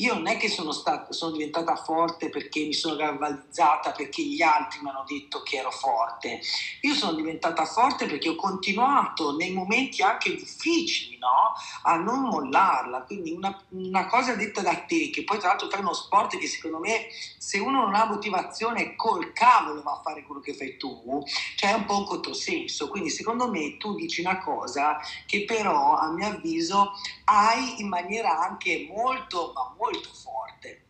Io 0.00 0.14
non 0.14 0.26
è 0.28 0.38
che 0.38 0.48
sono, 0.48 0.72
stata, 0.72 1.12
sono 1.12 1.32
diventata 1.32 1.76
forte 1.76 2.30
perché 2.30 2.64
mi 2.64 2.72
sono 2.72 2.96
rivalizzata, 2.96 3.92
perché 3.92 4.22
gli 4.22 4.40
altri 4.40 4.80
mi 4.82 4.88
hanno 4.88 5.04
detto 5.06 5.42
che 5.42 5.58
ero 5.58 5.70
forte. 5.70 6.40
Io 6.80 6.94
sono 6.94 7.12
diventata 7.12 7.66
forte 7.66 8.06
perché 8.06 8.30
ho 8.30 8.34
continuato 8.34 9.36
nei 9.36 9.52
momenti 9.52 10.02
anche 10.02 10.34
difficili 10.34 11.18
no? 11.18 11.52
a 11.82 11.96
non 11.96 12.22
mollarla. 12.22 13.02
Quindi 13.02 13.32
una, 13.32 13.62
una, 13.68 14.06
cosa 14.06 14.34
detta 14.34 14.62
da 14.62 14.74
te, 14.86 15.10
che 15.10 15.22
poi 15.22 15.38
tra 15.38 15.48
l'altro 15.48 15.68
fai 15.68 15.80
uno 15.80 15.92
sport 15.92 16.38
che 16.38 16.46
secondo 16.46 16.78
me 16.78 17.08
se 17.36 17.58
uno 17.58 17.82
non 17.84 17.94
ha 17.94 18.06
motivazione 18.06 18.96
col 18.96 19.32
cavolo 19.32 19.82
va 19.82 19.92
a 19.92 20.00
fare 20.02 20.22
quello 20.22 20.40
che 20.40 20.54
fai 20.54 20.78
tu, 20.78 21.22
cioè 21.56 21.72
è 21.72 21.74
un 21.74 21.84
po' 21.84 21.98
un 21.98 22.04
controsenso. 22.06 22.88
Quindi 22.88 23.10
secondo 23.10 23.50
me 23.50 23.76
tu 23.76 23.94
dici 23.94 24.22
una 24.22 24.38
cosa 24.40 24.98
che 25.26 25.44
però 25.44 25.96
a 25.96 26.10
mio 26.10 26.28
avviso 26.28 26.92
hai 27.30 27.80
in 27.80 27.88
maniera 27.88 28.40
anche 28.40 28.88
molto, 28.92 29.52
ma 29.54 29.72
molto 29.78 30.08
forte. 30.12 30.82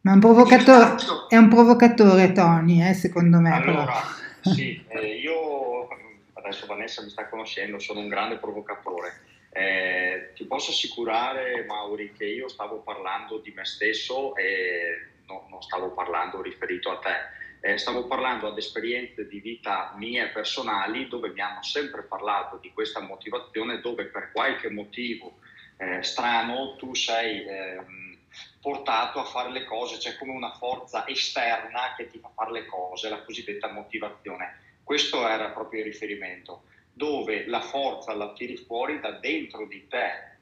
Ma 0.00 0.12
un 0.12 0.20
provocatore, 0.20 0.96
è 1.28 1.36
un 1.36 1.48
provocatore 1.48 2.32
Tony, 2.32 2.82
eh, 2.86 2.94
secondo 2.94 3.38
me. 3.38 3.52
Allora, 3.52 3.84
però. 3.84 4.54
sì, 4.54 4.82
eh, 4.88 5.16
io 5.16 5.88
adesso 6.34 6.66
Vanessa 6.66 7.02
mi 7.02 7.10
sta 7.10 7.28
conoscendo, 7.28 7.78
sono 7.78 8.00
un 8.00 8.08
grande 8.08 8.36
provocatore. 8.36 9.20
Eh, 9.50 10.32
ti 10.34 10.44
posso 10.44 10.70
assicurare, 10.70 11.64
Mauri, 11.66 12.12
che 12.12 12.24
io 12.24 12.48
stavo 12.48 12.80
parlando 12.80 13.38
di 13.38 13.52
me 13.54 13.64
stesso 13.64 14.34
e 14.36 15.10
no, 15.26 15.46
non 15.48 15.62
stavo 15.62 15.92
parlando 15.92 16.42
riferito 16.42 16.90
a 16.90 16.98
te. 16.98 17.42
Eh, 17.60 17.78
stavo 17.78 18.06
parlando 18.06 18.46
ad 18.46 18.58
esperienze 18.58 19.26
di 19.26 19.40
vita 19.40 19.94
mie 19.96 20.28
personali 20.28 21.08
dove 21.08 21.30
mi 21.30 21.40
hanno 21.40 21.62
sempre 21.62 22.02
parlato 22.02 22.58
di 22.60 22.70
questa 22.74 23.00
motivazione, 23.00 23.80
dove 23.80 24.04
per 24.04 24.32
qualche 24.32 24.68
motivo 24.68 25.38
eh, 25.76 26.02
strano 26.02 26.76
tu 26.76 26.94
sei 26.94 27.44
ehm, 27.44 28.18
portato 28.60 29.20
a 29.20 29.24
fare 29.24 29.50
le 29.50 29.64
cose, 29.64 29.98
c'è 29.98 30.16
come 30.16 30.32
una 30.32 30.52
forza 30.54 31.06
esterna 31.06 31.94
che 31.96 32.08
ti 32.08 32.18
fa 32.18 32.30
fare 32.34 32.52
le 32.52 32.66
cose, 32.66 33.08
la 33.08 33.22
cosiddetta 33.22 33.70
motivazione. 33.70 34.62
Questo 34.82 35.26
era 35.28 35.50
proprio 35.50 35.80
il 35.80 35.86
riferimento, 35.86 36.64
dove 36.92 37.46
la 37.46 37.60
forza 37.60 38.14
la 38.14 38.32
tiri 38.32 38.56
fuori 38.56 39.00
da 39.00 39.12
dentro 39.12 39.66
di 39.66 39.86
te. 39.88 40.32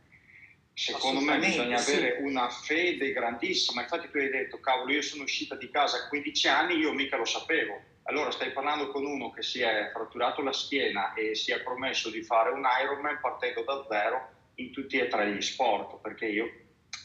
Secondo 0.74 1.20
me 1.20 1.38
bisogna 1.38 1.76
sì. 1.76 1.92
avere 1.92 2.22
una 2.22 2.48
fede 2.48 3.12
grandissima. 3.12 3.82
Infatti 3.82 4.10
tu 4.10 4.16
hai 4.16 4.30
detto, 4.30 4.58
cavolo, 4.58 4.92
io 4.92 5.02
sono 5.02 5.24
uscita 5.24 5.54
di 5.54 5.70
casa 5.70 5.98
a 5.98 6.08
15 6.08 6.48
anni, 6.48 6.76
io 6.76 6.92
mica 6.92 7.16
lo 7.16 7.26
sapevo. 7.26 7.90
Allora 8.04 8.30
stai 8.30 8.50
parlando 8.52 8.90
con 8.90 9.04
uno 9.04 9.30
che 9.30 9.42
si 9.42 9.60
è 9.60 9.90
fratturato 9.92 10.42
la 10.42 10.52
schiena 10.52 11.12
e 11.14 11.34
si 11.34 11.52
è 11.52 11.60
promesso 11.60 12.10
di 12.10 12.22
fare 12.22 12.50
un 12.50 12.64
Ironman 12.82 13.18
partendo 13.20 13.62
da 13.62 13.84
zero 13.88 14.31
in 14.56 14.72
tutti 14.72 14.98
e 14.98 15.08
tre 15.08 15.32
gli 15.32 15.40
sport, 15.40 16.00
perché 16.00 16.26
io 16.26 16.50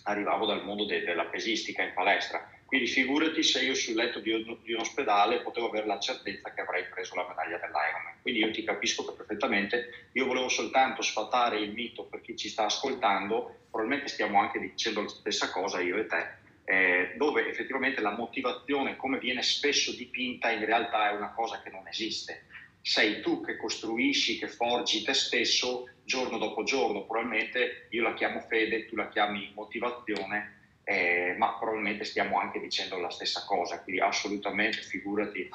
arrivavo 0.03 0.45
dal 0.45 0.63
mondo 0.63 0.85
de- 0.85 1.03
della 1.03 1.25
pesistica 1.25 1.83
in 1.83 1.93
palestra. 1.93 2.49
Quindi 2.65 2.87
figurati 2.87 3.43
se 3.43 3.63
io 3.63 3.73
sul 3.73 3.95
letto 3.95 4.19
di 4.19 4.31
un, 4.31 4.57
di 4.61 4.73
un, 4.73 4.81
ospedale 4.81 5.39
potevo 5.39 5.69
avere 5.69 5.85
la 5.85 5.99
certezza 5.99 6.53
che 6.53 6.61
avrei 6.61 6.83
preso 6.89 7.15
la 7.15 7.25
medaglia 7.25 7.57
dell'Ironman. 7.57 8.19
Quindi 8.21 8.41
io 8.41 8.51
ti 8.51 8.63
capisco 8.63 9.13
perfettamente, 9.13 10.09
io 10.11 10.25
volevo 10.25 10.49
soltanto 10.49 11.01
sfatare 11.01 11.59
il 11.59 11.71
mito 11.71 12.03
per 12.03 12.19
chi 12.19 12.35
ci 12.35 12.49
sta 12.49 12.65
ascoltando, 12.65 13.67
probabilmente 13.69 14.09
stiamo 14.09 14.41
anche 14.41 14.59
dicendo 14.59 15.01
la 15.01 15.07
stessa 15.07 15.49
cosa 15.49 15.79
io 15.79 15.95
e 15.95 16.05
te, 16.07 16.27
eh, 16.65 17.13
dove 17.15 17.47
effettivamente 17.47 18.01
la 18.01 18.11
motivazione, 18.11 18.97
come 18.97 19.17
viene 19.17 19.41
spesso 19.41 19.95
dipinta, 19.95 20.51
in 20.51 20.65
realtà 20.65 21.09
è 21.09 21.15
una 21.15 21.31
cosa 21.31 21.61
che 21.61 21.69
non 21.69 21.87
esiste. 21.87 22.46
Sei 22.87 23.19
tu 23.19 23.43
che 23.43 23.57
costruisci, 23.57 24.37
che 24.37 24.47
forgi 24.47 25.03
te 25.03 25.13
stesso 25.13 25.89
giorno 26.05 26.37
dopo 26.37 26.63
giorno, 26.63 27.03
probabilmente 27.03 27.87
io 27.89 28.01
la 28.01 28.13
chiamo 28.13 28.39
fede, 28.39 28.85
tu 28.85 28.95
la 28.95 29.09
chiami 29.09 29.51
motivazione, 29.53 30.79
eh, 30.85 31.35
ma 31.37 31.57
probabilmente 31.59 32.05
stiamo 32.05 32.39
anche 32.39 32.61
dicendo 32.61 32.97
la 32.97 33.09
stessa 33.09 33.43
cosa, 33.45 33.83
quindi 33.83 33.99
assolutamente 33.99 34.77
figurati, 34.77 35.49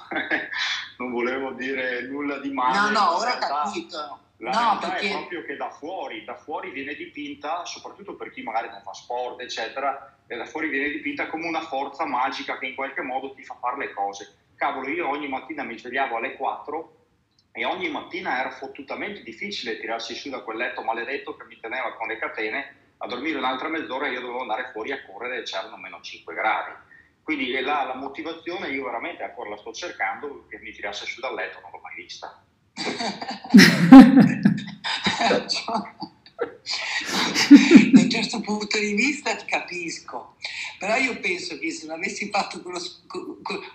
non 0.98 1.10
volevo 1.10 1.52
dire 1.52 2.02
nulla 2.02 2.36
di 2.38 2.50
male. 2.50 2.90
No, 2.92 3.00
no, 3.00 3.16
ora 3.16 3.36
ho 3.36 3.38
capito. 3.38 4.18
La 4.36 4.50
no, 4.50 4.58
realtà 4.58 4.88
perché... 4.90 5.08
è 5.08 5.10
proprio 5.12 5.44
che 5.44 5.56
da 5.56 5.70
fuori, 5.70 6.24
da 6.24 6.34
fuori 6.34 6.70
viene 6.70 6.94
dipinta, 6.94 7.64
soprattutto 7.64 8.14
per 8.14 8.30
chi 8.30 8.42
magari 8.42 8.68
non 8.68 8.82
fa 8.82 8.92
sport, 8.92 9.40
eccetera, 9.40 10.14
da 10.26 10.44
fuori 10.44 10.68
viene 10.68 10.90
dipinta 10.90 11.28
come 11.28 11.46
una 11.46 11.62
forza 11.62 12.04
magica 12.04 12.58
che 12.58 12.66
in 12.66 12.74
qualche 12.74 13.00
modo 13.00 13.32
ti 13.32 13.42
fa 13.42 13.56
fare 13.58 13.78
le 13.78 13.92
cose. 13.94 14.50
Cavolo, 14.54 14.88
io 14.88 15.08
ogni 15.08 15.28
mattina 15.28 15.62
mi 15.62 15.78
svegliavo 15.78 16.16
alle 16.16 16.34
4 16.34 17.00
e 17.52 17.64
ogni 17.66 17.90
mattina 17.90 18.40
era 18.40 18.50
fottutamente 18.50 19.22
difficile 19.22 19.78
tirarsi 19.78 20.14
su 20.14 20.30
da 20.30 20.40
quel 20.40 20.56
letto 20.56 20.82
maledetto 20.82 21.36
che 21.36 21.44
mi 21.44 21.58
teneva 21.60 21.94
con 21.94 22.08
le 22.08 22.18
catene 22.18 22.76
a 22.96 23.06
dormire 23.06 23.36
un'altra 23.38 23.68
mezz'ora 23.68 24.06
e 24.06 24.12
io 24.12 24.20
dovevo 24.20 24.40
andare 24.40 24.70
fuori 24.72 24.90
a 24.92 25.04
correre 25.04 25.40
e 25.40 25.42
c'erano 25.42 25.76
meno 25.76 26.00
5 26.00 26.34
gradi. 26.34 26.72
Quindi 27.22 27.50
là 27.60 27.84
la 27.84 27.94
motivazione 27.94 28.68
io 28.70 28.84
veramente 28.84 29.22
ancora 29.22 29.50
la 29.50 29.58
sto 29.58 29.72
cercando, 29.72 30.46
che 30.48 30.58
mi 30.58 30.72
tirasse 30.72 31.04
su 31.04 31.20
dal 31.20 31.34
letto 31.34 31.60
non 31.60 31.70
l'ho 31.72 31.80
mai 31.80 31.94
vista. 31.94 32.42
Certo 38.12 38.40
punto 38.40 38.78
di 38.78 38.92
vista 38.92 39.34
capisco, 39.36 40.36
però 40.78 40.96
io 40.96 41.18
penso 41.20 41.58
che 41.58 41.70
se 41.70 41.86
non 41.86 41.96
avessi 41.96 42.28
fatto 42.28 42.60
quello, 42.60 42.80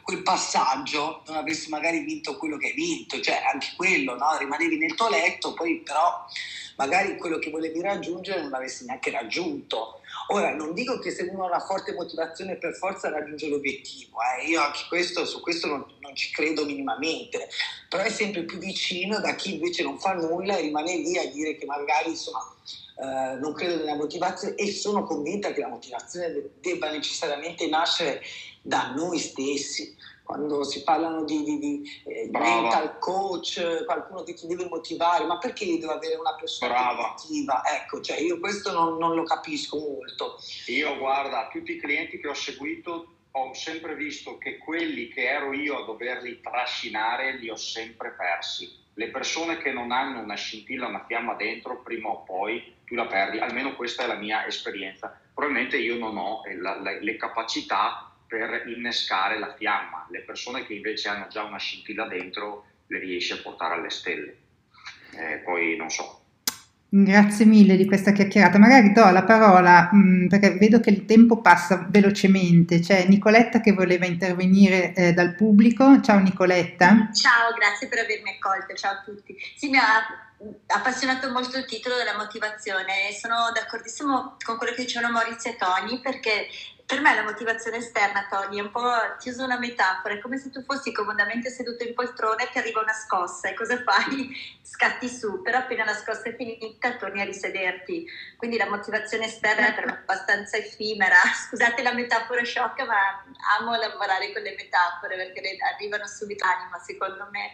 quel 0.03 0.21
passaggio 0.21 1.23
non 1.25 1.37
avresti 1.37 1.69
magari 1.69 1.99
vinto 1.99 2.37
quello 2.37 2.57
che 2.57 2.67
hai 2.67 2.73
vinto, 2.73 3.19
cioè 3.19 3.41
anche 3.51 3.73
quello, 3.75 4.15
no? 4.15 4.37
rimanevi 4.37 4.77
nel 4.77 4.95
tuo 4.95 5.09
letto, 5.09 5.53
poi 5.53 5.81
però 5.81 6.25
magari 6.77 7.17
quello 7.17 7.39
che 7.39 7.49
volevi 7.49 7.81
raggiungere 7.81 8.41
non 8.41 8.51
l'avessi 8.51 8.85
neanche 8.85 9.09
raggiunto. 9.09 10.01
Ora, 10.29 10.53
non 10.53 10.73
dico 10.73 10.99
che 10.99 11.11
se 11.11 11.23
uno 11.23 11.43
ha 11.43 11.47
una 11.47 11.65
forte 11.65 11.93
motivazione 11.93 12.55
per 12.55 12.75
forza 12.75 13.09
raggiunge 13.09 13.47
l'obiettivo, 13.47 14.17
eh? 14.21 14.47
io 14.47 14.61
anche 14.61 14.81
questo, 14.87 15.25
su 15.25 15.41
questo 15.41 15.67
non, 15.67 15.85
non, 16.01 16.15
ci 16.15 16.31
credo 16.31 16.65
minimamente, 16.65 17.49
però 17.89 18.03
è 18.03 18.09
sempre 18.09 18.43
più 18.43 18.57
vicino 18.57 19.19
da 19.19 19.35
chi 19.35 19.55
invece 19.55 19.83
non 19.83 19.99
fa 19.99 20.13
nulla 20.13 20.57
e 20.57 20.61
rimane 20.61 20.97
lì 20.97 21.17
a 21.17 21.27
dire 21.29 21.55
che 21.57 21.65
magari 21.65 22.09
insomma 22.09 22.53
eh, 22.99 23.37
non 23.39 23.53
credo 23.53 23.77
nella 23.77 23.95
motivazione 23.95 24.55
e 24.55 24.71
sono 24.71 25.03
convinta 25.03 25.51
che 25.53 25.61
la 25.61 25.67
motivazione 25.67 26.49
debba 26.59 26.89
necessariamente 26.89 27.67
nascere 27.67 28.21
da 28.61 28.91
noi 28.95 29.19
stessi. 29.19 29.95
Quando 30.23 30.65
si 30.65 30.83
parlano 30.83 31.23
di, 31.23 31.41
di, 31.43 31.57
di 31.57 31.89
eh, 32.05 32.29
mental 32.29 32.99
coach, 32.99 33.85
qualcuno 33.85 34.23
che 34.23 34.33
ti 34.33 34.45
deve 34.45 34.67
motivare, 34.67 35.23
ma 35.25 35.37
perché 35.37 35.65
devo 35.79 35.93
avere 35.93 36.15
una 36.15 36.35
persona 36.35 37.11
attiva? 37.11 37.61
Ecco, 37.63 38.01
cioè 38.01 38.19
io 38.19 38.37
questo 38.39 38.73
non, 38.73 38.97
non 38.97 39.15
lo 39.15 39.23
capisco 39.23 39.77
molto. 39.77 40.37
Io 40.65 40.97
guarda, 40.97 41.47
tutti 41.49 41.73
i 41.73 41.79
clienti 41.79 42.19
che 42.19 42.27
ho 42.27 42.33
seguito 42.33 43.13
ho 43.31 43.53
sempre 43.53 43.95
visto 43.95 44.37
che 44.37 44.57
quelli 44.57 45.07
che 45.09 45.29
ero 45.29 45.53
io 45.53 45.77
a 45.77 45.85
doverli 45.85 46.41
trascinare 46.41 47.37
li 47.37 47.49
ho 47.49 47.55
sempre 47.55 48.13
persi. 48.17 48.69
Le 48.95 49.09
persone 49.09 49.59
che 49.59 49.71
non 49.71 49.91
hanno 49.91 50.19
una 50.19 50.35
scintilla, 50.35 50.87
una 50.87 51.05
fiamma 51.05 51.35
dentro, 51.35 51.81
prima 51.83 52.09
o 52.09 52.23
poi 52.23 52.75
tu 52.87 52.95
la 52.95 53.05
perdi, 53.05 53.37
almeno 53.39 53.75
questa 53.75 54.05
è 54.05 54.07
la 54.07 54.15
mia 54.15 54.47
esperienza. 54.47 55.19
Probabilmente 55.33 55.77
io 55.77 55.97
non 55.97 56.17
ho 56.17 56.41
la, 56.57 56.79
la, 56.81 56.97
le 56.99 57.17
capacità 57.17 58.09
per 58.25 58.63
innescare 58.67 59.37
la 59.37 59.53
fiamma, 59.53 60.07
le 60.09 60.21
persone 60.21 60.65
che 60.65 60.73
invece 60.73 61.09
hanno 61.09 61.27
già 61.27 61.43
una 61.43 61.59
scintilla 61.59 62.07
dentro 62.07 62.65
le 62.87 62.99
riesci 62.99 63.33
a 63.33 63.41
portare 63.43 63.75
alle 63.75 63.89
stelle. 63.89 64.37
Eh, 65.11 65.37
poi 65.43 65.75
non 65.75 65.89
so. 65.89 66.21
Grazie 66.89 67.43
mille 67.43 67.75
di 67.75 67.85
questa 67.85 68.13
chiacchierata. 68.13 68.57
Magari 68.57 68.93
do 68.93 69.09
la 69.09 69.23
parola 69.23 69.89
mh, 69.91 69.97
mm, 69.97 70.27
perché 70.27 70.51
vedo 70.51 70.79
che 70.79 70.89
il 70.89 71.03
tempo 71.03 71.41
passa 71.41 71.85
velocemente. 71.89 72.79
C'è 72.79 73.05
Nicoletta 73.07 73.59
che 73.59 73.73
voleva 73.73 74.05
intervenire 74.05 74.93
eh, 74.93 75.11
dal 75.11 75.35
pubblico. 75.35 75.99
Ciao 75.99 76.19
Nicoletta. 76.19 77.09
Ciao, 77.11 77.53
grazie 77.57 77.89
per 77.89 77.99
avermi 77.99 78.29
accolto. 78.29 78.73
Ciao 78.73 78.93
a 78.93 79.03
tutti. 79.03 79.35
Sì, 79.55 79.69
mi 79.69 79.77
ha 79.77 80.26
appassionato 80.67 81.31
molto 81.31 81.57
il 81.57 81.65
titolo 81.65 81.95
della 81.95 82.15
motivazione 82.15 83.09
e 83.09 83.13
sono 83.13 83.49
d'accordissimo 83.53 84.37
con 84.43 84.57
quello 84.57 84.73
che 84.73 84.83
dicevano 84.83 85.13
Maurizio 85.13 85.51
e 85.51 85.55
Tony 85.55 85.99
perché 85.99 86.47
per 86.87 87.01
me 87.01 87.13
la 87.13 87.23
motivazione 87.23 87.77
esterna, 87.77 88.27
Tony, 88.29 88.59
è 88.59 88.61
un 88.61 88.71
po', 88.71 88.89
ti 89.19 89.27
uso 89.27 89.43
una 89.43 89.59
metafora, 89.59 90.13
è 90.13 90.21
come 90.21 90.37
se 90.37 90.49
tu 90.49 90.63
fossi 90.63 90.93
comodamente 90.93 91.49
seduto 91.49 91.83
in 91.83 91.93
poltrona 91.93 92.43
e 92.43 92.49
ti 92.49 92.59
arriva 92.59 92.79
una 92.79 92.93
scossa 92.93 93.49
e 93.49 93.53
cosa 93.55 93.83
fai? 93.83 94.33
Scatti 94.63 95.09
su, 95.09 95.41
però 95.41 95.57
appena 95.57 95.83
la 95.83 95.93
scossa 95.93 96.29
è 96.29 96.35
finita 96.37 96.95
torni 96.95 97.19
a 97.19 97.25
risederti. 97.25 98.07
Quindi 98.37 98.57
la 98.57 98.69
motivazione 98.69 99.25
esterna 99.25 99.75
è 99.75 99.83
abbastanza 99.83 100.57
effimera. 100.57 101.17
Scusate 101.47 101.81
la 101.81 101.93
metafora 101.93 102.43
sciocca, 102.43 102.85
ma 102.85 103.23
amo 103.57 103.75
lavorare 103.75 104.31
con 104.31 104.43
le 104.43 104.55
metafore 104.55 105.15
perché 105.15 105.57
arrivano 105.73 106.05
subito 106.05 106.45
all'anima, 106.45 106.77
secondo 106.79 107.27
me. 107.31 107.51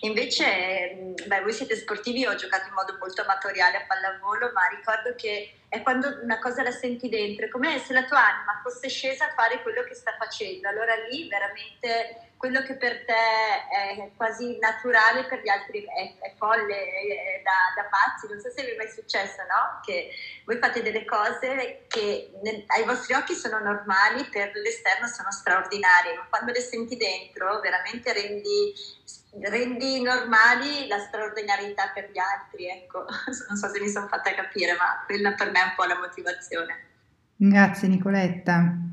Invece, 0.00 1.14
beh, 1.26 1.40
voi 1.42 1.52
siete 1.52 1.76
sportivi, 1.76 2.26
ho 2.26 2.34
giocato 2.34 2.68
in 2.68 2.74
modo 2.74 2.96
molto 2.98 3.22
amatoriale 3.22 3.76
a 3.76 3.84
pallavolo, 3.86 4.50
ma 4.52 4.66
ricordo 4.74 5.14
che 5.14 5.58
è 5.68 5.82
quando 5.82 6.20
una 6.22 6.38
cosa 6.38 6.62
la 6.62 6.70
senti 6.70 7.08
dentro, 7.08 7.46
è 7.46 7.48
come 7.48 7.78
se 7.78 7.92
la 7.92 8.04
tua 8.04 8.18
anima 8.18 8.60
fosse 8.62 8.88
scesa 8.88 9.26
a 9.26 9.32
fare 9.34 9.62
quello 9.62 9.82
che 9.84 9.94
sta 9.94 10.14
facendo. 10.18 10.68
Allora 10.68 10.94
lì 11.10 11.28
veramente 11.28 12.31
quello 12.42 12.60
che 12.62 12.74
per 12.74 13.04
te 13.04 13.14
è 13.70 14.10
quasi 14.16 14.58
naturale, 14.58 15.26
per 15.26 15.42
gli 15.42 15.48
altri 15.48 15.84
è, 15.84 16.18
è 16.18 16.34
folle, 16.36 16.74
è 16.74 17.40
da, 17.44 17.80
da, 17.80 17.88
pazzi. 17.88 18.26
Non 18.26 18.40
so 18.40 18.50
se 18.50 18.64
vi 18.64 18.72
è 18.72 18.76
mai 18.76 18.90
successo, 18.90 19.42
no? 19.46 19.78
Che 19.80 20.10
voi 20.44 20.58
fate 20.58 20.82
delle 20.82 21.04
cose 21.04 21.84
che 21.86 22.32
nel, 22.42 22.64
ai 22.66 22.82
vostri 22.82 23.14
occhi 23.14 23.34
sono 23.34 23.60
normali, 23.60 24.24
per 24.24 24.50
l'esterno 24.56 25.06
sono 25.06 25.30
straordinarie, 25.30 26.16
ma 26.16 26.26
quando 26.28 26.50
le 26.50 26.60
senti 26.60 26.96
dentro 26.96 27.60
veramente 27.60 28.12
rendi 28.12 28.74
rendi 29.38 30.02
normali 30.02 30.88
la 30.88 30.98
straordinarietà 30.98 31.92
per 31.94 32.10
gli 32.10 32.18
altri, 32.18 32.66
ecco. 32.66 33.06
Non 33.46 33.56
so 33.56 33.68
se 33.68 33.78
mi 33.78 33.88
sono 33.88 34.08
fatta 34.08 34.34
capire, 34.34 34.74
ma 34.74 35.00
quella 35.06 35.30
per 35.34 35.52
me 35.52 35.60
è 35.60 35.62
un 35.62 35.74
po' 35.76 35.84
la 35.84 35.96
motivazione. 35.96 36.88
Grazie 37.36 37.86
Nicoletta. 37.86 38.91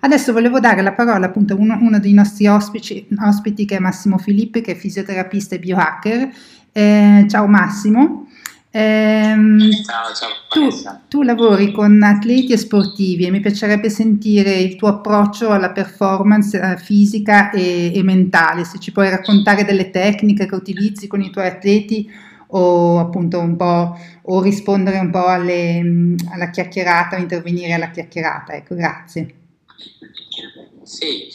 Adesso 0.00 0.32
volevo 0.32 0.60
dare 0.60 0.82
la 0.82 0.92
parola 0.92 1.26
appunto 1.26 1.54
a 1.54 1.56
uno, 1.56 1.76
uno 1.80 1.98
dei 1.98 2.12
nostri 2.12 2.46
ospiti, 2.46 3.06
ospiti, 3.20 3.64
che 3.64 3.76
è 3.76 3.78
Massimo 3.80 4.18
Filippi, 4.18 4.60
che 4.60 4.72
è 4.72 4.76
fisioterapista 4.76 5.54
e 5.54 5.58
biohacker. 5.58 6.30
Eh, 6.72 7.26
ciao 7.28 7.46
Massimo. 7.46 8.26
Ehm, 8.70 9.58
ciao, 9.82 10.12
ciao, 10.14 10.28
tu, 10.50 10.68
tu, 11.08 11.22
lavori 11.22 11.72
con 11.72 12.02
atleti 12.02 12.52
e 12.52 12.58
sportivi 12.58 13.24
e 13.24 13.30
mi 13.30 13.40
piacerebbe 13.40 13.88
sentire 13.88 14.56
il 14.56 14.76
tuo 14.76 14.88
approccio 14.88 15.50
alla 15.50 15.70
performance 15.70 16.60
eh, 16.60 16.76
fisica 16.76 17.50
e, 17.50 17.90
e, 17.94 18.02
mentale, 18.02 18.64
se 18.64 18.78
ci 18.78 18.92
puoi 18.92 19.08
raccontare 19.08 19.64
delle 19.64 19.90
tecniche 19.90 20.46
che 20.46 20.54
utilizzi 20.54 21.06
con 21.06 21.22
i 21.22 21.30
tuoi 21.30 21.46
atleti 21.46 22.08
o 22.48 22.98
appunto 22.98 23.40
un 23.40 23.56
po' 23.56 23.98
o 24.22 24.42
rispondere 24.42 24.98
un 24.98 25.10
po' 25.10 25.26
alle, 25.26 26.14
alla 26.30 26.50
chiacchierata 26.50 27.16
o 27.16 27.20
intervenire 27.20 27.72
alla 27.72 27.90
chiacchierata. 27.90 28.52
Ecco, 28.52 28.74
grazie. 28.74 29.34
Sì, 30.82 31.32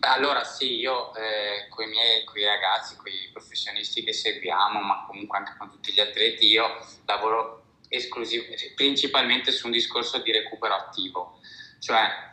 allora 0.00 0.44
sì, 0.44 0.76
io 0.76 1.14
eh, 1.14 1.68
con 1.68 1.84
i 1.84 1.88
miei 1.88 2.24
coi 2.24 2.44
ragazzi, 2.44 2.96
con 2.96 3.08
i 3.08 3.28
professionisti 3.30 4.02
che 4.02 4.12
seguiamo, 4.12 4.80
ma 4.80 5.04
comunque 5.06 5.38
anche 5.38 5.54
con 5.58 5.70
tutti 5.70 5.92
gli 5.92 6.00
atleti, 6.00 6.46
io 6.46 6.66
lavoro 7.04 7.62
principalmente 8.74 9.52
su 9.52 9.66
un 9.66 9.72
discorso 9.72 10.18
di 10.18 10.32
recupero 10.32 10.74
attivo, 10.74 11.38
cioè 11.80 12.32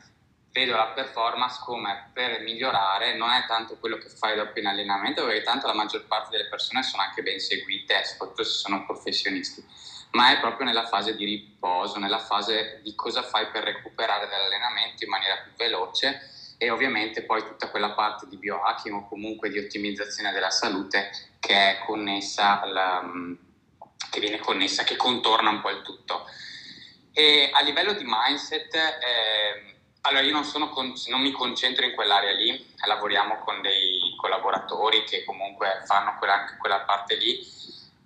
vedo 0.51 0.75
la 0.75 0.87
performance 0.87 1.59
come 1.63 2.09
per 2.13 2.41
migliorare 2.41 3.15
non 3.15 3.29
è 3.29 3.45
tanto 3.47 3.77
quello 3.77 3.97
che 3.97 4.09
fai 4.09 4.35
dopo 4.35 4.57
in 4.59 4.67
allenamento, 4.67 5.25
perché 5.25 5.43
tanto 5.43 5.67
la 5.67 5.73
maggior 5.73 6.05
parte 6.07 6.35
delle 6.35 6.49
persone 6.49 6.83
sono 6.83 7.03
anche 7.03 7.21
ben 7.21 7.39
seguite, 7.39 8.03
soprattutto 8.05 8.43
se 8.43 8.51
sono 8.51 8.85
professionisti, 8.85 9.63
ma 10.11 10.31
è 10.31 10.39
proprio 10.39 10.65
nella 10.65 10.87
fase 10.87 11.15
di 11.15 11.25
riposo, 11.25 11.99
nella 11.99 12.19
fase 12.19 12.81
di 12.83 12.93
cosa 12.95 13.23
fai 13.23 13.47
per 13.47 13.63
recuperare 13.63 14.27
dall'allenamento 14.27 15.03
in 15.03 15.09
maniera 15.09 15.37
più 15.37 15.51
veloce 15.55 16.29
e 16.57 16.69
ovviamente 16.69 17.23
poi 17.23 17.41
tutta 17.43 17.69
quella 17.69 17.91
parte 17.91 18.27
di 18.27 18.37
biohacking 18.37 18.95
o 18.95 19.07
comunque 19.07 19.49
di 19.49 19.57
ottimizzazione 19.57 20.31
della 20.31 20.51
salute 20.51 21.09
che 21.39 21.55
è 21.55 21.83
connessa 21.85 22.61
alla, 22.61 23.01
che 24.11 24.19
viene 24.19 24.39
connessa, 24.39 24.83
che 24.83 24.95
contorna 24.95 25.49
un 25.49 25.61
po' 25.61 25.69
il 25.69 25.81
tutto. 25.81 26.25
E 27.13 27.49
a 27.51 27.61
livello 27.61 27.93
di 27.93 28.03
mindset, 28.05 28.75
eh, 28.75 29.75
allora 30.01 30.23
io 30.23 30.33
non, 30.33 30.69
con, 30.69 30.93
non, 31.07 31.21
mi 31.21 31.31
concentro 31.31 31.85
in 31.85 31.93
quell'area 31.93 32.33
lì, 32.33 32.73
lavoriamo 32.85 33.39
con 33.39 33.61
dei 33.61 34.15
collaboratori 34.17 35.03
che 35.03 35.23
comunque 35.23 35.81
fanno 35.85 36.15
quella, 36.19 36.55
quella 36.59 36.81
parte 36.81 37.15
lì 37.15 37.43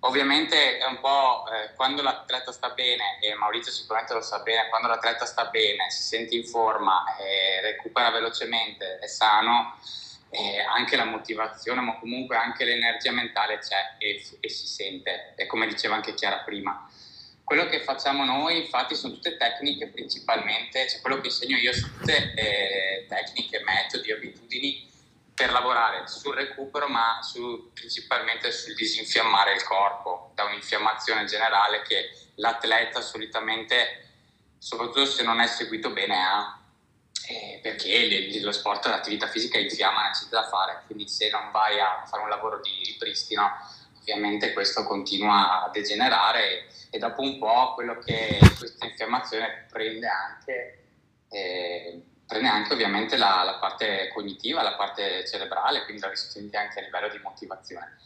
Ovviamente 0.06 0.78
è 0.78 0.84
un 0.86 1.00
po' 1.00 1.44
eh, 1.50 1.74
quando 1.74 2.00
l'atleta 2.00 2.52
sta 2.52 2.70
bene, 2.70 3.18
e 3.20 3.34
Maurizio 3.34 3.72
sicuramente 3.72 4.14
lo 4.14 4.20
sa 4.20 4.38
bene, 4.38 4.68
quando 4.68 4.86
l'atleta 4.86 5.26
sta 5.26 5.46
bene, 5.46 5.90
si 5.90 6.02
sente 6.02 6.36
in 6.36 6.44
forma, 6.44 7.04
eh, 7.18 7.60
recupera 7.60 8.10
velocemente, 8.10 8.98
è 9.00 9.06
sano, 9.08 9.76
eh, 10.30 10.60
anche 10.60 10.94
la 10.94 11.06
motivazione, 11.06 11.80
ma 11.80 11.98
comunque 11.98 12.36
anche 12.36 12.64
l'energia 12.64 13.10
mentale 13.10 13.58
c'è 13.58 13.96
e, 13.98 14.24
e 14.38 14.48
si 14.48 14.66
sente, 14.68 15.34
e 15.34 15.46
come 15.46 15.66
diceva 15.66 15.96
anche 15.96 16.14
Chiara 16.14 16.38
prima. 16.38 16.88
Quello 17.42 17.66
che 17.66 17.82
facciamo 17.82 18.24
noi 18.24 18.58
infatti 18.58 18.94
sono 18.94 19.14
tutte 19.14 19.36
tecniche 19.36 19.88
principalmente, 19.88 20.88
cioè 20.88 21.00
quello 21.00 21.20
che 21.20 21.28
insegno 21.28 21.56
io 21.56 21.72
sono 21.72 21.92
tutte 21.98 22.32
eh, 22.34 23.06
tecniche, 23.08 23.60
metodi, 23.64 24.12
abitudini 24.12 24.94
per 25.36 25.52
lavorare 25.52 26.08
sul 26.08 26.34
recupero, 26.34 26.88
ma 26.88 27.18
su, 27.20 27.70
principalmente 27.74 28.50
sul 28.50 28.74
disinfiammare 28.74 29.52
il 29.52 29.62
corpo 29.62 30.32
da 30.34 30.44
un'infiammazione 30.44 31.26
generale 31.26 31.82
che 31.82 32.08
l'atleta 32.36 33.02
solitamente, 33.02 34.14
soprattutto 34.56 35.04
se 35.04 35.22
non 35.22 35.38
è 35.40 35.46
seguito 35.46 35.90
bene, 35.90 36.16
ha. 36.16 36.60
Eh, 37.28 37.58
perché 37.60 38.06
le, 38.06 38.40
lo 38.40 38.52
sport, 38.52 38.86
l'attività 38.86 39.26
fisica 39.26 39.58
infiamma, 39.58 40.10
c'è 40.10 40.26
da 40.30 40.48
fare, 40.48 40.82
quindi 40.86 41.06
se 41.08 41.28
non 41.28 41.50
vai 41.50 41.78
a 41.80 42.04
fare 42.06 42.22
un 42.22 42.28
lavoro 42.30 42.60
di 42.60 42.70
ripristino, 42.84 43.50
ovviamente 43.98 44.54
questo 44.54 44.84
continua 44.84 45.64
a 45.64 45.68
degenerare 45.70 46.50
e, 46.50 46.66
e 46.90 46.98
dopo 46.98 47.20
un 47.20 47.38
po' 47.38 47.74
quello 47.74 47.98
che 47.98 48.38
questa 48.56 48.86
infiammazione 48.86 49.66
prende 49.70 50.06
anche... 50.06 50.84
Eh, 51.28 52.02
prende 52.26 52.48
anche 52.48 52.72
ovviamente 52.72 53.16
la, 53.16 53.42
la, 53.44 53.54
parte 53.54 54.10
cognitiva, 54.12 54.62
la 54.62 54.74
parte 54.74 55.26
cerebrale, 55.26 55.84
quindi 55.84 56.02
la 56.02 56.08
risenti 56.08 56.56
anche 56.56 56.80
a 56.80 56.82
livello 56.82 57.08
di 57.08 57.18
motivazione. 57.18 57.98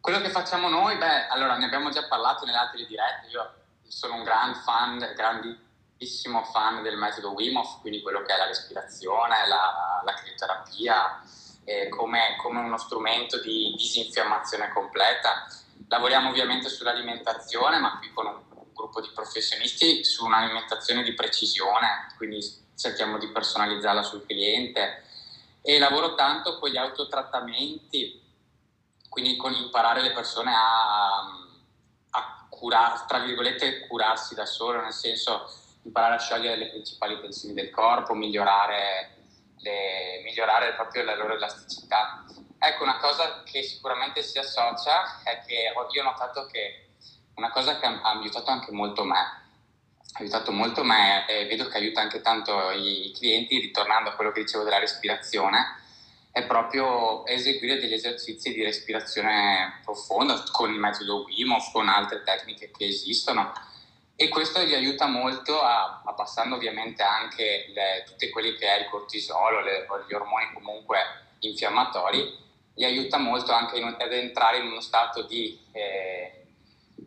Quello 0.00 0.20
che 0.20 0.30
facciamo 0.30 0.68
noi, 0.68 0.96
beh, 0.96 1.26
allora 1.28 1.56
ne 1.56 1.64
abbiamo 1.64 1.90
già 1.90 2.06
parlato 2.06 2.44
nelle 2.44 2.58
altre 2.58 2.86
dirette, 2.86 3.28
io 3.28 3.54
sono 3.86 4.14
un 4.14 4.22
gran 4.22 4.54
fan, 4.54 5.12
grandissimo 5.14 6.44
fan 6.44 6.82
del 6.82 6.96
metodo 6.96 7.32
Wim 7.32 7.56
Hof, 7.56 7.80
quindi 7.80 8.00
quello 8.00 8.22
che 8.22 8.32
è 8.32 8.36
la 8.36 8.46
respirazione, 8.46 9.46
la, 9.46 10.02
la 10.04 10.14
crioterapia, 10.14 11.22
eh, 11.64 11.88
come, 11.88 12.36
come 12.38 12.60
uno 12.60 12.78
strumento 12.78 13.40
di 13.40 13.74
disinfiammazione 13.76 14.70
completa. 14.72 15.46
Lavoriamo 15.88 16.30
ovviamente 16.30 16.68
sull'alimentazione, 16.68 17.78
ma 17.78 17.98
qui 17.98 18.10
con 18.12 18.26
un, 18.26 18.42
un 18.54 18.72
gruppo 18.72 19.00
di 19.00 19.10
professionisti 19.14 20.04
su 20.04 20.24
un'alimentazione 20.24 21.02
di 21.02 21.12
precisione, 21.12 22.12
quindi 22.16 22.61
cerchiamo 22.82 23.16
di 23.16 23.28
personalizzarla 23.28 24.02
sul 24.02 24.26
cliente 24.26 25.04
e 25.62 25.78
lavoro 25.78 26.14
tanto 26.14 26.58
con 26.58 26.68
gli 26.68 26.76
autotrattamenti, 26.76 28.20
quindi 29.08 29.36
con 29.36 29.52
imparare 29.52 30.02
le 30.02 30.12
persone 30.12 30.52
a, 30.52 31.20
a 32.10 32.46
curare, 32.48 33.04
tra 33.06 33.20
virgolette, 33.20 33.86
curarsi 33.86 34.34
da 34.34 34.46
solo, 34.46 34.80
nel 34.80 34.92
senso 34.92 35.48
imparare 35.84 36.16
a 36.16 36.18
sciogliere 36.18 36.56
le 36.56 36.70
principali 36.70 37.20
tensioni 37.20 37.54
del 37.54 37.70
corpo, 37.70 38.14
migliorare, 38.14 39.16
le, 39.58 40.20
migliorare 40.24 40.74
proprio 40.74 41.04
la 41.04 41.14
loro 41.14 41.34
elasticità. 41.34 42.24
Ecco, 42.58 42.82
una 42.82 42.98
cosa 42.98 43.42
che 43.44 43.62
sicuramente 43.62 44.22
si 44.22 44.38
associa 44.38 45.22
è 45.22 45.42
che 45.46 45.72
io 45.92 46.00
ho 46.00 46.04
notato 46.04 46.46
che 46.46 46.88
una 47.34 47.50
cosa 47.50 47.78
che 47.78 47.86
ha 47.86 48.00
aiutato 48.02 48.50
anche 48.50 48.72
molto 48.72 49.04
me 49.04 49.41
aiutato 50.12 50.52
molto 50.52 50.84
me 50.84 51.26
e 51.26 51.46
vedo 51.46 51.66
che 51.68 51.78
aiuta 51.78 52.00
anche 52.00 52.20
tanto 52.20 52.70
i, 52.70 53.06
i 53.06 53.12
clienti, 53.12 53.58
ritornando 53.58 54.10
a 54.10 54.14
quello 54.14 54.32
che 54.32 54.42
dicevo 54.42 54.64
della 54.64 54.78
respirazione, 54.78 55.80
è 56.30 56.44
proprio 56.46 57.26
eseguire 57.26 57.78
degli 57.78 57.92
esercizi 57.92 58.52
di 58.52 58.62
respirazione 58.62 59.80
profonda 59.84 60.42
con 60.50 60.72
il 60.72 60.78
metodo 60.78 61.24
Wim 61.24 61.52
Hof, 61.52 61.72
con 61.72 61.88
altre 61.88 62.22
tecniche 62.22 62.70
che 62.70 62.86
esistono. 62.86 63.52
E 64.16 64.28
questo 64.28 64.62
gli 64.62 64.74
aiuta 64.74 65.06
molto 65.06 65.60
abbassando 65.60 66.56
ovviamente 66.56 67.02
anche 67.02 67.70
le, 67.74 68.04
tutti 68.06 68.30
quelli 68.30 68.54
che 68.56 68.66
è 68.66 68.80
il 68.80 68.88
cortisolo, 68.88 69.60
le, 69.60 69.86
gli 70.08 70.12
ormoni 70.14 70.52
comunque 70.54 70.98
infiammatori, 71.40 72.38
gli 72.74 72.84
aiuta 72.84 73.18
molto 73.18 73.52
anche 73.52 73.78
in, 73.78 73.84
ad 73.84 74.12
entrare 74.12 74.58
in 74.58 74.66
uno 74.66 74.80
stato 74.80 75.22
di... 75.22 75.58
Eh, 75.72 76.41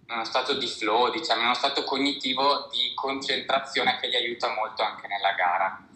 uno 0.08 0.24
stato 0.24 0.54
di 0.54 0.68
flow, 0.68 1.12
diciamo, 1.12 1.42
uno 1.42 1.54
stato 1.54 1.84
cognitivo 1.84 2.70
di 2.72 2.94
concentrazione 2.94 3.98
che 4.00 4.10
gli 4.10 4.16
aiuta 4.16 4.54
molto 4.54 4.82
anche 4.84 5.08
nella 5.08 5.32
gara. 5.34 5.88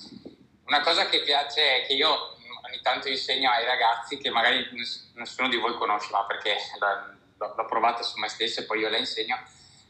Una 0.66 0.82
cosa 0.82 1.08
che 1.08 1.22
piace, 1.22 1.84
che 1.88 1.94
io 1.94 2.36
ogni 2.68 2.80
tanto 2.82 3.10
insegno 3.10 3.50
ai 3.52 3.66
ragazzi, 3.66 4.18
che 4.18 4.30
magari 4.30 4.68
nessuno 5.14 5.50
di 5.50 5.58
voi 5.58 5.76
conosce, 5.76 6.10
ma 6.12 6.26
perché 6.26 6.56
l'ho, 7.38 7.66
provata 7.66 8.04
su 8.04 8.20
me 8.20 8.28
stesso 8.28 8.62
e 8.62 8.64
poi 8.66 8.80
io 8.80 8.90
la 8.90 8.98
insegno, 8.98 9.38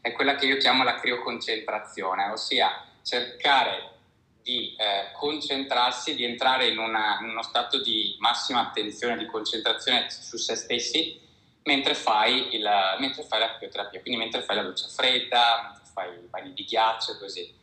è 0.01 0.11
quella 0.13 0.35
che 0.35 0.45
io 0.45 0.57
chiamo 0.57 0.83
la 0.83 0.95
crioconcentrazione, 0.95 2.29
ossia 2.29 2.85
cercare 3.03 3.97
di 4.41 4.75
eh, 4.77 5.11
concentrarsi, 5.13 6.15
di 6.15 6.23
entrare 6.23 6.67
in, 6.67 6.77
una, 6.77 7.19
in, 7.21 7.29
uno 7.29 7.43
stato 7.43 7.81
di 7.81 8.15
massima 8.19 8.61
attenzione, 8.61 9.17
di 9.17 9.25
concentrazione 9.25 10.09
su 10.09 10.37
se 10.37 10.55
stessi 10.55 11.27
mentre 11.63 11.93
fai, 11.93 12.55
il, 12.55 12.69
mentre 12.99 13.23
fai 13.23 13.39
la 13.39 13.55
crioterapia, 13.55 14.01
quindi 14.01 14.19
mentre 14.19 14.41
fai 14.41 14.55
la 14.55 14.63
doccia 14.63 14.87
fredda, 14.87 15.79
fai 15.93 16.13
i 16.13 16.27
bagni 16.27 16.53
di 16.53 16.63
ghiaccio 16.63 17.13
e 17.13 17.17
così. 17.17 17.57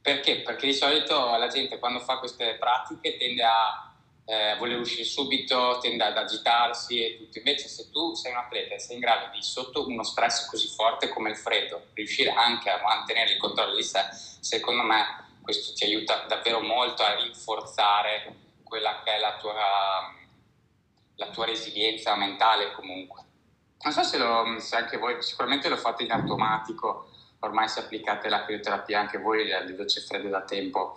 Perché? 0.00 0.40
Perché 0.40 0.66
di 0.66 0.74
solito 0.74 1.36
la 1.36 1.48
gente 1.48 1.78
quando 1.78 2.00
fa 2.00 2.18
queste 2.18 2.54
pratiche 2.54 3.16
tende 3.16 3.42
a 3.42 3.88
eh, 4.24 4.56
voler 4.58 4.78
uscire 4.78 5.04
subito, 5.04 5.78
tende 5.80 6.04
ad 6.04 6.16
agitarsi 6.16 7.02
e 7.02 7.16
tutto. 7.16 7.38
Invece 7.38 7.66
se 7.68 7.90
tu 7.90 8.14
sei 8.14 8.32
un 8.32 8.38
atleta 8.38 8.74
e 8.74 8.78
sei 8.78 8.96
in 8.96 9.00
grado 9.00 9.30
di, 9.32 9.42
sotto 9.42 9.86
uno 9.86 10.02
stress 10.02 10.46
così 10.46 10.68
forte 10.68 11.08
come 11.08 11.30
il 11.30 11.36
freddo, 11.36 11.86
riuscire 11.94 12.30
anche 12.30 12.68
a 12.68 12.80
mantenere 12.82 13.32
il 13.32 13.38
controllo 13.38 13.74
di 13.74 13.82
sé, 13.82 14.00
secondo 14.40 14.82
me 14.82 15.38
questo 15.42 15.72
ti 15.72 15.84
aiuta 15.84 16.26
davvero 16.28 16.60
molto 16.60 17.02
a 17.02 17.14
rinforzare 17.14 18.34
quella 18.62 19.00
che 19.02 19.14
è 19.14 19.18
la 19.18 19.38
tua, 19.38 19.54
la 21.16 21.30
tua 21.30 21.46
resilienza 21.46 22.14
mentale 22.14 22.72
comunque. 22.72 23.24
Non 23.80 23.92
so 23.92 24.02
se, 24.02 24.18
lo, 24.18 24.58
se, 24.58 24.76
anche 24.76 24.96
voi, 24.96 25.22
sicuramente 25.22 25.68
lo 25.68 25.76
fate 25.76 26.02
in 26.02 26.10
automatico, 26.10 27.10
ormai 27.40 27.68
se 27.68 27.80
applicate 27.80 28.28
la 28.28 28.44
crioterapia 28.44 28.98
anche 28.98 29.18
voi 29.18 29.46
le 29.46 29.74
docce 29.76 30.00
fredde 30.00 30.28
da 30.28 30.42
tempo, 30.42 30.96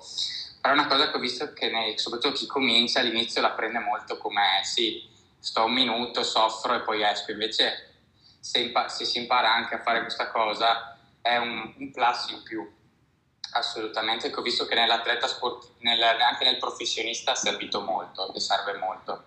però 0.60 0.74
è 0.74 0.78
una 0.78 0.88
cosa 0.88 1.10
che 1.10 1.18
ho 1.18 1.20
visto 1.20 1.54
che 1.54 1.70
nei, 1.70 1.98
soprattutto 1.98 2.34
chi 2.34 2.48
comincia 2.48 3.00
all'inizio 3.00 3.42
la 3.42 3.52
prende 3.52 3.80
molto 3.80 4.18
come 4.18 4.62
sì, 4.64 5.08
sto 5.40 5.66
un 5.66 5.74
minuto, 5.74 6.24
soffro 6.24 6.74
e 6.74 6.82
poi 6.82 7.04
esco, 7.04 7.32
invece 7.32 7.90
se, 8.40 8.60
impa- 8.60 8.88
se 8.88 9.06
si 9.06 9.20
impara 9.20 9.54
anche 9.54 9.76
a 9.76 9.82
fare 9.82 10.02
questa 10.02 10.30
cosa 10.30 10.98
è 11.22 11.38
un, 11.38 11.74
un 11.78 11.92
plus 11.92 12.30
in 12.30 12.44
più, 12.44 12.68
assolutamente, 13.54 14.30
che 14.30 14.40
ho 14.40 14.44
visto 14.44 14.66
che 14.66 14.76
nell'atleta 14.76 15.28
sportivo, 15.28 15.74
nel, 15.80 16.02
anche 16.02 16.46
nel 16.46 16.58
professionista 16.58 17.32
ha 17.32 17.36
servito 17.36 17.82
molto 17.82 18.34
e 18.34 18.40
serve 18.40 18.78
molto. 18.78 19.24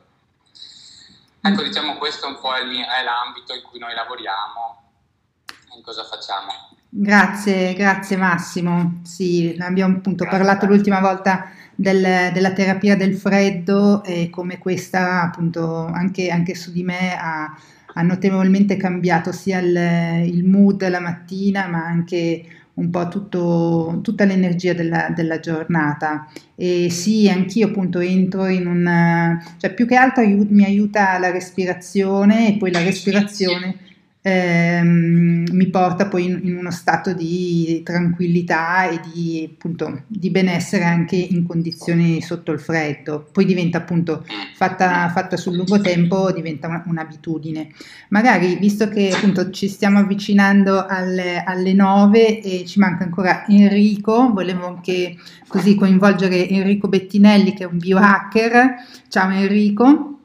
Ecco, 1.47 1.63
diciamo 1.63 1.97
questo 1.97 2.27
un 2.27 2.39
po' 2.41 2.55
è, 2.55 2.65
mio, 2.65 2.87
è 2.87 3.05
l'ambito 3.05 3.53
in 3.55 3.61
cui 3.69 3.79
noi 3.79 3.95
lavoriamo 3.95 4.93
e 5.73 5.77
in 5.77 5.83
cosa 5.83 6.03
facciamo. 6.03 6.51
Grazie, 6.89 7.75
grazie 7.75 8.17
Massimo. 8.17 9.01
Sì, 9.03 9.55
abbiamo 9.61 9.97
appunto 9.97 10.25
grazie. 10.25 10.39
parlato 10.39 10.67
l'ultima 10.67 11.01
volta 11.01 11.51
del, 11.75 12.31
della 12.33 12.53
terapia 12.53 12.97
del 12.97 13.15
freddo 13.15 14.03
e 14.05 14.31
come 14.31 14.59
questa 14.59 15.23
appunto 15.23 15.85
anche, 15.85 16.31
anche 16.31 16.55
su 16.55 16.73
di 16.73 16.83
me 16.83 17.15
ha, 17.15 17.55
ha 17.93 18.03
notevolmente 18.03 18.77
cambiato 18.77 19.31
sia 19.31 19.59
il, 19.59 20.25
il, 20.27 20.45
mood 20.45 20.89
la 20.89 21.01
mattina 21.01 21.67
ma 21.67 21.85
anche 21.85 22.64
un 22.75 22.91
po' 22.91 23.09
tutto, 23.09 24.01
tutta 24.03 24.25
l'energia 24.25 24.73
della, 24.73 25.13
della, 25.15 25.39
giornata. 25.39 26.29
E 26.55 26.91
sì, 26.91 27.29
anch'io 27.29 27.69
appunto 27.69 28.01
entro 28.01 28.47
in 28.47 28.67
un... 28.67 29.39
cioè 29.59 29.73
più 29.73 29.87
che 29.87 29.97
altro 29.97 30.23
aiut- 30.23 30.51
mi 30.51 30.65
aiuta 30.65 31.19
la 31.19 31.31
respirazione 31.31 32.49
e 32.49 32.57
poi 32.57 32.73
la 32.73 32.83
respirazione 32.83 33.84
ehm, 34.27 35.45
mi 35.51 35.67
porta 35.67 36.07
poi 36.07 36.25
in, 36.25 36.41
in, 36.45 36.57
uno 36.57 36.71
stato 36.71 37.13
di 37.13 37.83
tranquillità 37.85 38.89
e 38.89 39.01
di, 39.13 39.51
appunto, 39.53 40.05
di 40.07 40.31
benessere 40.31 40.85
anche 40.85 41.17
in 41.17 41.47
condizioni 41.47 42.23
sotto 42.23 42.51
il 42.51 42.59
freddo. 42.59 43.29
Poi 43.31 43.45
diventa 43.45 43.79
appunto 43.79 44.25
fatta, 44.55 45.11
fatta 45.11 45.37
sul 45.37 45.57
lungo 45.57 45.79
tempo, 45.81 46.33
diventa 46.33 46.69
una, 46.69 46.83
un'abitudine. 46.87 47.69
Magari 48.09 48.57
visto 48.57 48.89
che 48.89 49.11
appunto 49.13 49.51
ci 49.51 49.69
stiamo 49.69 49.99
avvicinando 49.99 50.87
alle, 50.87 51.43
alle 51.45 51.75
9 51.75 52.41
e 52.41 52.65
ci 52.65 52.79
manca 52.79 53.05
ancora 53.05 53.45
Enrico, 53.47 54.33
volevo 54.33 54.67
anche 54.67 55.17
così 55.47 55.75
coinvolgere 55.75 56.49
Enrico 56.49 56.89
Bettinelli 56.89 57.53
che 57.53 57.65
è 57.65 57.67
un 57.67 57.77
biohacker. 57.77 58.75
Ciao 59.09 59.31
Enrico. 59.31 60.19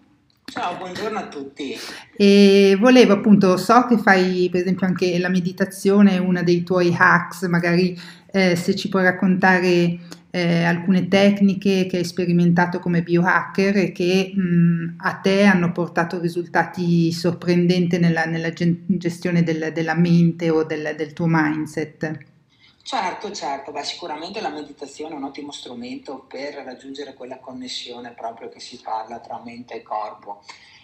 Ciao, 0.46 0.78
buongiorno 0.78 1.20
a 1.20 1.28
tutti. 1.28 1.76
E 2.22 2.76
volevo 2.78 3.14
appunto, 3.14 3.56
so 3.56 3.86
che 3.86 3.98
fai 3.98 4.50
per 4.52 4.60
esempio 4.60 4.86
anche 4.86 5.18
la 5.20 5.30
meditazione, 5.30 6.18
una 6.18 6.44
dei 6.44 6.64
tuoi 6.64 6.94
hacks, 6.94 7.44
magari 7.44 7.98
eh, 8.34 8.58
se 8.58 8.76
ci 8.76 8.90
puoi 8.90 9.04
raccontare 9.04 9.98
eh, 10.30 10.64
alcune 10.66 11.08
tecniche 11.08 11.86
che 11.86 11.96
hai 11.96 12.04
sperimentato 12.04 12.80
come 12.80 13.04
biohacker 13.04 13.78
e 13.78 13.92
che 13.94 14.34
mh, 14.36 14.96
a 14.98 15.14
te 15.14 15.44
hanno 15.46 15.72
portato 15.72 16.20
risultati 16.20 17.10
sorprendenti 17.14 17.98
nella, 18.00 18.26
nella 18.26 18.52
gestione 18.52 19.42
del, 19.42 19.72
della 19.74 19.96
mente 19.96 20.50
o 20.50 20.66
del, 20.66 20.96
del 20.98 21.14
tuo 21.14 21.28
mindset. 21.30 22.18
Certo, 22.82 23.32
certo, 23.32 23.72
beh, 23.72 23.84
sicuramente 23.86 24.42
la 24.42 24.50
meditazione 24.50 25.14
è 25.14 25.18
un 25.18 25.24
ottimo 25.24 25.54
strumento 25.54 26.26
per 26.28 26.56
raggiungere 26.66 27.14
quella 27.14 27.38
connessione 27.38 28.14
proprio 28.14 28.50
che 28.50 28.60
si 28.60 28.78
parla 28.84 29.20
tra 29.20 29.42
mente 29.42 29.76
e 29.76 29.84
corpo. 29.84 30.42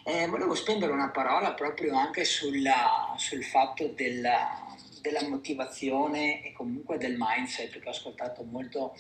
Eh, 0.07 0.27
volevo 0.27 0.53
spendere 0.53 0.91
una 0.91 1.09
parola 1.09 1.53
proprio 1.53 1.97
anche 1.97 2.25
sulla, 2.25 3.15
sul 3.17 3.43
fatto 3.43 3.87
della, 3.87 4.63
della 5.01 5.27
motivazione 5.27 6.43
e 6.43 6.53
comunque 6.53 6.99
del 6.99 7.15
mindset, 7.17 7.71
perché 7.71 7.87
ho 7.87 7.91
ascoltato 7.91 8.43
molto 8.43 8.95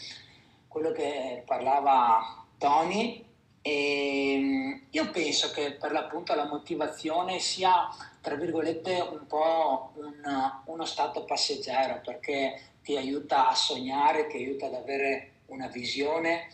quello 0.67 0.91
che 0.91 1.43
parlava 1.45 2.43
Tony. 2.57 3.23
E 3.61 4.37
mm, 4.39 4.73
io 4.89 5.11
penso 5.11 5.51
che 5.51 5.73
per 5.73 5.91
l'appunto 5.91 6.33
la 6.33 6.47
motivazione 6.47 7.37
sia, 7.37 7.87
tra 8.19 8.33
virgolette, 8.33 8.99
un 8.99 9.27
po' 9.27 9.91
un, 9.97 10.51
uno 10.65 10.85
stato 10.85 11.23
passeggero, 11.23 12.01
perché 12.03 12.59
ti 12.81 12.97
aiuta 12.97 13.49
a 13.49 13.53
sognare, 13.53 14.25
ti 14.25 14.37
aiuta 14.37 14.65
ad 14.65 14.73
avere 14.73 15.33
una 15.49 15.67
visione, 15.67 16.49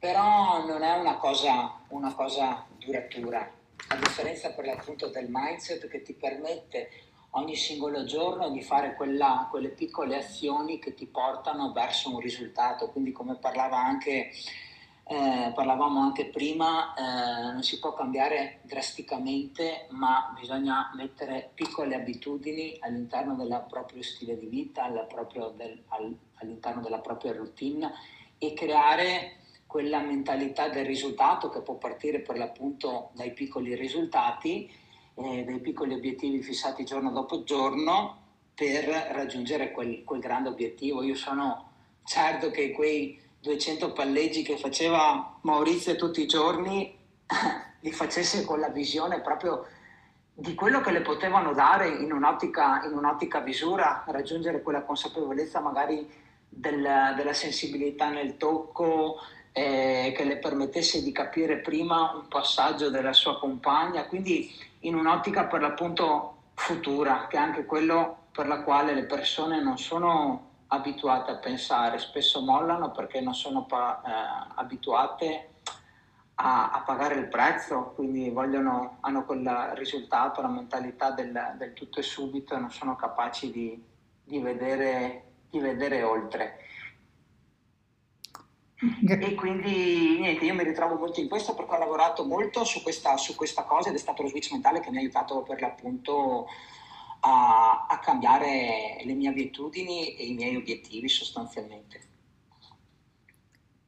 però 0.00 0.66
non 0.66 0.82
è 0.82 0.98
una 0.98 1.14
cosa, 1.14 1.80
una 1.90 2.12
cosa 2.12 2.66
duratura, 2.76 3.53
a 3.88 3.96
differenza 3.96 4.52
per 4.52 4.66
l'appunto 4.66 5.08
del 5.08 5.26
mindset 5.28 5.88
che 5.88 6.02
ti 6.02 6.14
permette 6.14 6.90
ogni 7.30 7.56
singolo 7.56 8.04
giorno 8.04 8.50
di 8.50 8.62
fare 8.62 8.94
quella, 8.94 9.48
quelle 9.50 9.70
piccole 9.70 10.16
azioni 10.16 10.78
che 10.78 10.94
ti 10.94 11.06
portano 11.06 11.72
verso 11.72 12.10
un 12.10 12.20
risultato. 12.20 12.90
Quindi 12.90 13.12
come 13.12 13.36
parlava 13.36 13.78
anche 13.78 14.30
eh, 15.06 15.52
parlavamo 15.54 16.00
anche 16.00 16.26
prima, 16.26 16.94
eh, 16.94 17.52
non 17.52 17.62
si 17.62 17.78
può 17.78 17.92
cambiare 17.92 18.60
drasticamente, 18.62 19.86
ma 19.90 20.34
bisogna 20.38 20.90
mettere 20.94 21.50
piccole 21.52 21.94
abitudini 21.94 22.78
all'interno 22.80 23.34
del 23.34 23.64
proprio 23.68 24.02
stile 24.02 24.38
di 24.38 24.46
vita, 24.46 24.88
del, 24.88 25.82
all, 25.88 26.16
all'interno 26.36 26.80
della 26.80 27.00
propria 27.00 27.34
routine 27.34 27.92
e 28.38 28.54
creare 28.54 29.40
quella 29.74 29.98
mentalità 29.98 30.68
del 30.68 30.86
risultato 30.86 31.48
che 31.48 31.60
può 31.60 31.74
partire 31.74 32.20
per 32.20 32.38
l'appunto 32.38 33.10
dai 33.14 33.32
piccoli 33.32 33.74
risultati, 33.74 34.70
eh, 35.16 35.42
dai 35.42 35.58
piccoli 35.58 35.94
obiettivi 35.94 36.40
fissati 36.44 36.84
giorno 36.84 37.10
dopo 37.10 37.42
giorno 37.42 38.18
per 38.54 38.84
raggiungere 38.84 39.72
quel, 39.72 40.04
quel 40.04 40.20
grande 40.20 40.48
obiettivo. 40.48 41.02
Io 41.02 41.16
sono 41.16 41.72
certo 42.04 42.52
che 42.52 42.70
quei 42.70 43.20
200 43.40 43.92
palleggi 43.92 44.44
che 44.44 44.56
faceva 44.58 45.38
Maurizio 45.40 45.96
tutti 45.96 46.22
i 46.22 46.28
giorni 46.28 46.96
li 47.80 47.90
facesse 47.90 48.44
con 48.44 48.60
la 48.60 48.68
visione 48.68 49.22
proprio 49.22 49.66
di 50.34 50.54
quello 50.54 50.82
che 50.82 50.92
le 50.92 51.02
potevano 51.02 51.52
dare 51.52 51.88
in 51.88 52.12
un'ottica, 52.12 52.84
in 52.84 52.92
un'ottica 52.92 53.40
visura, 53.40 54.04
raggiungere 54.06 54.62
quella 54.62 54.84
consapevolezza 54.84 55.58
magari 55.58 56.08
del, 56.48 57.12
della 57.16 57.32
sensibilità 57.32 58.08
nel 58.10 58.36
tocco, 58.36 59.16
eh, 59.56 60.12
che 60.16 60.24
le 60.24 60.38
permettesse 60.38 61.00
di 61.00 61.12
capire 61.12 61.58
prima 61.58 62.12
un 62.12 62.26
passaggio 62.26 62.90
della 62.90 63.12
sua 63.12 63.38
compagna, 63.38 64.04
quindi 64.06 64.52
in 64.80 64.96
un'ottica 64.96 65.44
per 65.44 65.60
l'appunto 65.60 66.38
futura, 66.54 67.28
che 67.28 67.36
è 67.36 67.40
anche 67.40 67.64
quello 67.64 68.24
per 68.32 68.48
la 68.48 68.62
quale 68.62 68.94
le 68.94 69.04
persone 69.04 69.62
non 69.62 69.78
sono 69.78 70.50
abituate 70.66 71.30
a 71.30 71.36
pensare, 71.36 71.98
spesso 71.98 72.40
mollano 72.40 72.90
perché 72.90 73.20
non 73.20 73.32
sono 73.32 73.64
pa- 73.64 74.02
eh, 74.04 74.52
abituate 74.56 75.50
a, 76.36 76.72
a, 76.72 76.80
pagare 76.80 77.14
il 77.14 77.28
prezzo, 77.28 77.92
quindi 77.94 78.30
vogliono, 78.30 78.96
hanno 79.02 79.24
quel 79.24 79.70
risultato, 79.74 80.42
la 80.42 80.48
mentalità 80.48 81.12
del, 81.12 81.54
del 81.58 81.74
tutto 81.74 82.00
e 82.00 82.02
subito 82.02 82.54
e 82.54 82.58
non 82.58 82.72
sono 82.72 82.96
capaci 82.96 83.52
di, 83.52 83.80
di, 84.24 84.40
vedere, 84.40 85.22
di 85.48 85.60
vedere 85.60 86.02
oltre. 86.02 86.58
E 89.06 89.34
quindi 89.34 90.18
niente, 90.18 90.46
io 90.46 90.54
mi 90.54 90.64
ritrovo 90.64 90.94
molto 90.96 91.20
in 91.20 91.28
questo 91.28 91.54
perché 91.54 91.74
ho 91.74 91.78
lavorato 91.78 92.24
molto 92.24 92.64
su 92.64 92.82
questa, 92.82 93.18
su 93.18 93.34
questa 93.34 93.64
cosa 93.64 93.90
ed 93.90 93.96
è 93.96 93.98
stato 93.98 94.22
lo 94.22 94.28
switch 94.28 94.50
mentale 94.52 94.80
che 94.80 94.90
mi 94.90 94.96
ha 94.96 95.00
aiutato 95.00 95.42
per 95.42 95.60
l'appunto 95.60 96.46
a, 97.20 97.86
a 97.86 97.98
cambiare 97.98 99.02
le 99.04 99.12
mie 99.12 99.28
abitudini 99.28 100.16
e 100.16 100.24
i 100.24 100.32
miei 100.32 100.56
obiettivi 100.56 101.08
sostanzialmente. 101.08 102.13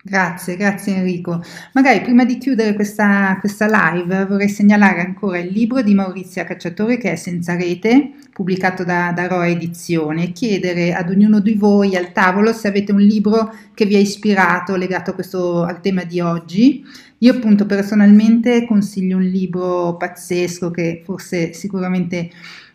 Grazie, 0.08 0.56
grazie 0.56 0.94
Enrico. 0.94 1.42
Magari 1.72 2.00
prima 2.00 2.24
di 2.24 2.38
chiudere 2.38 2.74
questa, 2.74 3.36
questa, 3.40 3.66
live 3.66 4.24
vorrei 4.26 4.48
segnalare 4.48 5.00
ancora 5.00 5.38
il 5.38 5.50
libro 5.50 5.82
di 5.82 5.94
Maurizia 5.94 6.44
Cacciatore 6.44 6.96
che 6.96 7.10
è 7.10 7.16
Senza 7.16 7.56
Rete, 7.56 8.12
pubblicato 8.32 8.84
da, 8.84 9.10
da 9.10 9.26
Roa 9.26 9.48
Edizione, 9.48 10.22
e 10.22 10.32
chiedere 10.32 10.94
ad 10.94 11.10
ognuno 11.10 11.40
di 11.40 11.54
voi 11.54 11.96
al 11.96 12.12
tavolo 12.12 12.52
se 12.52 12.68
avete 12.68 12.92
un 12.92 13.00
libro 13.00 13.52
che 13.74 13.84
vi 13.84 13.96
ha 13.96 13.98
ispirato 13.98 14.76
legato 14.76 15.12
questo, 15.12 15.64
al 15.64 15.80
tema 15.80 16.04
di 16.04 16.20
oggi. 16.20 16.84
Io 17.18 17.32
appunto 17.32 17.66
personalmente 17.66 18.64
consiglio 18.64 19.16
un 19.16 19.24
libro 19.24 19.96
pazzesco 19.96 20.70
che 20.70 21.02
forse 21.04 21.52
sicuramente 21.52 22.30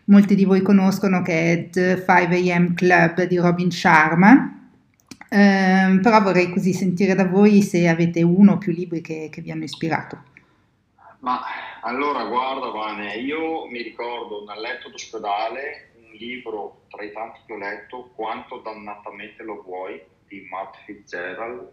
molti 0.05 0.35
di 0.35 0.43
voi 0.43 0.61
conoscono 0.61 1.21
che 1.21 1.53
è 1.53 1.69
The 1.69 2.03
5 2.05 2.51
AM 2.51 2.73
Club 2.73 3.23
di 3.25 3.37
Robin 3.37 3.71
Sharma 3.71 4.60
eh, 5.33 5.99
però 6.01 6.21
vorrei 6.21 6.51
così 6.51 6.73
sentire 6.73 7.15
da 7.15 7.25
voi 7.25 7.61
se 7.61 7.87
avete 7.87 8.21
uno 8.21 8.53
o 8.53 8.57
più 8.57 8.73
libri 8.73 8.99
che, 8.99 9.29
che 9.31 9.39
vi 9.39 9.49
hanno 9.49 9.63
ispirato. 9.63 10.23
Ma 11.19 11.41
allora 11.81 12.25
guarda 12.25 12.67
Vane, 12.67 13.15
io 13.15 13.65
mi 13.67 13.81
ricordo 13.81 14.43
nel 14.45 14.59
letto 14.59 14.89
d'ospedale 14.89 15.93
un 16.03 16.11
libro 16.17 16.81
tra 16.89 17.01
i 17.03 17.13
tanti 17.13 17.39
che 17.45 17.53
ho 17.53 17.57
letto, 17.57 18.11
Quanto 18.13 18.57
dannatamente 18.57 19.43
lo 19.43 19.61
vuoi, 19.61 20.01
di 20.27 20.45
Matt 20.49 20.75
Fitzgerald, 20.83 21.71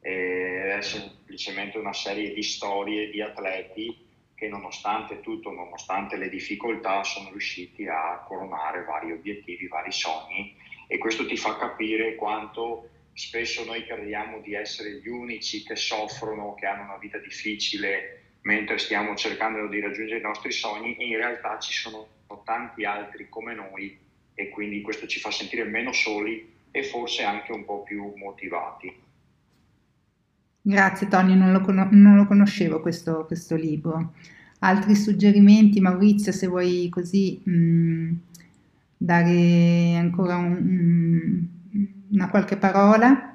è 0.00 0.78
semplicemente 0.82 1.78
una 1.78 1.94
serie 1.94 2.34
di 2.34 2.42
storie 2.42 3.08
di 3.08 3.22
atleti 3.22 4.06
che 4.34 4.48
nonostante 4.48 5.22
tutto, 5.22 5.50
nonostante 5.50 6.16
le 6.16 6.28
difficoltà, 6.28 7.02
sono 7.02 7.30
riusciti 7.30 7.86
a 7.86 8.22
coronare 8.26 8.84
vari 8.84 9.10
obiettivi, 9.12 9.68
vari 9.68 9.90
sogni 9.90 10.54
e 10.86 10.98
questo 10.98 11.26
ti 11.26 11.36
fa 11.36 11.56
capire 11.56 12.14
quanto 12.14 12.88
spesso 13.14 13.64
noi 13.64 13.84
crediamo 13.84 14.40
di 14.40 14.54
essere 14.54 15.00
gli 15.00 15.08
unici 15.08 15.62
che 15.62 15.76
soffrono, 15.76 16.54
che 16.54 16.66
hanno 16.66 16.82
una 16.82 16.98
vita 16.98 17.18
difficile 17.18 18.20
mentre 18.42 18.78
stiamo 18.78 19.14
cercando 19.14 19.66
di 19.68 19.80
raggiungere 19.80 20.18
i 20.18 20.22
nostri 20.22 20.52
sogni 20.52 20.96
in 20.98 21.16
realtà 21.16 21.58
ci 21.58 21.72
sono 21.72 22.08
tanti 22.44 22.84
altri 22.84 23.28
come 23.28 23.54
noi 23.54 23.98
e 24.34 24.48
quindi 24.50 24.82
questo 24.82 25.06
ci 25.06 25.20
fa 25.20 25.30
sentire 25.30 25.64
meno 25.64 25.92
soli 25.92 26.52
e 26.70 26.82
forse 26.82 27.22
anche 27.22 27.52
un 27.52 27.64
po' 27.64 27.82
più 27.84 28.12
motivati. 28.16 28.92
Grazie 30.60 31.08
Tony, 31.08 31.36
non 31.36 31.52
lo, 31.52 31.60
con- 31.60 31.88
non 31.92 32.16
lo 32.16 32.26
conoscevo 32.26 32.80
questo, 32.80 33.24
questo, 33.26 33.54
libro. 33.54 34.14
Altri 34.60 34.94
suggerimenti, 34.94 35.80
Maurizio, 35.80 36.32
se 36.32 36.46
vuoi 36.46 36.88
così... 36.90 37.40
Mh 37.44 37.52
mm, 37.52 38.12
dare 39.04 39.96
ancora 39.96 40.36
un, 40.36 41.46
una 42.10 42.30
qualche 42.30 42.56
parola? 42.56 43.32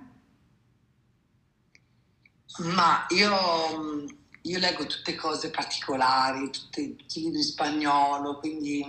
Ma 2.74 3.06
io, 3.10 4.06
io, 4.42 4.60
leggo 4.60 4.86
tutte 4.86 5.16
cose 5.16 5.50
particolari, 5.50 6.50
tutti, 6.50 6.96
libri 7.06 7.38
in 7.38 7.44
spagnolo, 7.44 8.40
quindi 8.40 8.84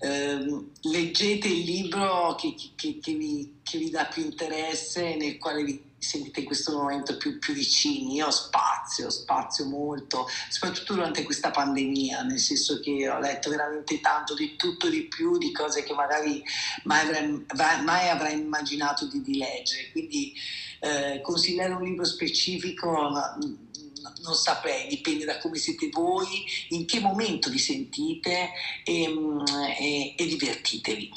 eh, 0.00 0.64
leggete 0.80 1.46
il 1.46 1.64
libro 1.64 2.34
che, 2.36 2.54
che, 2.74 2.98
che, 3.00 3.14
vi, 3.14 3.60
che 3.62 3.78
vi 3.78 3.90
dà 3.90 4.06
più 4.06 4.24
interesse, 4.24 5.14
nel 5.16 5.38
quale 5.38 5.62
vi 5.62 5.87
sentite 5.98 6.40
in 6.40 6.46
questo 6.46 6.76
momento 6.76 7.16
più, 7.16 7.38
più 7.38 7.52
vicini. 7.52 8.14
Io 8.14 8.30
spazio, 8.30 9.10
spazio 9.10 9.66
molto, 9.66 10.26
soprattutto 10.48 10.94
durante 10.94 11.22
questa 11.24 11.50
pandemia, 11.50 12.22
nel 12.22 12.38
senso 12.38 12.80
che 12.80 13.08
ho 13.08 13.18
letto 13.18 13.50
veramente 13.50 14.00
tanto 14.00 14.34
di 14.34 14.56
tutto 14.56 14.88
di 14.88 15.02
più, 15.08 15.38
di 15.38 15.52
cose 15.52 15.82
che 15.82 15.94
magari 15.94 16.42
mai 16.84 17.06
avrei, 17.06 17.44
mai 17.84 18.08
avrei 18.08 18.38
immaginato 18.38 19.06
di, 19.06 19.22
di, 19.22 19.38
leggere. 19.38 19.90
Quindi 19.90 20.32
eh, 20.80 21.20
consigliare 21.22 21.72
un 21.72 21.82
libro 21.82 22.04
specifico 22.04 22.90
non 24.22 24.34
saprei, 24.34 24.88
dipende 24.88 25.24
da 25.24 25.38
come 25.38 25.58
siete 25.58 25.88
voi, 25.90 26.44
in 26.70 26.86
che 26.86 27.00
momento 27.00 27.50
vi 27.50 27.58
sentite 27.58 28.50
e, 28.84 29.14
e, 29.78 30.14
e 30.16 30.26
divertitevi. 30.26 31.10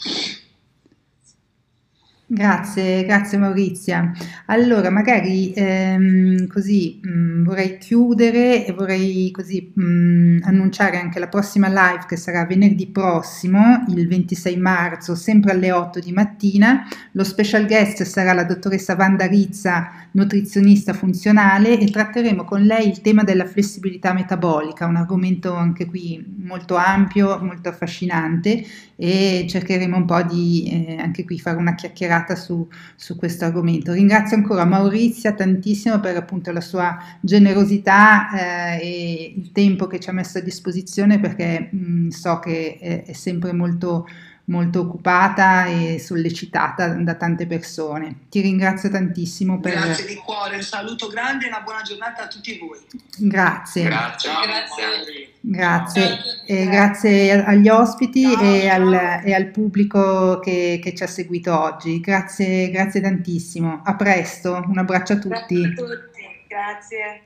Grazie, 2.34 3.04
grazie 3.04 3.38
Maurizia. 3.38 4.10
Allora, 4.46 4.90
magari 4.90 5.52
ehm, 5.54 6.48
così 6.48 7.02
mh, 7.04 7.10
mm, 7.10 7.44
vorrei 7.44 7.78
chiudere 7.78 8.66
e 8.66 8.72
vorrei 8.72 9.30
così 9.32 9.70
mh, 9.76 9.84
mm, 9.84 10.38
annunciare 10.44 10.98
anche 10.98 11.20
la 11.20 11.28
prossima 11.28 11.68
live 11.68 12.06
che 12.08 12.16
sarà 12.16 12.46
venerdì 12.46 12.88
prossimo, 12.88 13.84
il 13.90 14.08
26 14.08 14.56
marzo, 14.56 15.14
sempre 15.14 15.52
alle 15.52 15.74
8 15.74 16.00
di 16.00 16.14
mattina. 16.14 16.88
Lo 17.12 17.26
special 17.26 17.66
guest 17.66 18.04
sarà 18.04 18.32
la 18.32 18.46
dottoressa 18.46 18.96
Vanda 18.96 19.26
Rizza, 19.26 19.90
nutrizionista 20.12 20.94
funzionale, 20.94 21.78
e 21.80 21.90
tratteremo 21.92 22.46
con 22.46 22.62
lei 22.62 22.88
il 22.88 23.02
tema 23.02 23.24
della 23.24 23.46
flessibilità 23.46 24.14
metabolica, 24.14 24.86
un 24.86 24.96
argomento 24.96 25.54
anche 25.54 25.86
qui 25.86 26.24
molto 26.38 26.78
ampio, 26.78 27.40
molto 27.42 27.68
affascinante 27.68 28.64
e 29.02 29.48
cercheremo 29.50 29.98
un 29.98 30.06
po' 30.06 30.22
di 30.22 30.70
eh, 30.72 30.98
anche 30.98 31.26
qui 31.26 31.40
fare 31.40 31.58
una 31.58 31.74
chiacchierata 31.74 32.36
su, 32.36 32.68
su 32.96 33.16
questo 33.16 33.46
argomento. 33.46 33.94
Ringrazio 33.94 34.38
ancora 34.38 34.64
Maurizia 34.64 35.34
tantissimo 35.34 36.00
per 36.00 36.18
appunto 36.18 36.52
la 36.52 36.62
sua 36.62 37.00
generosità 37.20 38.78
eh, 38.78 38.80
e 38.80 39.34
il 39.36 39.52
tempo 39.52 39.88
che 39.88 40.00
ci 40.00 40.12
ha 40.12 40.14
messo 40.14 40.38
a 40.38 40.42
disposizione 40.42 41.20
perché 41.20 41.70
mh, 41.72 42.10
so 42.10 42.38
che 42.38 42.78
è, 42.80 43.04
è 43.06 43.14
sempre 43.14 43.54
molto 43.54 44.06
molto 44.52 44.82
occupata 44.82 45.66
e 45.66 45.98
sollecitata 45.98 46.88
da 46.88 47.16
tante 47.16 47.48
persone. 47.48 48.26
Ti 48.30 48.42
ringrazio 48.42 48.90
tantissimo 48.90 49.60
per... 49.62 49.72
Grazie 49.72 50.06
di 50.06 50.16
cuore, 50.16 50.58
un 50.58 50.62
saluto 50.62 51.08
grande 51.08 51.46
e 51.46 51.48
una 51.48 51.62
buona 51.62 51.82
giornata 51.82 52.24
a 52.24 52.28
tutti 52.28 52.60
voi. 52.60 52.78
Grazie. 53.18 53.84
Grazie. 53.84 54.32
Grazie. 54.34 55.30
Grazie, 55.44 56.46
e 56.46 56.66
grazie 56.66 57.44
agli 57.44 57.68
ospiti 57.68 58.30
ciao, 58.30 58.44
e, 58.44 58.70
al, 58.70 59.22
e, 59.24 59.34
al, 59.34 59.48
pubblico 59.48 60.40
che, 60.40 60.80
che, 60.84 60.94
ci 60.94 61.02
ha 61.02 61.08
seguito 61.08 61.58
oggi. 61.58 62.00
Grazie, 62.00 62.70
grazie 62.70 63.02
tantissimo. 63.02 63.82
A 63.84 63.96
presto, 63.96 64.64
un 64.68 64.78
abbraccio 64.78 65.14
a 65.14 65.18
tutti. 65.18 65.62
Grazie 65.62 65.84
a 65.84 65.88
tutti, 65.88 66.46
grazie. 66.48 67.22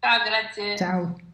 Ciao, 0.00 0.18
grazie. 0.22 0.76
Ciao. 0.76 1.28